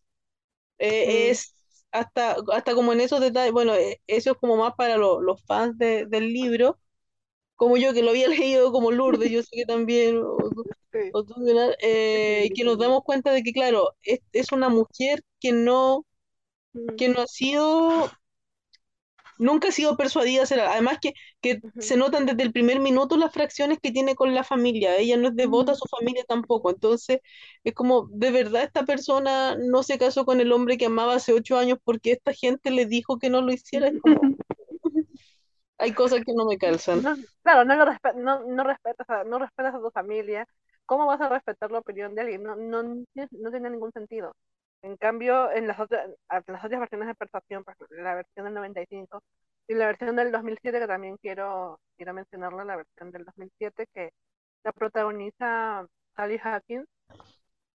[0.79, 1.55] Eh, es
[1.93, 5.43] hasta, hasta como en esos detalles, bueno, eh, eso es como más para lo- los
[5.47, 6.79] fans de- del libro,
[7.57, 10.53] como yo que lo había leído como Lourdes, yo sé que también, o,
[11.13, 11.25] o
[11.81, 16.07] eh, que nos damos cuenta de que, claro, es, es una mujer que no,
[16.77, 18.11] Mm, que no ha sido,
[19.39, 20.61] nunca ha sido persuadida a hacer.
[20.61, 24.45] Además que, que se notan desde el primer minuto las fracciones que tiene con la
[24.45, 24.97] familia.
[24.97, 25.77] Ella no es devota a ujú.
[25.77, 26.71] su familia tampoco.
[26.71, 27.21] Entonces,
[27.65, 31.33] es como, de verdad, esta persona no se casó con el hombre que amaba hace
[31.33, 33.89] ocho años porque esta gente le dijo que no lo hiciera.
[33.89, 34.29] Es como,
[35.79, 37.03] hay cosas que no me calzan.
[37.03, 37.85] No, claro, no, lo
[38.17, 40.47] no, no respetas a, no respetas a tu familia.
[40.87, 42.43] ¿Cómo vas a respetar la opinión de alguien?
[42.43, 44.35] No, no, no tiene ningún sentido.
[44.83, 48.55] En cambio, en las otras, en las otras versiones de persuasión, ejemplo, la versión del
[48.55, 49.23] 95
[49.67, 54.11] y la versión del 2007, que también quiero, quiero mencionarla, la versión del 2007, que
[54.63, 55.87] la protagoniza
[56.17, 56.87] Sally Hawkins,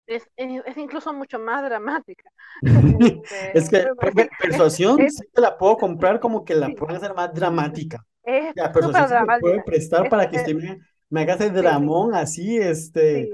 [0.06, 2.30] es, es, es incluso mucho más dramática.
[3.28, 6.74] Este, Es que pe- pe- persuasión es, sí te la puedo comprar como que la
[6.74, 8.04] sí, pueden hacer más dramática.
[8.22, 10.78] es súper persuasión se me puede prestar Es, para que usted me,
[11.10, 13.32] me haga ese sí, dramón así, este,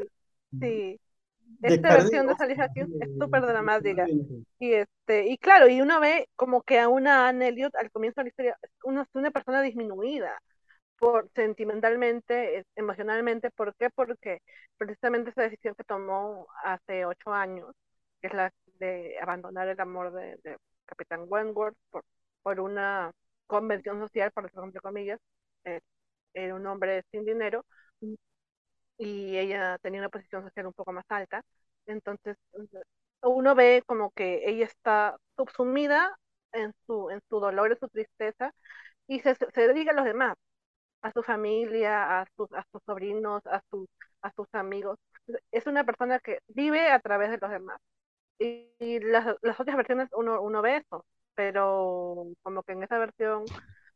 [0.61, 1.01] sí,
[1.61, 4.11] de Esta versión de Hawkins es súper dramática.
[4.61, 8.21] Y este, y claro, y uno ve como que a una Anne Elliot al comienzo
[8.23, 10.41] de la historia una, es una persona disminuida
[11.03, 13.91] por sentimentalmente, eh, emocionalmente, ¿por qué?
[13.91, 14.41] Porque
[14.77, 17.75] precisamente esa decisión que tomó hace ocho años,
[18.21, 20.57] que es la de abandonar el amor de, de
[20.87, 22.05] Capitán Wentworth por,
[22.43, 23.11] por una
[23.49, 25.19] convención social, por decirlo entre comillas,
[25.65, 25.81] eh,
[26.35, 27.65] era un hombre sin dinero,
[28.99, 31.43] y ella tenía una posición social un poco más alta.
[31.87, 32.37] Entonces,
[33.23, 36.17] uno ve como que ella está subsumida
[36.53, 38.53] en su, en su dolor, en su tristeza,
[39.09, 40.37] y se, se dedica a los demás,
[41.03, 43.89] a su familia, a sus, a sus sobrinos, a sus,
[44.23, 44.99] a sus amigos.
[45.53, 47.81] Es una persona que vive a través de los demás.
[48.39, 51.05] Y, y las, las otras versiones uno, uno ve eso,
[51.35, 53.45] pero como que en esa versión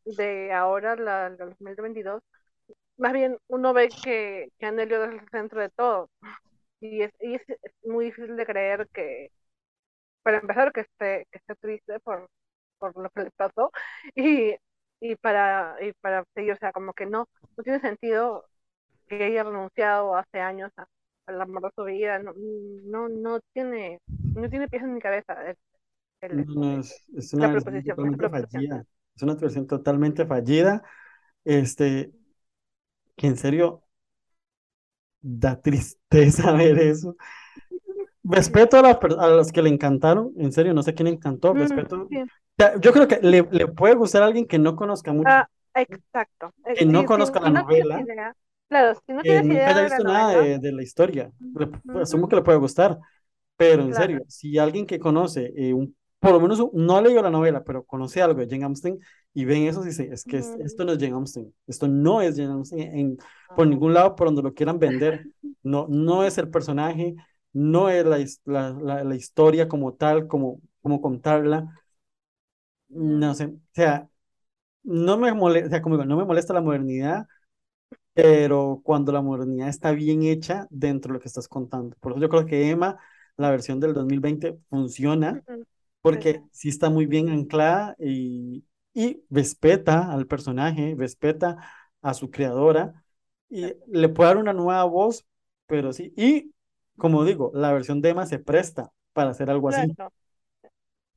[0.05, 2.21] de ahora, la, la 2022,
[2.97, 6.09] más bien uno ve que, que Anne Elliot es el centro de todo.
[6.81, 7.43] Y es, y es
[7.85, 9.31] muy difícil de creer que,
[10.23, 12.27] para empezar, que esté, que esté triste por,
[12.79, 13.71] por lo que le pasó.
[14.15, 14.55] Y,
[14.99, 18.45] y para, y para seguir, o sea, como que no, no tiene sentido
[19.07, 20.87] que haya renunciado hace años a,
[21.27, 23.99] al amor de su vida, no, no, no tiene,
[24.35, 25.35] no tiene pies cabeza.
[25.49, 25.57] El,
[26.21, 27.99] el- No, no, es, es una proposición.
[28.29, 28.85] fallida.
[29.15, 30.83] Es una versión totalmente fallida.
[31.45, 32.13] Este,
[33.15, 33.83] que en serio
[35.21, 37.15] da tristeza ver eso.
[38.29, 41.55] Respeto a, per- a los que le encantaron, en serio, no sé quién encantó, Mm,
[41.55, 42.09] respeto.
[42.09, 42.23] sí.
[42.81, 46.53] Yo creo que le, le puede gustar a alguien que no conozca mucho, Ah, exacto.
[46.65, 48.35] Eh, que no sí, conozca si, la no novela, idea,
[48.69, 51.31] claro, si no tienes idea haya de la visto nada novela, de, de la historia.
[51.53, 52.01] Le- Ujú.
[52.01, 52.99] asumo que le puede gustar,
[53.57, 53.95] pero en Claro.
[53.95, 57.83] serio, si alguien que conoce, eh, un, por lo menos no leído la novela, pero
[57.85, 58.99] conoce algo de Jane Austen
[59.33, 62.35] y ven eso, dice, es que es- esto no es Jane Austen, esto no es
[62.37, 63.17] Jane Austen en,
[63.53, 65.21] por ningún lado por donde lo quieran vender,
[65.63, 67.15] no, no es el personaje,
[67.57, 71.81] no es la, la, la, historia como tal, como, como contarla,
[72.89, 74.09] no sé, o sea,
[74.83, 77.27] no me molesta, o sea, como digo, no me molesta la modernidad,
[78.13, 81.95] pero cuando la modernidad está bien hecha dentro de lo que estás contando.
[81.99, 82.97] Por eso yo creo que Emma,
[83.37, 85.43] la versión del 2020, funciona
[86.01, 91.57] porque sí está muy bien anclada y, y respeta al personaje, respeta
[92.01, 93.05] a su creadora
[93.49, 95.25] y le puede dar una nueva voz,
[95.67, 96.13] pero sí.
[96.17, 96.53] Y
[96.97, 99.93] como digo, la versión de Emma se presta para hacer algo así.
[99.95, 100.11] Claro.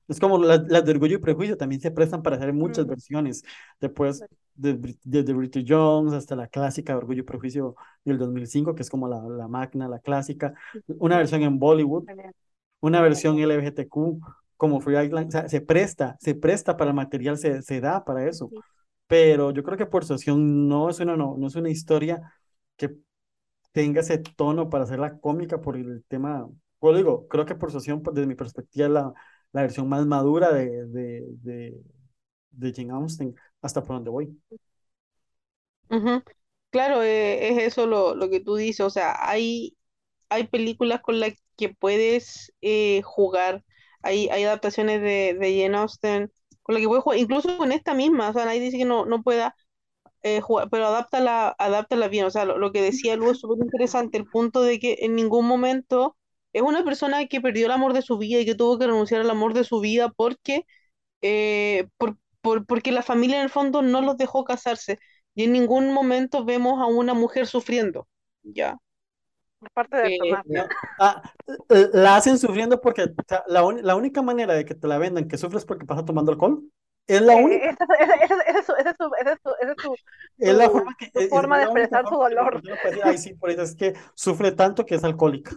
[0.08, 3.44] Es como las, las de Orgullo y Prejuicio también se prestan para hacer muchas versiones.
[3.80, 4.24] Después,
[4.54, 8.90] de, desde Bridget Jones hasta la clásica de Orgullo y Prejuicio del 2005, que es
[8.90, 10.54] como la, la magna, la clásica.
[10.98, 12.08] Una versión en Bollywood,
[12.80, 14.18] una versión LGBTQ,
[14.56, 15.28] como Free Island.
[15.28, 18.50] O sea, se presta, se presta para el material, se, se da para eso.
[19.06, 22.34] Pero yo creo que por Persuasión no es una, no, no es una historia
[22.76, 22.96] que
[23.72, 26.48] tenga ese tono para hacerla cómica por el tema.
[26.78, 29.14] Pues digo, creo que Persuasión, pues, desde mi perspectiva, la,
[29.52, 31.82] la versión más madura de, de, de,
[32.50, 34.40] de Jane Austen, hasta por donde voy.
[35.90, 36.22] Ujú.
[36.70, 39.76] Claro, eh, es eso lo, lo que tú dices, o sea, hay,
[40.30, 43.64] hay películas con las que puedes eh, jugar,
[44.02, 46.32] hay, hay adaptaciones de, de Jane Austen
[46.62, 49.06] con las que puedes jugar, incluso con esta misma, o sea, nadie dice que no,
[49.06, 49.56] no pueda
[50.22, 53.58] eh, jugar, pero adáptala, adáptala bien, o sea, lo, lo que decía Lu es súper
[53.64, 56.16] interesante, el punto de que en ningún momento
[56.52, 59.20] es una persona que perdió el amor de su vida y que tuvo que renunciar
[59.22, 60.66] al amor de su vida porque
[61.22, 64.98] eh, por, por- porque la familia en el fondo no los dejó casarse
[65.34, 68.08] y en ningún momento vemos a una mujer sufriendo,
[68.42, 68.76] ¿ya?
[69.74, 70.64] Parte de Eh, No,
[70.98, 71.22] ah,
[71.68, 73.06] eh, la hacen sufriendo porque
[73.48, 76.62] la, la única manera de que te la vendan que sufres porque pasa tomando alcohol
[77.16, 77.70] es la única.
[78.46, 79.94] Es su, esa es su, esa es su, esa es su,
[80.38, 82.62] Es la su- forma que, su forma de expresar su dolor.
[83.04, 85.56] ay, sí, por eso es que sufre tanto que es alcohólica.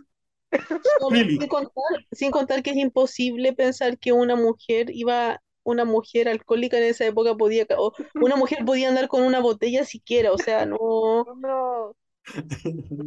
[1.09, 6.77] Sin contar, sin contar que es imposible pensar que una mujer iba, una mujer alcohólica
[6.77, 10.65] en esa época podía, o una mujer podía andar con una botella siquiera, o sea,
[10.65, 10.77] no.
[11.41, 11.95] No.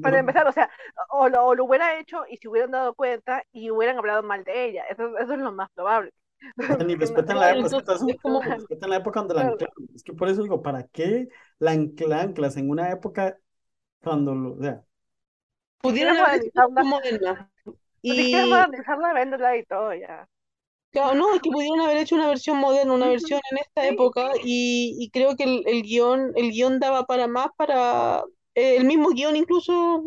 [0.03, 0.71] Para empezar, o sea,
[1.11, 4.45] o lo, o lo hubiera hecho y se hubieran dado cuenta y hubieran hablado mal
[4.45, 4.85] de ella.
[4.91, 6.13] Eso, eso es lo más probable.
[6.87, 9.89] Ni respetan la época, es que eso, respetan la época donde la anclaron.
[9.95, 11.29] Es que por eso digo, ¿para qué
[11.59, 13.39] la ancla- anclas en una época
[14.03, 14.85] cuando, lo- o sea,
[15.81, 17.53] Pudieron haber hecho una versión moderna.
[18.09, 20.29] Ni Y modernizarla, venderla y todo ya.
[20.91, 24.33] Claro, no, es que pudieron haber hecho una versión moderna, una versión en esta época,
[24.43, 28.25] y, y creo que el, el guion, el guion daba para más, para
[28.55, 30.05] eh, el mismo guion incluso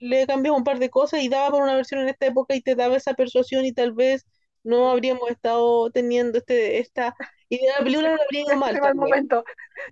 [0.00, 2.62] le cambiaba un par de cosas y daba para una versión en esta época y
[2.62, 4.26] te daba esa persuasión y tal vez
[4.64, 7.14] no habríamos estado teniendo este, esta
[7.48, 9.30] idea de la película, no habría ido mal también.
[9.30, 9.44] momento.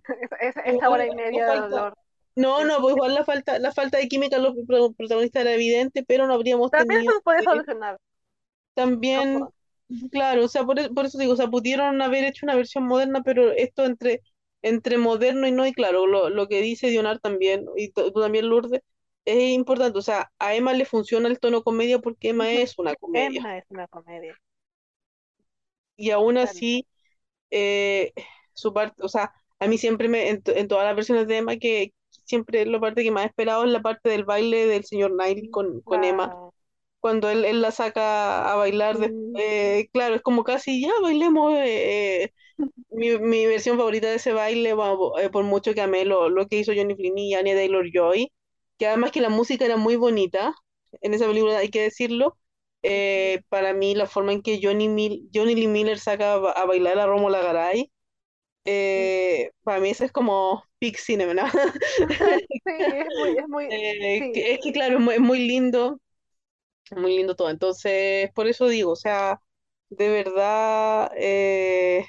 [0.65, 1.95] Esa hora y media de dolor.
[2.37, 5.53] No, no, pues igual la falta, la falta de química en los pro- protagonistas era
[5.55, 7.97] evidente, pero no habríamos También tenido se puede eh, solucionar.
[8.75, 9.51] también,
[10.11, 13.23] claro, o sea, por, por eso digo, o sea, pudieron haber hecho una versión moderna,
[13.25, 14.23] pero esto entre,
[14.63, 18.49] entre moderno y no, y claro, lo, lo que dice Dionar también, y tú también,
[18.49, 18.83] Lourdes,
[19.25, 22.95] es importante, o sea, a Emma le funciona el tono comedia porque Emma es una
[22.97, 24.37] comedia, Emma es una comedia.
[26.01, 26.87] Y aún así,
[27.51, 28.13] eh,
[28.55, 31.57] su parte, o sea, a mí siempre me, en, en todas las versiones de Emma,
[31.59, 31.93] que
[32.25, 35.49] siempre la parte que más he esperado es la parte del baile del señor Knightley
[35.51, 36.37] con, con Emma.
[37.01, 41.55] Cuando él, él la saca a bailar, de- eh, claro, es como casi, ya bailemos.
[41.55, 42.35] eh, eh,
[42.91, 46.49] mi, mi versión favorita de ese baile, bueno, eh, por mucho que amé lo, lo
[46.49, 48.33] que hizo Johnny Flynn y Anya Taylor-Joy,
[48.79, 50.55] que además que la música era muy bonita,
[51.03, 52.39] en esa película hay que decirlo,
[52.83, 56.53] eh, para mí la forma en que Johnny, Mil- Johnny Lee Miller saca a, ba-
[56.53, 57.91] a bailar a Rómulo Garay
[58.67, 61.45] eh, para mí eso es como peak cinema, ¿no?
[62.65, 64.33] Sí, es muy, es muy, Eh, sí.
[64.33, 66.01] que- es que claro, es muy, es muy lindo,
[66.97, 67.51] muy lindo todo.
[67.51, 69.41] Entonces, por eso digo, o sea,
[69.91, 72.07] de verdad, eh,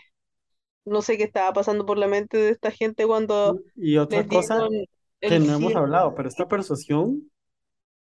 [0.85, 4.55] no sé qué estaba pasando por la mente de esta gente cuando Y otra cosa
[5.25, 5.75] que no hemos 100.
[5.75, 7.31] hablado, pero esta persuasión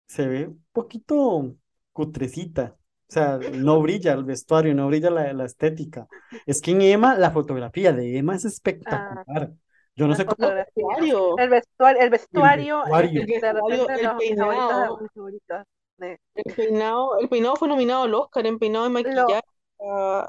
[0.08, 1.56] se ve un poquito
[1.98, 2.76] cutrecita.
[3.08, 6.08] O sea, no brilla el vestuario, no brilla la, la estética.
[6.46, 8.44] Es que en Emma, la fotografía de Emma es
[8.84, 9.52] Ah, espectacular.
[9.96, 13.24] Yo no sé cómo Vestuario, el vestuario, el vestuario es vestuario.
[13.26, 14.98] el de el de peinado,
[15.98, 19.42] de el peinado, el peinado fue nominado al Oscar en peinado y lo, maquillaje.
[19.80, 20.28] ah,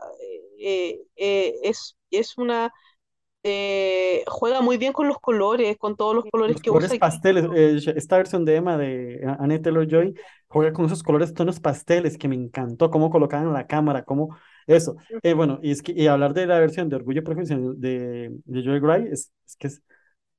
[0.59, 2.71] eh, eh, es, es una
[3.43, 6.95] eh, juega muy bien con los colores, con todos los colores Los que colores usa
[6.95, 10.15] pasteles, eh, esta versión de Emma de Anne Taylor-Joy
[10.47, 14.35] juega con esos colores, tonos pasteles que me encantó, cómo colocaban la cámara, cómo
[14.65, 14.95] eso.
[15.21, 18.31] Eh, bueno, y es que y hablar de la versión de Orgullo y Prejuicio de,
[18.45, 19.83] de Joy Gray es, es que es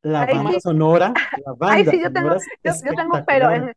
[0.02, 1.12] la ahí banda sí, sonora,
[1.46, 3.72] la ahí banda sí yo tengo, yo, yo tengo pero en,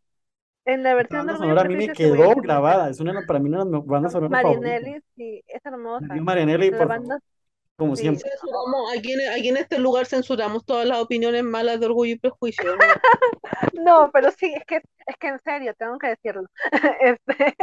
[0.66, 3.14] en la versión de banda Orgullo y sonora a mí me quedó grabada, es una
[3.14, 4.90] de- para mí una de las bandas sonoras favoritas.
[4.90, 6.22] Marinelli sí, es hermosa.
[6.70, 7.20] La por banda, favor,
[7.84, 8.04] como sí.
[8.04, 8.30] siempre.
[8.30, 12.20] Censuramos, aquí en, aquí en este lugar censuramos todas las opiniones malas de Orgullo y
[12.20, 13.02] Prejuicio, ¿no?
[13.74, 14.78] No, pero sí, es que,
[15.08, 16.44] es que en serio, tengo que decirlo.
[17.02, 17.56] Este,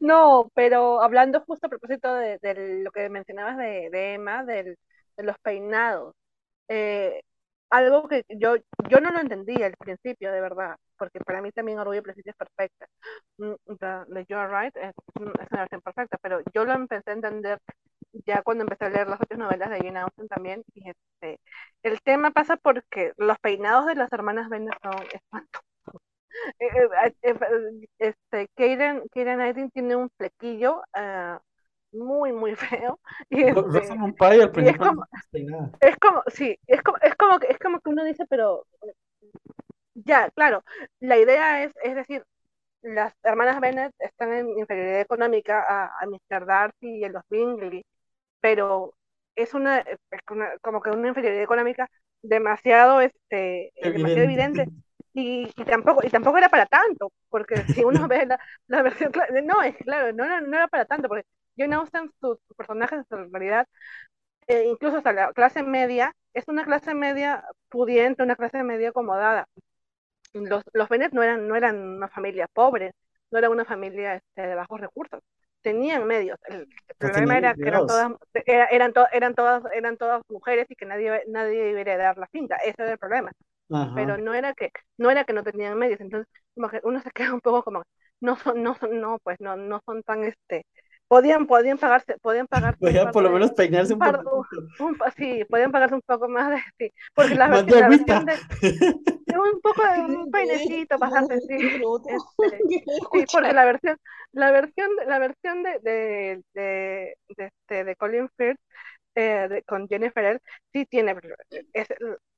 [0.00, 4.78] no, pero hablando justo a propósito de, de lo que mencionabas de, de Emma, del-
[5.16, 6.14] de los peinados,
[6.68, 7.22] eh,
[7.70, 8.56] algo que yo,
[8.90, 12.32] yo no lo entendía al principio, de verdad, porque para mí también Orgullo y Prejuicio
[12.32, 12.86] es perfecta.
[13.38, 17.14] Mm, The, the You're Right es, es una versión perfecta, pero yo lo empecé a
[17.14, 17.58] entender
[18.26, 21.40] ya cuando empecé a leer las otras novelas de Jane Austen también, y este,
[21.82, 25.62] el tema pasa porque los peinados de las hermanas Bennet son espantosos.
[26.58, 26.66] Eh,
[27.22, 31.40] eh, eh, Este, Karen Knightley tiene un flequillo ah,
[31.92, 33.60] muy, muy feo, y este,
[34.18, 35.04] Pike al y es como,
[35.80, 38.66] es como, sí, es como, es como, que- es como que uno dice, pero
[39.94, 40.62] ya, claro,
[41.00, 42.24] la idea es, es decir,
[42.82, 46.46] las hermanas Bennet están en inferioridad económica a, a Mr.
[46.46, 47.84] Darcy y a los Bingley,
[48.42, 48.94] pero
[49.36, 49.98] es una, es
[50.30, 51.90] una- como que una inferioridad económica
[52.22, 54.26] demasiado, este, eh, demasiado Evidente.
[54.26, 54.70] evidente.
[55.14, 59.12] Y, y tampoco, y tampoco era para tanto, porque si uno ve la, la versión,
[59.12, 61.26] cla- no, es claro, no era, no era para tanto, porque
[61.58, 63.68] Jane Austen, sus sus personajes en realidad,
[64.48, 69.48] eh, incluso hasta la clase media, es una clase media pudiente, una clase media acomodada.
[70.34, 72.94] Los, los Bennet no eran, no eran una familia pobre,
[73.30, 75.22] no era una familia este, de bajos recursos,
[75.62, 76.38] tenían medios.
[76.46, 76.68] El,
[76.98, 78.12] problema era que eran todas,
[78.46, 82.28] era- eran, to- eran todas, eran todas mujeres y que nadie, nadie debería dar la
[82.28, 83.32] finca, ese era el problema.
[83.94, 86.28] Pero no era que, no era que no tenían medios, entonces
[86.84, 87.82] uno se queda un poco como,
[88.20, 90.66] no son, no son, no, pues no, no son tan este,
[91.12, 94.22] podían, podían pagarse, podían pagarse un Podía par por lo menos peinarse un un par,
[94.78, 97.88] un, pa- sí, podían pagarse un poco más de, sí, porque la versión, de la
[97.88, 98.16] agüita.
[98.16, 98.40] versión de,
[99.26, 101.70] de un poco de un peinecito pasarse, sí,
[102.06, 102.64] este,
[103.12, 103.98] sí, porque la versión,
[104.32, 108.60] la versión, de- la versión de, de, de, de, este, de Colin Firth
[109.14, 110.40] eh, de- con Jennifer L,
[110.72, 111.16] sí tiene,
[111.72, 111.88] es,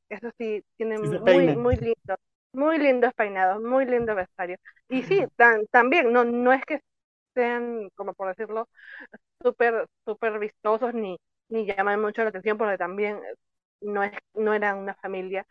[0.08, 2.16] eso sí, tiene Sí muy, muy lindo,
[2.52, 4.56] muy lindos peinados, muy lindo vestuario.
[4.88, 6.80] Y sí, tan, también, no, no es que
[7.34, 8.68] sean, como por decirlo,
[9.42, 11.18] súper, súper vistosos ni,
[11.50, 13.20] ni llaman mucho la atención, porque también
[13.82, 15.46] no es, no eran una familia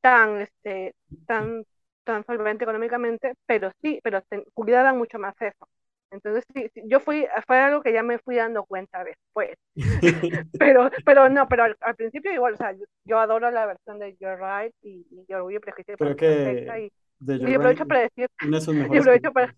[0.00, 0.94] tan, este,
[1.26, 1.64] tan,
[2.04, 5.68] tan solvente económicamente, pero sí, pero ten- cuidaban mucho más eso.
[6.10, 9.56] Entonces, sí, sí, yo fui, fue algo que ya me fui dando cuenta después.
[10.58, 13.98] Pero, pero no, pero al, al principio igual, o sea, yo, yo adoro la versión
[13.98, 18.00] de You're Right y, y Orgullo y Prejuicio Creo que y, de y aprovecho para
[18.02, 18.28] decir,
[18.90, 19.54] y aprovecho para,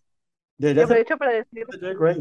[0.58, 2.16] Debería ser aprovecho para decir, de Joy Gray.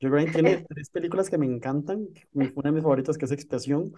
[0.00, 2.06] Joy Gray tiene es, tres películas que me encantan.
[2.32, 3.92] Una de mis favoritas que es Expiación.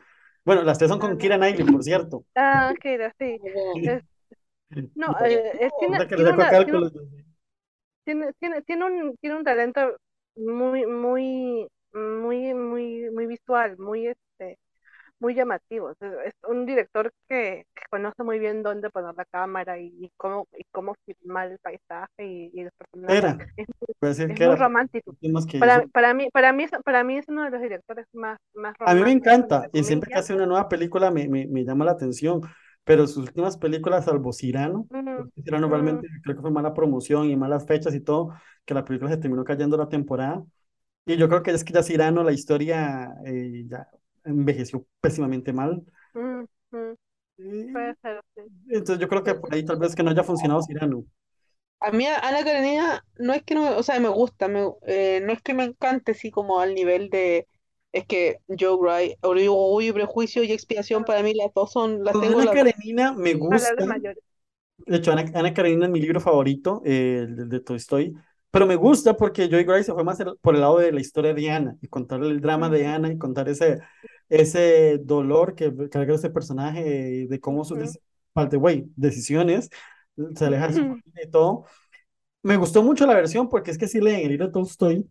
[0.44, 2.24] Bueno, las tres son con Keira Knightley, por cierto.
[2.36, 3.38] ah, era, sí,
[3.76, 4.02] es,
[4.94, 6.90] no, eh, eh, tiene, tiene una, tiene,
[8.04, 9.96] tiene, tiene, tiene un, tiene un talento
[10.36, 14.12] muy, muy, muy, muy, muy visual, muy,
[15.24, 15.92] muy llamativo.
[15.92, 20.46] Es un director que, que conoce muy bien dónde poner la cámara y, y cómo,
[20.58, 23.24] y cómo filmar el paisaje y, y los personajes.
[23.56, 23.68] Es,
[24.28, 25.14] es que muy romántico.
[25.20, 25.28] Que
[25.58, 28.94] Para, para mí, para mí, para mí es uno de los directores más, más A
[28.94, 31.84] mí me románticos, encanta y siempre que hace una nueva película me, me, me llama
[31.86, 32.40] la atención,
[32.84, 36.74] pero sus últimas películas, salvo Cyrano, Mm, porque Cyrano mm, realmente creo que fue mala
[36.74, 38.30] promoción y malas fechas y todo,
[38.64, 40.44] que la película se terminó cayendo la temporada.
[41.06, 43.88] Y yo creo que es que ya Cyrano, la historia eh, ya
[44.24, 45.84] envejeció pésimamente mal.
[46.14, 46.94] mm, mm,
[47.38, 48.42] Y puede ser, sí.
[48.68, 51.04] entonces yo creo que por ahí tal vez que no haya funcionado Cyrano.
[51.80, 55.32] A mí Ana Karenina no es que no, o sea, me gusta, me- eh, no
[55.32, 57.46] es que me encante así como al nivel de
[57.92, 62.18] Es que Joe Wright, Orgullo y Prejuicio y Expiación para mí las dos son, las
[62.18, 63.84] tengo Ana las Karenina me gusta.
[64.86, 68.14] De hecho, Ana, Ana Karenina es mi libro favorito, eh, el de, de Tolstoy.
[68.50, 71.00] Pero me gusta porque Joy Gray se fue más el- por el lado de la
[71.00, 73.80] historia de Ana y contar el drama de Ana y contar ese,
[74.40, 78.00] ese dolor que carga ese personaje, de cómo sus, deci-
[78.34, 79.70] by the way, decisiones,
[80.36, 80.86] se aleja de su
[81.22, 81.66] y todo.
[82.42, 85.10] Me gustó mucho la versión porque es que si leen el libro de Tolstoy,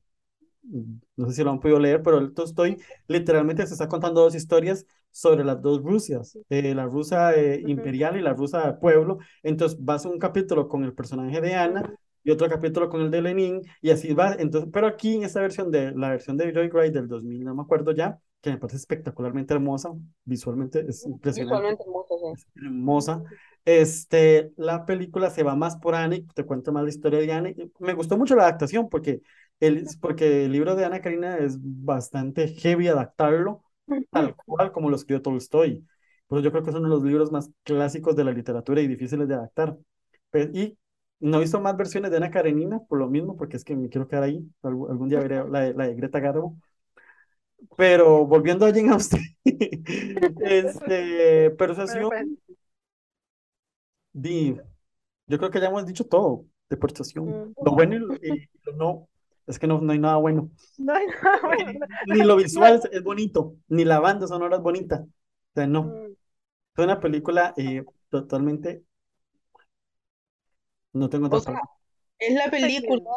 [1.16, 2.78] no sé si lo han podido leer, pero el Tolstoy
[3.08, 8.18] literalmente se está contando dos historias sobre las dos Rusias, eh, la rusa eh, imperial
[8.18, 9.20] y la rusa pueblo.
[9.44, 11.94] Entonces vas a un capítulo con el personaje de Ana
[12.24, 14.34] y otro capítulo con el de Lenin y así va.
[14.40, 17.54] Entonces, pero aquí en esta versión de la versión de Joy Gray del 2000, no
[17.56, 19.94] me acuerdo ya, que me parece espectacularmente hermosa,
[20.26, 22.42] visualmente es impresionante visualmente hermosas.
[22.42, 22.60] sí.
[22.66, 23.24] hermosa.
[23.64, 27.32] Este, la película se va más por Anne, y te cuenta más la historia de
[27.32, 27.56] Anne.
[27.58, 29.22] y Me gustó mucho la adaptación porque
[29.62, 33.64] el, porque el libro de Ana Karina es bastante heavy adaptarlo
[34.12, 35.88] tal cual como lo escribió Tolstoy.
[36.28, 38.88] Pero yo creo que es uno de los libros más clásicos de la literatura y
[38.88, 39.78] difíciles de adaptar.
[40.54, 40.78] Y
[41.22, 44.10] no hizo más versiones de Ana Karenina por lo mismo, porque es que me quiero
[44.10, 44.46] quedar ahí.
[44.64, 46.58] Algún, día veré la, la de Greta Garbo.
[47.78, 49.22] Pero volviendo a Jane Austen,
[50.40, 52.38] este, persuasión,
[54.12, 54.56] di,
[55.28, 57.54] yo creo que ya hemos dicho todo de persuasión.
[57.64, 59.10] Lo bueno y lo, y lo no,
[59.48, 60.52] es que no, no hay nada bueno.
[60.78, 61.80] No hay nada bueno.
[62.06, 65.02] Ni lo visual es bonito, ni la banda sonora es bonita.
[65.06, 66.00] O sea, no.
[66.76, 68.84] Es una película eh, totalmente.
[70.94, 71.70] No tengo otra O sea, palabra.
[72.20, 73.12] es la película,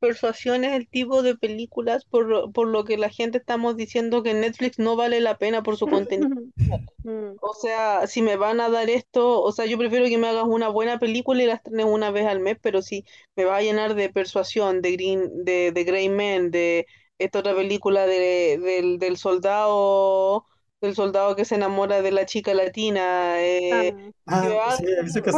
[0.00, 4.22] Persuasión es el tipo de películas por, lo- por lo que la gente estamos diciendo
[4.22, 6.30] que Netflix no vale la pena por su contenido.
[7.42, 10.44] O sea, si me van a dar esto, o sea, yo prefiero que me hagas
[10.46, 13.04] una buena película y la estrenes una vez al mes, pero si
[13.34, 16.86] me va a llenar de Persuasión, de Green, de, de Gray Man, de
[17.18, 20.44] esta otra película de, del, del soldado,
[20.82, 23.94] del soldado que se enamora de la chica latina, eh,
[24.38, 24.84] que Ah, va- sí,
[25.22, 25.30] que.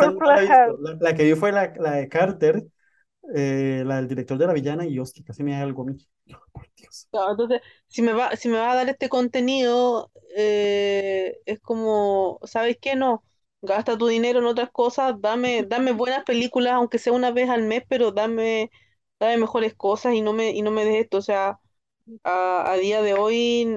[0.80, 2.64] La, la que vi fue la, la de Carter,
[3.34, 5.96] eh, la del director de La Villana, y hostia, casi me da algo a mí.
[7.10, 12.38] Claro, entonces, si me va, si me va a dar este contenido, eh, es como,
[12.44, 12.96] ¿sabes qué?
[12.96, 13.24] No,
[13.62, 17.62] gasta tu dinero en otras cosas, dame, dame buenas películas, aunque sea una vez al
[17.62, 18.70] mes, pero dame,
[19.20, 21.18] dame mejores cosas y no me, y no me des esto.
[21.18, 21.60] O sea,
[22.24, 23.68] a, día de hoy,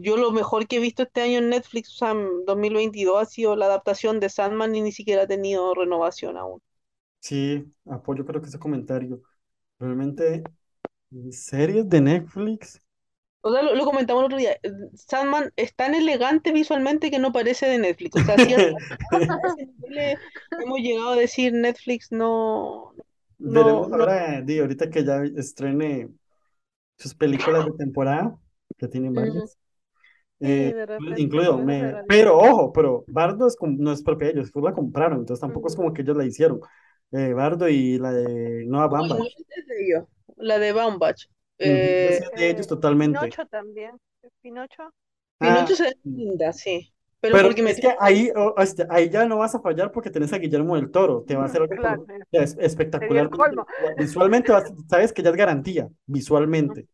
[0.00, 3.24] yo lo mejor que he visto este año en Netflix, o sea, en 2022, ha
[3.26, 6.62] sido la adaptación de Sandman y ni siquiera ha tenido renovación aún.
[7.24, 9.22] Sí, apoyo creo que ese comentario.
[9.78, 10.42] Realmente,
[11.32, 12.80] series de Netflix.
[13.42, 14.52] O sea, lo, lo comentamos el otro día.
[14.62, 18.16] eh, Sandman es tan elegante visualmente que no parece de Netflix.
[18.16, 18.62] O sea, nivel
[20.58, 22.94] hemos llegado a decir Netflix no,
[23.38, 23.96] no, Veremos no.
[23.98, 26.08] ahora, di, ahorita que ya estrene
[26.98, 28.38] sus películas de temporada,
[28.78, 29.58] que tienen varias.
[30.40, 34.64] Eh, repente incluido, me- pero ojo, pero Bardo es no es propia de ellos, pues
[34.64, 36.60] la compraron, entonces tampoco es como que ellos la hicieron.
[37.14, 39.18] Eh, Bardo y la de Noah No, Baumbach.
[39.18, 39.24] no
[39.56, 40.04] es de ellos.
[40.36, 41.26] La de Baumbach.
[41.58, 43.18] Ujú, Eh, es de ellos totalmente.
[43.20, 43.96] Pinocho también.
[44.42, 44.90] Pinocho.
[45.38, 46.92] Pinocho Ah, se ve linda, sí.
[47.20, 49.90] Pero Pero porque me es que ahí, oh, este, ahí ya no vas a fallar
[49.92, 52.56] porque tenés a Guillermo del Toro, te va a hacer algo Claro, o sea, es-
[53.30, 53.66] colmo.
[53.98, 56.86] Visualmente vas- sabes que ya es garantía, visualmente.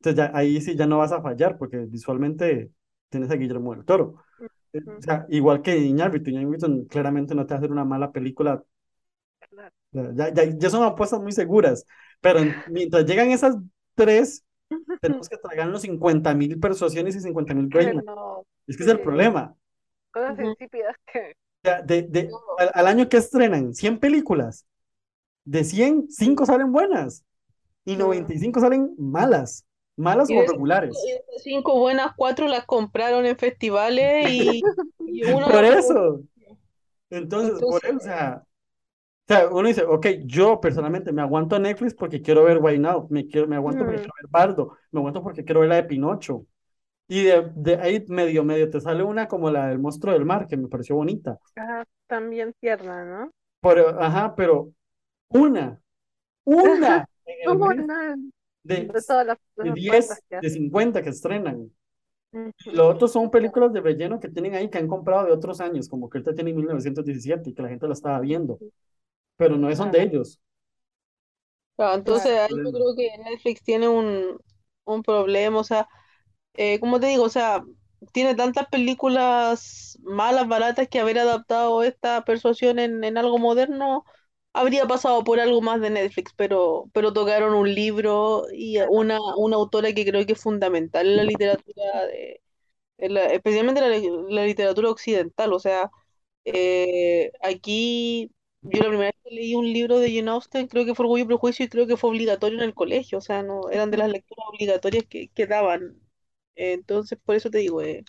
[0.00, 2.72] Entonces ya, ahí sí ya no vas a fallar porque visualmente
[3.10, 4.16] tienes a Guillermo del Toro.
[4.72, 8.12] Eh, O sea, igual que Iñárritu, Iñárritu claramente no te va a hacer una mala
[8.12, 8.62] película.
[9.92, 11.84] Ya, ya, ya son apuestas muy seguras,
[12.20, 13.56] pero en- mientras llegan esas
[13.94, 14.44] tres,
[15.00, 18.04] tenemos que tragarnos 50 mil persuasiones y 50 mil Greyman.
[18.04, 19.02] No, Es que es el sí.
[19.02, 19.56] problema.
[20.12, 21.34] Cosas insípidas que.
[21.64, 24.66] O sea, de, de, al, al año que estrenan 100 películas,
[25.44, 27.24] de 100, 5 salen buenas
[27.86, 29.66] y 95 salen malas,
[29.96, 30.96] malas y o regulares.
[31.00, 34.68] cinco, y de esas cinco buenas, cuatro las compraron en festivales y,
[35.06, 36.22] y una Por eso.
[37.10, 38.44] Entonces, por eso, o sea,
[39.28, 42.78] o sea, uno dice, ok, yo personalmente me aguanto a Netflix porque quiero ver Why
[42.78, 44.02] Now, me, quiero, me aguanto porque Mm.
[44.02, 46.46] quiero ver Bardo, me aguanto porque quiero ver la de Pinocho.
[47.08, 50.46] Y de, de ahí medio, medio te sale una como la del monstruo del mar,
[50.48, 51.38] que me pareció bonita.
[51.56, 53.30] Ah, también tierna, ¿no?
[53.60, 54.72] Pero, ajá, pero
[55.30, 55.80] una,
[56.44, 58.16] una
[58.64, 60.50] de, De todas las, de las 10, ofertas que de hacen.
[60.50, 61.70] 50 que estrenan.
[62.66, 65.88] Los otros son películas de relleno que tienen ahí que han comprado de otros años,
[65.88, 68.60] como que ahorita tiene 1917 y que la gente la estaba viendo,
[69.42, 70.40] pero no son de ellos.
[71.76, 74.38] Claro, entonces ahí yo creo que Netflix tiene un,
[74.84, 75.88] un problema, o sea,
[76.54, 77.62] eh, como te digo, o sea,
[78.12, 84.04] tiene tantas películas malas, baratas, que haber adaptado esta persuasión en, en algo moderno
[84.54, 89.56] habría pasado por algo más de Netflix, pero, pero tocaron un libro y una, una
[89.56, 92.42] autora que creo que es fundamental en la literatura, de,
[92.98, 93.88] en la- especialmente la,
[94.30, 95.52] la literatura occidental.
[95.52, 95.90] O sea,
[96.44, 98.30] eh, aquí
[98.62, 101.24] yo la primera vez que leí un libro de Jane Austen, creo que fue Orgullo
[101.24, 103.96] y Prejuicio y creo que fue obligatorio en el colegio, o sea, no eran de
[103.98, 106.00] las lecturas obligatorias que, que daban.
[106.56, 108.04] Entonces, por eso te digo, eh,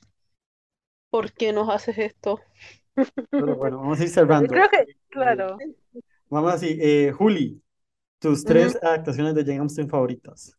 [1.09, 2.41] ¿por qué nos haces esto?
[3.37, 4.63] Pero bueno, vamos a ir cerrando.
[4.63, 5.63] Creo que, claro.
[6.29, 7.61] Vamos así, eh, Juli,
[8.19, 10.57] tus tres adaptaciones de Jane Austen favoritas.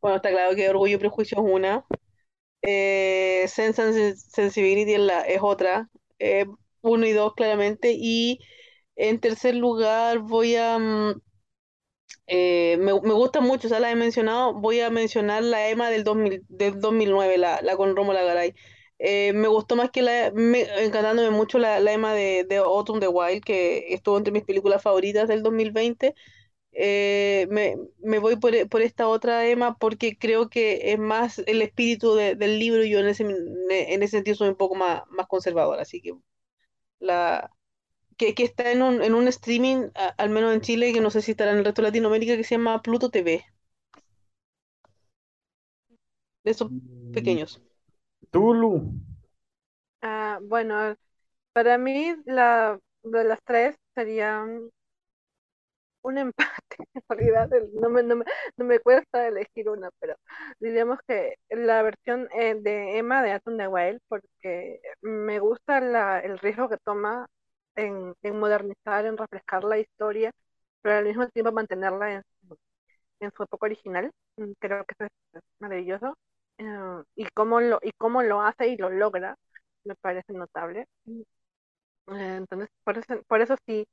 [0.00, 1.84] Bueno, está claro que Orgullo y Prejuicio es una.
[2.62, 5.90] Eh, Sense and Sen- Sensibility es, la, es otra.
[6.18, 6.46] Eh,
[6.82, 7.92] uno y dos, claramente.
[7.96, 8.40] Y
[9.08, 10.78] en tercer lugar, voy a.
[10.78, 11.20] mm,
[12.26, 14.54] eh, me, me gusta mucho, ya la he mencionado.
[14.54, 18.54] Voy a mencionar la Emma del, 2000 del 2009, la, la con Rómulo Garay.
[18.98, 20.30] Eh, me gustó más que la.
[20.34, 24.82] Me, encantándome mucho la, la de, de Autumn the Wild, que estuvo entre mis películas
[24.82, 26.14] favoritas del 2020.
[26.72, 31.40] Eh, me, me voy por, e- por esta otra Emma porque creo que es más
[31.46, 34.76] el espíritu de- del libro y yo en ese, en ese sentido soy un poco
[34.76, 36.12] más, más conservadora, así que
[37.00, 37.50] la
[38.20, 41.10] que, que está en un, en un streaming, a- al menos en Chile, que no
[41.10, 43.44] sé si estará en el resto de Latinoamérica, que se llama Pluto TV,
[46.44, 46.70] de esos
[47.12, 47.62] pequeños.
[48.30, 48.94] Tulu.
[50.02, 50.94] Ah, bueno,
[51.54, 54.44] para mí la de las tres sería
[56.02, 56.50] un empate.
[56.94, 58.24] En realidad no me, no me,
[58.56, 60.16] no me cuesta elegir una, pero
[60.60, 66.20] diríamos que la versión eh, de Emma de Atom the Wild, porque me gusta la,
[66.20, 67.26] el riesgo que toma
[67.76, 70.32] en, modernizar, en refrescar la historia,
[70.82, 74.10] pero al mismo tiempo mantenerla en, su- época original.
[74.36, 76.16] Mm, Creo que eso es maravilloso.
[76.58, 76.64] Eh,
[77.16, 79.36] y cómo lo, y cómo lo hace y lo logra,
[79.84, 80.86] me parece notable.
[82.08, 83.86] Eh, Entonces, por eso, por eso sí,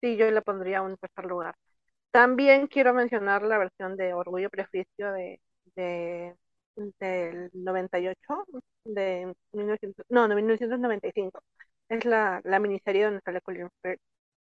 [0.00, 1.54] sí, yo le pondría un tercer lugar.
[2.12, 5.40] También quiero mencionar la versión de Orgullo y Prejuicio de,
[5.76, 6.36] de,
[7.00, 8.44] del 98,
[8.84, 11.40] de 1900, no, de 1995.
[11.88, 14.00] Es la, la miniserie donde sale Colin Firth,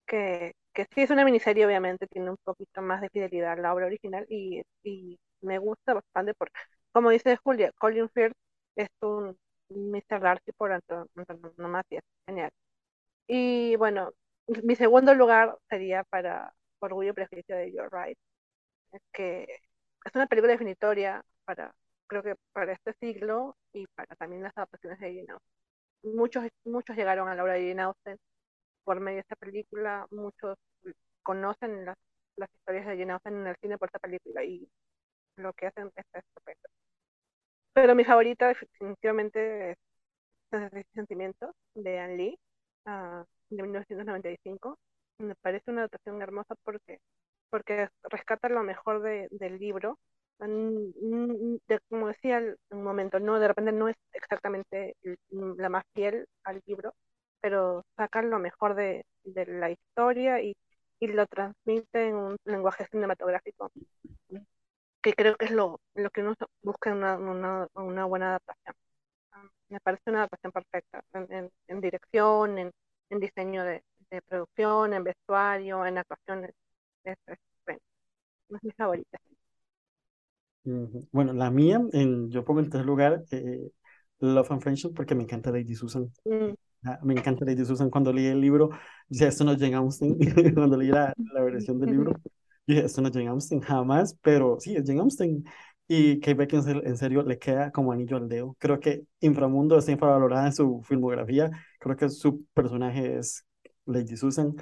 [0.07, 3.73] que, que sí es una miniserie, obviamente, tiene un poquito más de fidelidad a la
[3.73, 6.53] obra original y, y me gusta bastante porque,
[6.93, 8.35] como dice Julia, Colin Firth
[8.75, 9.37] es un
[9.69, 10.21] Mr.
[10.21, 12.51] Darcy por anto- antonomasia, genial.
[13.27, 14.11] Y bueno,
[14.63, 18.17] mi segundo lugar sería para Orgullo y Prejuicio de Joe Wright,
[19.13, 19.43] que
[20.05, 21.73] es una película definitoria para,
[22.07, 25.39] creo que para este siglo y para también las adaptaciones de Jane.
[26.03, 28.17] Muchos, muchos llegaron a la obra de Jane Austen
[28.85, 30.57] por medio de esta película, muchos
[31.23, 31.97] conocen las,
[32.37, 34.69] las historias de Jane Austen en el cine por esta película y
[35.37, 36.69] lo que hacen es estupendo.
[37.73, 39.77] Pero mi favorita definitivamente es
[40.93, 42.39] Sentimientos de Anne Lee
[42.85, 44.79] ah, de 1995.
[45.19, 46.99] Me parece una adaptación hermosa porque,
[47.49, 49.99] porque rescata lo mejor de- del libro.
[50.39, 51.57] Mm, mm,
[51.89, 55.17] como decía en un momento, no, de repente no es exactamente el-
[55.57, 56.93] la más fiel al libro,
[57.41, 60.53] pero saca lo mejor de, de la historia y,
[60.99, 63.71] y lo transmite en un lenguaje cinematográfico,
[65.01, 66.33] que creo que es lo, lo que uno
[66.63, 68.75] busca en una, una, buena adaptación.
[69.33, 72.71] Ah, Me parece una adaptación perfecta en, en- dirección, en,
[73.09, 76.51] en diseño de, de producción, en vestuario, en actuaciones.
[77.03, 77.83] Es, es estupendo.
[78.51, 79.19] Es mi favorita.
[81.11, 83.69] Bueno, la mía, en, yo pongo en tercer lugar eh,
[84.19, 86.11] Love and Friendship porque me encanta Lady Susan.
[86.25, 86.53] Mm,
[86.85, 88.69] Ah, Me encanta Lady Susan cuando leí el libro.
[89.09, 90.15] Dije, esto no es Jane Austen.
[90.53, 92.13] Cuando leí la, la versión del libro,
[92.67, 95.43] dije, esto no es Jane Austen jamás, pero sí, es Jane Austen.
[95.87, 98.55] Y Kate Beckinsale, en serio, le queda como anillo al dedo.
[98.59, 101.49] Creo que Inframundo está infravalorada en su filmografía.
[101.79, 103.43] Creo que su personaje es
[103.85, 104.55] Lady Susan.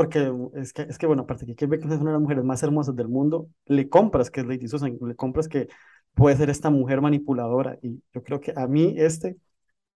[0.00, 2.42] Porque es que, es que bueno, aparte que Kate Beckinsale es una de las mujeres
[2.42, 5.68] más hermosas del mundo, le compras que es Lady Susan, le compras que
[6.14, 7.78] puede ser esta mujer manipuladora.
[7.82, 9.36] Y yo creo que a mí este,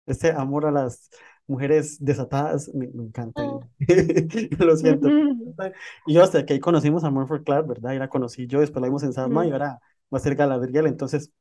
[0.05, 1.11] este amor a las
[1.47, 3.43] mujeres desatadas me, me encanta.
[4.59, 5.09] Lo siento.
[6.07, 7.93] Y yo hasta que ahí conocimos a Murphy Clark, ¿verdad?
[7.93, 9.79] Y la conocí yo, después la vimos en Salma y ahora
[10.13, 10.87] va a ser Galadriel.
[10.87, 11.33] Entonces,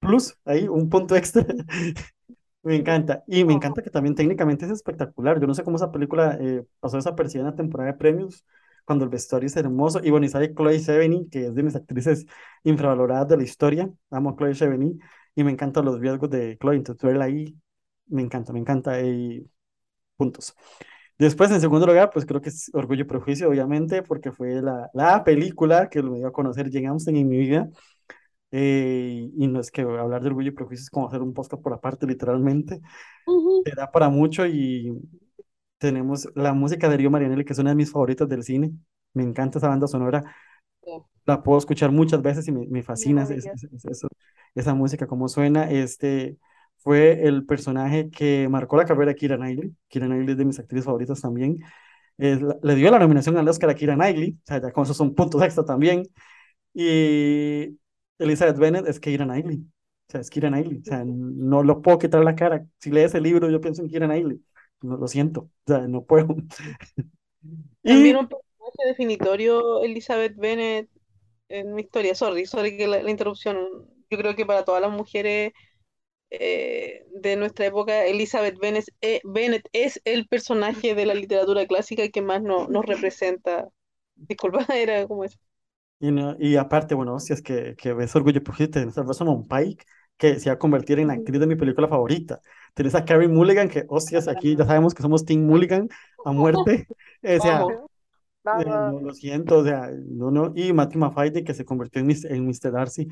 [0.00, 1.44] plus, ahí un punto extra.
[2.66, 3.22] Me encanta.
[3.28, 5.40] Y me encanta que también técnicamente es espectacular.
[5.40, 8.44] Yo no sé cómo esa película eh, pasó desapercibida en la temporada de premios,
[8.84, 10.00] cuando el vestuario es hermoso.
[10.02, 12.26] Y bueno, y sale Chloe Sevigny, que es de mis actrices
[12.64, 13.88] infravaloradas de la historia.
[14.10, 14.98] Amo a Chloe Sevigny
[15.36, 16.76] y me encantan los riesgos de Chloe.
[16.76, 17.56] Entonces, verla ahí,
[18.08, 19.00] me encanta, me encanta.
[19.00, 19.48] Y
[20.16, 20.54] puntos.
[21.18, 24.90] Después, en segundo lugar, pues creo que es Orgullo y Prejuicio, obviamente, porque fue la,
[24.94, 27.70] la película que me dio a conocer Jane Austen en mi vida.
[28.52, 31.62] Eh, y no es que hablar de Orgullo y Prejuicio es como hacer un podcast
[31.62, 32.80] por aparte, literalmente.
[33.64, 34.92] Te da para mucho y,
[35.78, 38.72] Tenemos la música de Rio Marianelli, que es una de mis favoritas del cine.
[39.14, 40.22] Me encanta esa banda sonora.
[41.26, 43.36] La puedo escuchar muchas veces y me, me fascina ese-
[43.90, 44.08] eso-
[44.54, 45.70] esa música, cómo suena.
[45.70, 46.38] Este
[46.78, 49.74] fue el personaje que marcó la carrera de Keira Knightley.
[49.88, 51.58] Keira Knightley es de mis actrices favoritas también.
[52.16, 54.94] La- le dio la nominación al Oscar a Keira Knightley, o sea, ya con eso
[54.94, 56.04] son puntos extra también.
[56.74, 57.78] Y
[58.18, 61.98] Elizabeth Bennet es Keira Knightley, o sea, es Keira Knightley, o sea, no lo puedo
[61.98, 62.66] quitar la cara.
[62.80, 64.42] Si lees el libro, yo pienso en Keira Knightley.
[64.82, 66.28] No, lo siento, o sea, no puedo.
[67.86, 70.88] También un personaje definitorio, Elizabeth Bennet,
[71.48, 72.14] en mi historia.
[72.14, 73.58] Sorry, sorry que la, la interrupción.
[74.10, 75.52] Yo creo que para todas las mujeres
[76.30, 82.08] eh, de nuestra época, Elizabeth Bennet, eh, Bennet es el personaje de la literatura clásica
[82.10, 83.68] que más no- nos representa.
[84.16, 85.38] Disculpa, era como eso.
[85.98, 89.02] Y, no- y aparte, bueno, si es que, que ves Orgullo y Prejuicio, tenés a
[89.02, 89.84] Rosamund Pike,
[90.18, 92.40] que se va a convertir en la actriz de mi película favorita.
[92.74, 95.88] Tenés a Carey Mulligan, que, hostias, aquí ya sabemos que somos Team Mulligan
[96.24, 96.86] a muerte.
[97.22, 97.90] O sea, Vamos.
[98.52, 100.52] eh, no, lo siento, o sea, no, no.
[100.54, 102.72] Y Matthew McFadden, que se convirtió en, en Mr.
[102.72, 103.08] Darcy.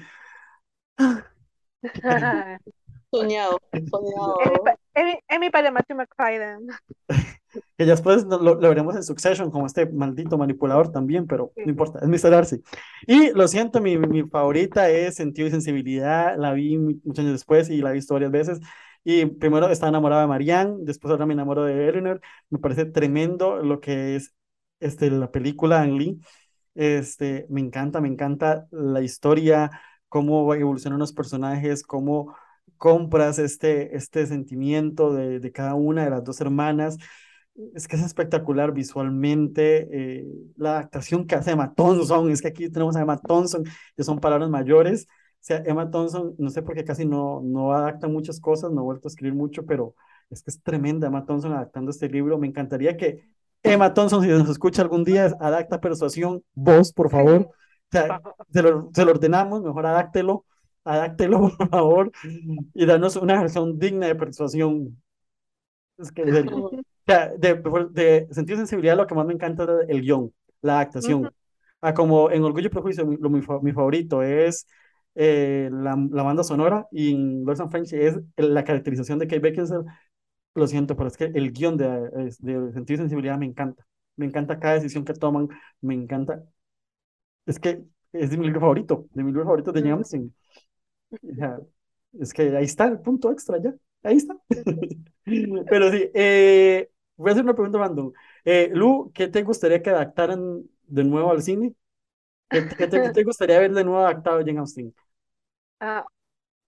[3.13, 3.59] Soñado,
[3.91, 4.75] soñado.
[4.95, 6.69] Amy- Amy para Matthew McFadden.
[7.79, 11.71] Que ya después lo, lo- veremos en Succession como este maldito manipulador también, pero no
[11.71, 12.31] importa, es Mr.
[12.31, 12.63] Darcy.
[13.07, 17.33] Y lo siento, mi, mi favorita es Sentido y Sensibilidad, la vi mu- muchos años
[17.33, 18.61] después y la he visto varias veces.
[19.05, 22.21] Y primero estaba enamorada de Marianne, después ahora me enamoro de Eleanor.
[22.51, 24.35] Me parece tremendo lo que es
[24.81, 26.21] este, la película Ang Lee.
[26.75, 29.71] Este, me encanta, me encanta la historia,
[30.09, 32.35] cómo evolucionan los personajes, cómo
[32.77, 36.99] compras este, este sentimiento de, de cada una de las dos hermanas.
[37.75, 40.27] Es que es espectacular visualmente, eh,
[40.57, 43.65] la adaptación que hace Emma Thompson, es que aquí tenemos a Emma Thompson,
[43.97, 45.07] que son palabras mayores.
[45.09, 48.81] O sea, Emma Thompson, no sé por qué casi no, no adapta muchas cosas, no
[48.81, 49.95] ha vuelto a escribir mucho, pero
[50.31, 52.39] es que es tremenda Emma Thompson adaptando este libro.
[52.39, 53.23] Me encantaría que
[53.63, 57.51] Emma Thompson, si nos escucha algún día, adapta Persuasión, vos, por favor.
[57.87, 58.21] O sea,
[58.51, 60.47] se lo, se lo ordenamos, mejor adáctelo,
[60.85, 62.13] adáctelo, por favor,
[62.75, 65.03] y danos una versión digna de Persuasión.
[65.97, 66.25] Es que,
[67.07, 67.55] sea, de,
[67.93, 70.33] de sentir sensibilidad, lo que más me encanta es el guion,
[70.63, 71.33] la adaptación.
[71.81, 74.67] Ah, como en Orgullo y Prejuicio, mi, lo- mi, mi favorito es
[75.15, 79.41] eh, la, la banda sonora y en Lord and French es la caracterización de Kate
[79.41, 79.85] Beckinsale.
[80.55, 81.89] Lo siento, pero es que el guion de,
[82.41, 83.87] de sentir sensibilidad me encanta.
[84.17, 85.49] Me encanta cada decisión que toman,
[85.83, 86.45] me encanta.
[87.47, 90.05] Es que es de mi libro favorito, de mi libro favorito de Jane
[92.19, 94.37] Es que ahí está el punto extra ya, ahí está.
[95.71, 98.13] Pero sí, eh, voy a hacer una pregunta random.
[98.45, 101.75] Eh, Lu, ¿qué te gustaría que adaptaran de nuevo al cine?
[102.49, 104.95] ¿Qué, qué te, qué te gustaría ver de nuevo adaptado a Jane Austen?
[105.81, 106.05] Ah,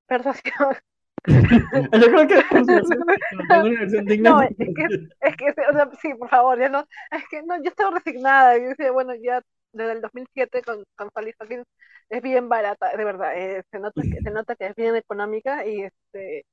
[0.08, 0.76] persuasión.
[1.26, 2.72] Yo creo que tengo
[3.48, 4.30] una versión digna.
[4.30, 4.86] No, es que,
[5.20, 8.56] es que, o sea, sí, por favor, ya no, es que no, yo estaba resignada,
[8.58, 9.42] yo decía, bueno, ya
[9.72, 11.64] desde el 2007 con, con Sally Hawkins
[12.08, 15.66] es bien barata, de verdad, eh, se nota que, se nota que es bien económica
[15.66, 16.46] y este,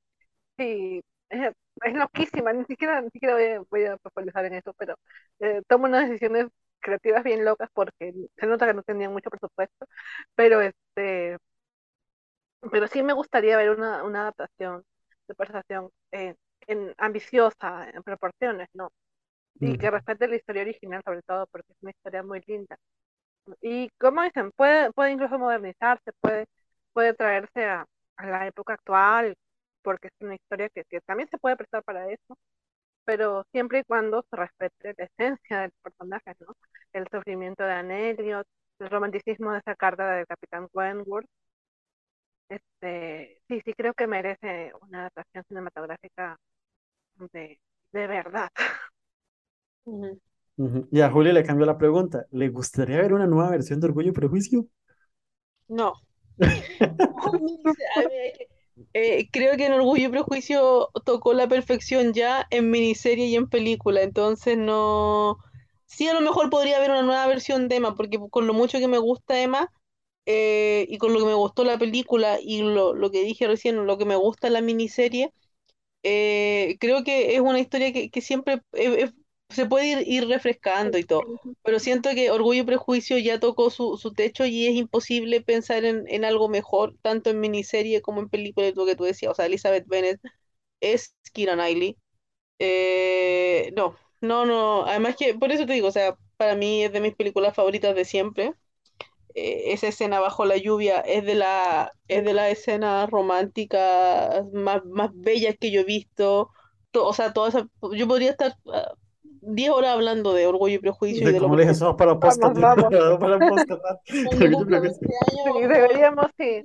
[0.58, 1.52] sí, es,
[1.84, 4.96] es loquísima, ni siquiera, ni siquiera voy a, voy a profundizar en eso, pero
[5.40, 6.48] eh, toma unas decisiones
[6.80, 9.86] creativas bien locas porque se nota que no tenían mucho presupuesto,
[10.36, 11.38] pero este,
[12.72, 14.84] pero sí me gustaría ver una, una adaptación
[15.28, 16.34] de persuasión eh,
[16.66, 18.90] en, ambiciosa, en proporciones, ¿no?
[19.60, 22.76] Y que respete la historia original, sobre todo, porque es una historia muy linda.
[23.60, 26.46] Y como dicen, puede, puede incluso modernizarse, puede,
[26.92, 29.36] puede traerse a, a la época actual,
[29.82, 32.36] porque es una historia que, que también se puede prestar para eso,
[33.04, 36.54] pero siempre y cuando se respete la esencia del personaje, ¿no?
[36.92, 38.46] El sufrimiento de Anne Elliot,
[38.80, 41.26] el romanticismo de esa carta del Capitán Wentworth.
[42.48, 46.36] Este, sí, sí creo que merece una adaptación cinematográfica
[47.32, 47.60] de,
[47.92, 48.50] de verdad.
[50.56, 50.88] Ujú.
[50.90, 52.26] Y a Julio le cambió la pregunta.
[52.32, 54.66] ¿Le gustaría ver una nueva versión de Orgullo y Prejuicio?
[55.68, 55.94] No.
[58.96, 63.48] Eh, creo que en Orgullo y Prejuicio tocó la perfección ya en miniserie y en
[63.48, 65.38] película, entonces no...
[65.86, 68.78] Sí, a lo mejor podría haber una nueva versión de Emma, porque con lo mucho
[68.78, 69.70] que me gusta Emma
[70.26, 73.86] eh, y con lo que me gustó la película y lo, lo que dije recién,
[73.86, 75.32] lo que me gusta la miniserie,
[76.02, 79.10] eh, creo que es una historia que, que siempre eh,
[79.54, 81.28] se puede ir, ir refrescando y todo,
[81.64, 85.84] pero siento que Orgullo y Prejuicio ya tocó su, su techo y es imposible pensar
[85.84, 89.34] en, en algo mejor, tanto en miniserie como en película, lo que tú decías, o
[89.34, 90.20] sea, Elizabeth Bennet
[90.80, 91.98] es Keira Knightley.
[92.58, 96.92] Eh, no, no, no, además que, por eso te digo, o sea, para mí es
[96.92, 98.54] de mis películas favoritas de siempre.
[99.34, 104.84] Eh, esa escena bajo la lluvia es de la, es de las escenas románticas más,
[104.86, 106.50] más bellas que yo he visto.
[106.92, 108.94] To- o sea, toda esa, yo podría estar ah,
[109.46, 111.96] 10 horas hablando de Orgullo y Prejuicio y De de lo cómo le dije, eso
[111.96, 112.84] para podcast, Vamos, vamos.
[113.20, 113.82] para un podcast.
[114.24, 116.62] Cuando cumpla 20 años, Sí, deberíamos, sí.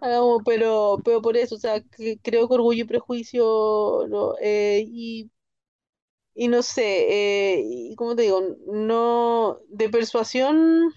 [0.00, 4.84] hagamos, pero, pero por eso, o sea, que- creo que Orgullo y Prejuicio, no, eh,
[4.86, 5.30] y,
[6.34, 10.92] y no sé, eh, y como te digo, no, de persuasión,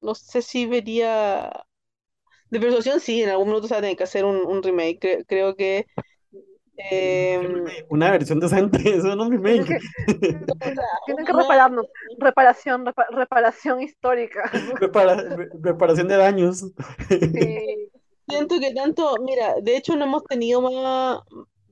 [0.00, 1.52] no sé si vería,
[2.50, 5.00] de persuasión sí, en algún minuto se va a tener que hacer un, un remake,
[5.00, 5.86] Cre- creo que,
[6.76, 9.78] em, Una versión decente, eso no es remake.
[11.06, 11.86] Tienen que repararnos.
[12.18, 14.50] Reparación, repa- reparación histórica.
[14.80, 16.64] Repara- re- reparación de daños.
[18.28, 21.20] Siento que tanto, mira, de hecho no hemos tenido más,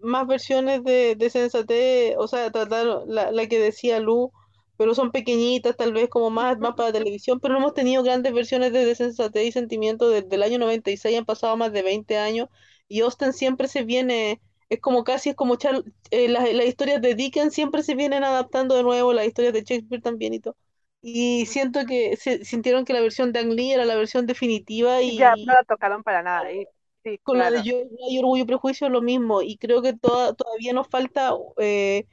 [0.01, 4.33] más versiones de, de Sensatez, o sea, tratar la, la que decía Lu,
[4.77, 8.33] pero son pequeñitas, tal vez como más, más para televisión, pero no hemos tenido grandes
[8.35, 12.19] versiones de, de Sensatez y Sentimiento desde el año 96, han pasado más de 20
[12.19, 12.49] años,
[12.89, 14.41] y Austen siempre se viene,
[14.71, 18.25] es como casi, es como Char- eh, las, las historias de Dickens siempre se vienen
[18.25, 20.57] adaptando de nuevo, las historias de Shakespeare también y todo.
[21.03, 25.03] Y siento que se, sintieron que la versión de Ang Lee era la versión definitiva
[25.03, 26.53] y, Ya no la tocaron para nada.
[26.53, 26.67] Y,
[27.05, 27.77] sí, con la de Yo
[28.09, 32.07] hay Orgullo y Prejuicio es lo mismo, y creo que toda, todavía nos falta, eh,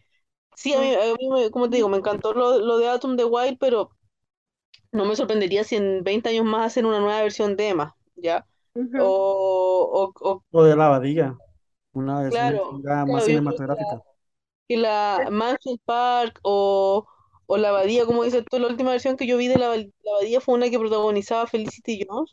[0.55, 3.17] sí, a mí, a mí me- como te digo, me encantó lo, lo de Atom
[3.17, 3.91] the Wild, pero
[4.91, 8.45] no me sorprendería si en 20 años más hacen una nueva versión de Emma, ¿ya?
[8.95, 11.37] O, o, o O de la abadía.
[11.97, 13.97] Una versión claro, claro, más cinematográfica.
[13.97, 14.03] la,
[14.67, 17.07] que la Mansfield Park o,
[17.47, 19.85] o la Abadía, como dices tú, la última versión que yo vi de la, la
[20.13, 22.31] Abadía fue una que protagonizaba Felicity Jones.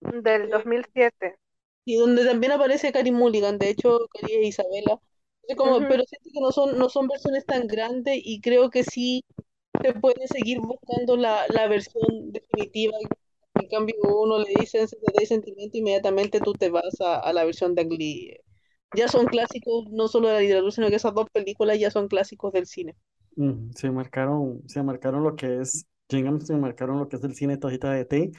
[0.00, 1.36] Del 2007.
[1.84, 4.98] Y donde también aparece Carey Mulligan, de hecho, Carey e Isabela.
[5.56, 5.86] Como, Ujú.
[5.86, 9.24] pero siento que no son, no son versiones tan grandes y creo que sí
[9.82, 12.98] se puede seguir buscando la, la versión definitiva.
[13.56, 17.44] En cambio, uno le dice te de sentimiento, inmediatamente tú te vas a, a la
[17.44, 18.38] versión de Ang Lee.
[18.92, 22.08] Ya son clásicos, no solo de la literatura, sino que esas dos películas ya son
[22.08, 22.96] clásicos del cine.
[23.36, 27.56] Mm, se marcaron, se marcaron lo que es, se marcaron lo que es el cine
[27.58, 28.32] tacita de té.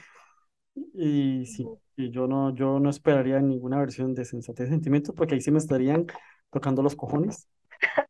[0.94, 1.66] Y sí,
[1.96, 5.50] y yo no, yo no esperaría ninguna versión de Sensatez y Sentimientos porque ahí sí
[5.50, 6.06] me estarían
[6.50, 7.48] tocando los cojones.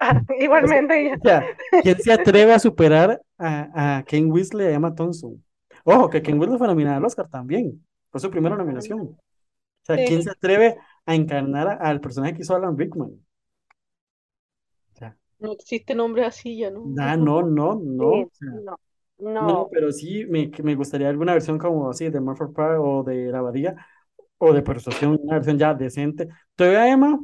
[0.38, 1.12] Igualmente.
[1.22, 1.50] O sea,
[1.80, 5.42] ¿quién se atreve a superar a, a Ken Weasley y a Emma Thompson?
[5.84, 7.84] Ojo, que Ken Weasley fue nominada al Oscar también.
[8.10, 9.00] Fue su primera nominación.
[9.00, 9.16] O
[9.84, 10.24] sea, ¿quién Sí.
[10.24, 10.78] se atreve
[11.08, 13.12] a encarnar a- al personaje que hizo Alan Rickman?
[15.40, 16.92] No existe nombre así ya, ¿no?
[16.98, 18.06] Ah, no, no, no.
[18.08, 18.76] Sí, o sea, no,
[19.18, 19.68] no, no.
[19.72, 23.38] pero sí me, me gustaría alguna versión como así de Murphy Park o de La
[23.40, 23.76] Abadía
[24.38, 26.28] o de Persuasión, una versión ya decente.
[26.56, 27.20] Todavía Emma,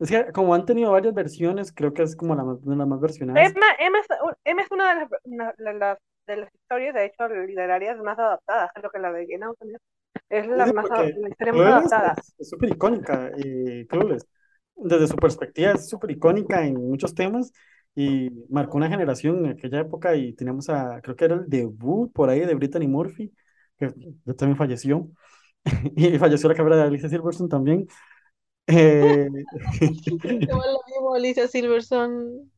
[0.00, 2.78] es que como han tenido varias versiones, creo que es como la más, una de
[2.78, 3.54] las más versionadas.
[3.54, 4.06] Emma, Emma es,
[4.44, 8.18] Emma es una de las, una de las, de las historias, de hecho, literarias más
[8.18, 9.76] adaptadas, creo que la de Jane Austen
[10.30, 11.08] es, la, Sí, más, la
[11.48, 12.16] Clueless adaptada.
[12.38, 14.26] es súper icónica, eh, Clueless.
[14.76, 17.52] Desde su perspectiva es súper icónica en muchos temas
[17.94, 22.12] y marcó una generación en aquella época y teníamos a, creo que era el debut
[22.12, 23.32] por ahí de Brittany Murphy,
[23.76, 23.92] que
[24.24, 25.10] ya también falleció,
[25.96, 27.86] y falleció la cabra de Alicia Silverstone también.
[28.66, 29.28] Eh,
[30.46, 32.48] Igual lo mismo, Alicia Silverstone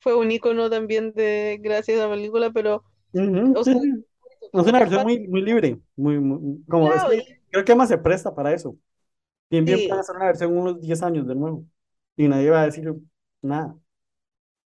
[0.00, 4.04] fue un icono también de gracias a la película, pero ujú, o sí, sea, sí.
[4.52, 7.88] Es una versión muy, muy libre, muy, muy- como es que y- creo que más
[7.88, 8.76] se presta para eso.
[9.50, 11.66] Bien, bien sí, pueden hacer una versión unos 10 años de nuevo
[12.16, 12.94] y nadie va a decir
[13.42, 13.76] nada.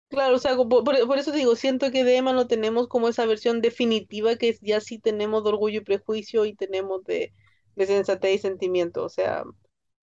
[0.09, 3.09] claro, o sea, por, por eso te digo, siento que de Emma no tenemos como
[3.09, 7.33] esa versión definitiva que ya sí tenemos de Orgullo y Prejuicio y tenemos de,
[7.75, 9.43] de Sensatez y Sentimiento, o sea,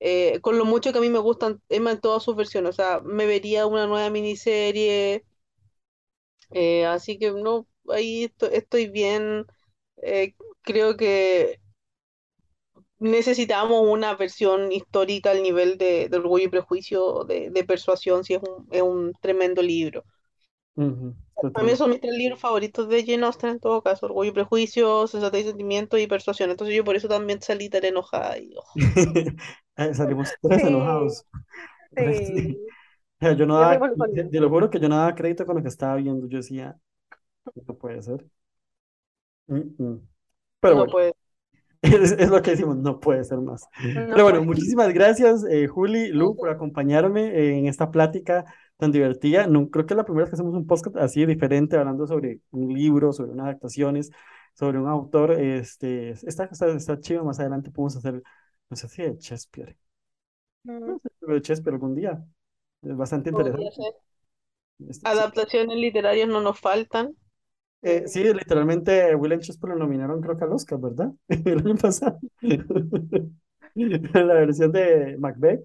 [0.01, 2.73] eh, con lo mucho que a mí me gustan Emma en todas sus versiones, o
[2.75, 5.25] sea, me vería una nueva miniserie,
[6.51, 9.47] eh, así que no, ahí esto- estoy bien,
[10.03, 11.61] eh, creo que
[12.99, 18.35] necesitamos una versión histórica al nivel de, de Orgullo y Prejuicio, de, de Persuasión, si
[18.35, 20.05] es un, es un tremendo libro.
[20.77, 21.15] Ujú,
[21.53, 24.35] Para mí son mis tres libros favoritos de Jane Austen en todo caso, Orgullo y
[24.35, 26.51] Prejuicio, Sensatez y Sentimiento y Persuasión.
[26.51, 28.37] Entonces yo por eso también salí tan enojada.
[28.39, 28.63] Y, oh,
[29.77, 31.27] Eh, Salimos tres Sí, enojados.
[31.97, 32.73] Sí.
[33.21, 33.81] Yo no daba,
[34.31, 36.29] te, lo juro que yo no daba crédito con lo que estaba viendo.
[36.29, 36.79] Yo decía,
[37.69, 38.27] no puede ser.
[39.47, 40.09] Mm, mm.
[40.61, 41.15] Pero no bueno, puede.
[41.83, 43.69] es, es lo que decimos, no puede ser más.
[43.83, 48.47] No Pero bueno, muchísimas gracias, eh, Juli, Lu, por acompañarme en esta plática
[48.77, 49.47] tan divertida.
[49.47, 52.41] No, creo que es la primera vez que hacemos un podcast así diferente, hablando sobre
[52.51, 54.11] un libro, sobre unas adaptaciones,
[54.55, 55.33] sobre un autor.
[55.33, 58.23] Este, está, está, está chido, más adelante podemos hacer,
[58.71, 59.77] no sé si de Shakespeare.
[60.65, 62.25] No sé, de Shakespeare algún día.
[62.83, 63.71] Es bastante interesante.
[64.89, 65.09] Este.
[65.09, 67.15] Adaptaciones literarias no nos faltan.
[67.87, 71.13] Eh, sí, literalmente William Shakespeare lo nominaron creo que al Oscar, ¿verdad?
[71.29, 72.19] El año pasado.
[73.75, 75.65] La versión de Macbeth.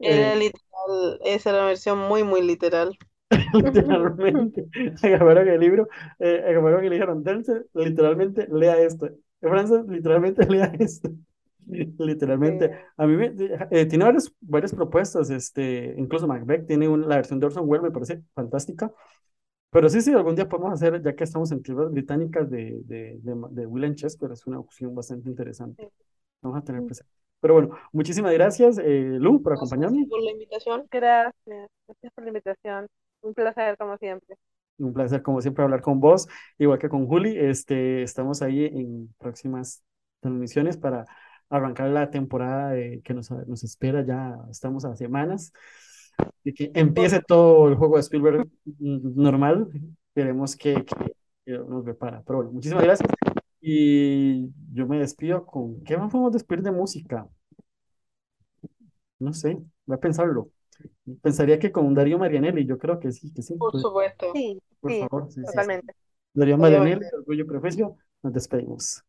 [0.00, 2.96] Era Eh, literal, esa era la versión muy, muy literal.
[3.52, 4.66] Literalmente,
[5.02, 5.88] agarraron el libro,
[6.18, 7.24] eh, agarraron y le dijeron,
[7.74, 9.08] literalmente lea esto.
[9.40, 11.10] Francis, literalmente lea esto.
[11.66, 13.32] Literalmente, a mí me,
[13.70, 17.82] eh, tiene varias, varias propuestas, este, incluso Macbeth tiene una, la versión de Orson Welles,
[17.82, 18.92] me parece fantástica,
[19.74, 23.18] pero sí, sí, algún día podemos hacer, ya que estamos en tierras británicas de, de,
[23.20, 25.90] de, de William Shakespeare, es una opción bastante interesante.
[26.40, 27.10] Vamos a tener presente.
[27.40, 30.06] Pero bueno, muchísimas gracias, eh, Lu, por acompañarme.
[30.08, 30.86] por la invitación.
[30.92, 32.86] Gracias, gracias por la invitación.
[33.22, 34.36] Un placer, como siempre.
[34.78, 37.36] Un placer, como siempre, hablar con vos, igual que con Juli.
[37.36, 39.82] Este, estamos ahí en próximas
[40.20, 41.04] transmisiones para
[41.48, 44.06] arrancar la temporada que nos, nos espera.
[44.06, 45.52] Ya estamos a semanas
[46.44, 49.68] de que empiece todo el juego de Spielberg normal.
[50.14, 50.84] Queremos que,
[51.44, 52.22] que nos prepara.
[52.26, 53.10] Pero bueno, muchísimas gracias.
[53.60, 55.82] Y yo me despido con.
[55.84, 57.26] ¿Qué más podemos despedir de música?
[59.18, 60.50] No sé, voy a pensarlo.
[61.22, 63.54] Pensaría que con Darío Marianelli, yo creo que sí, que sí.
[63.56, 64.26] Por pues, supuesto.
[64.34, 65.46] Sí, por sí, favor, sí, sí, sí.
[65.46, 65.94] totalmente.
[66.34, 67.06] Darío Marianelli.
[67.16, 69.02] Orgullo y Prejuicio, nos despedimos.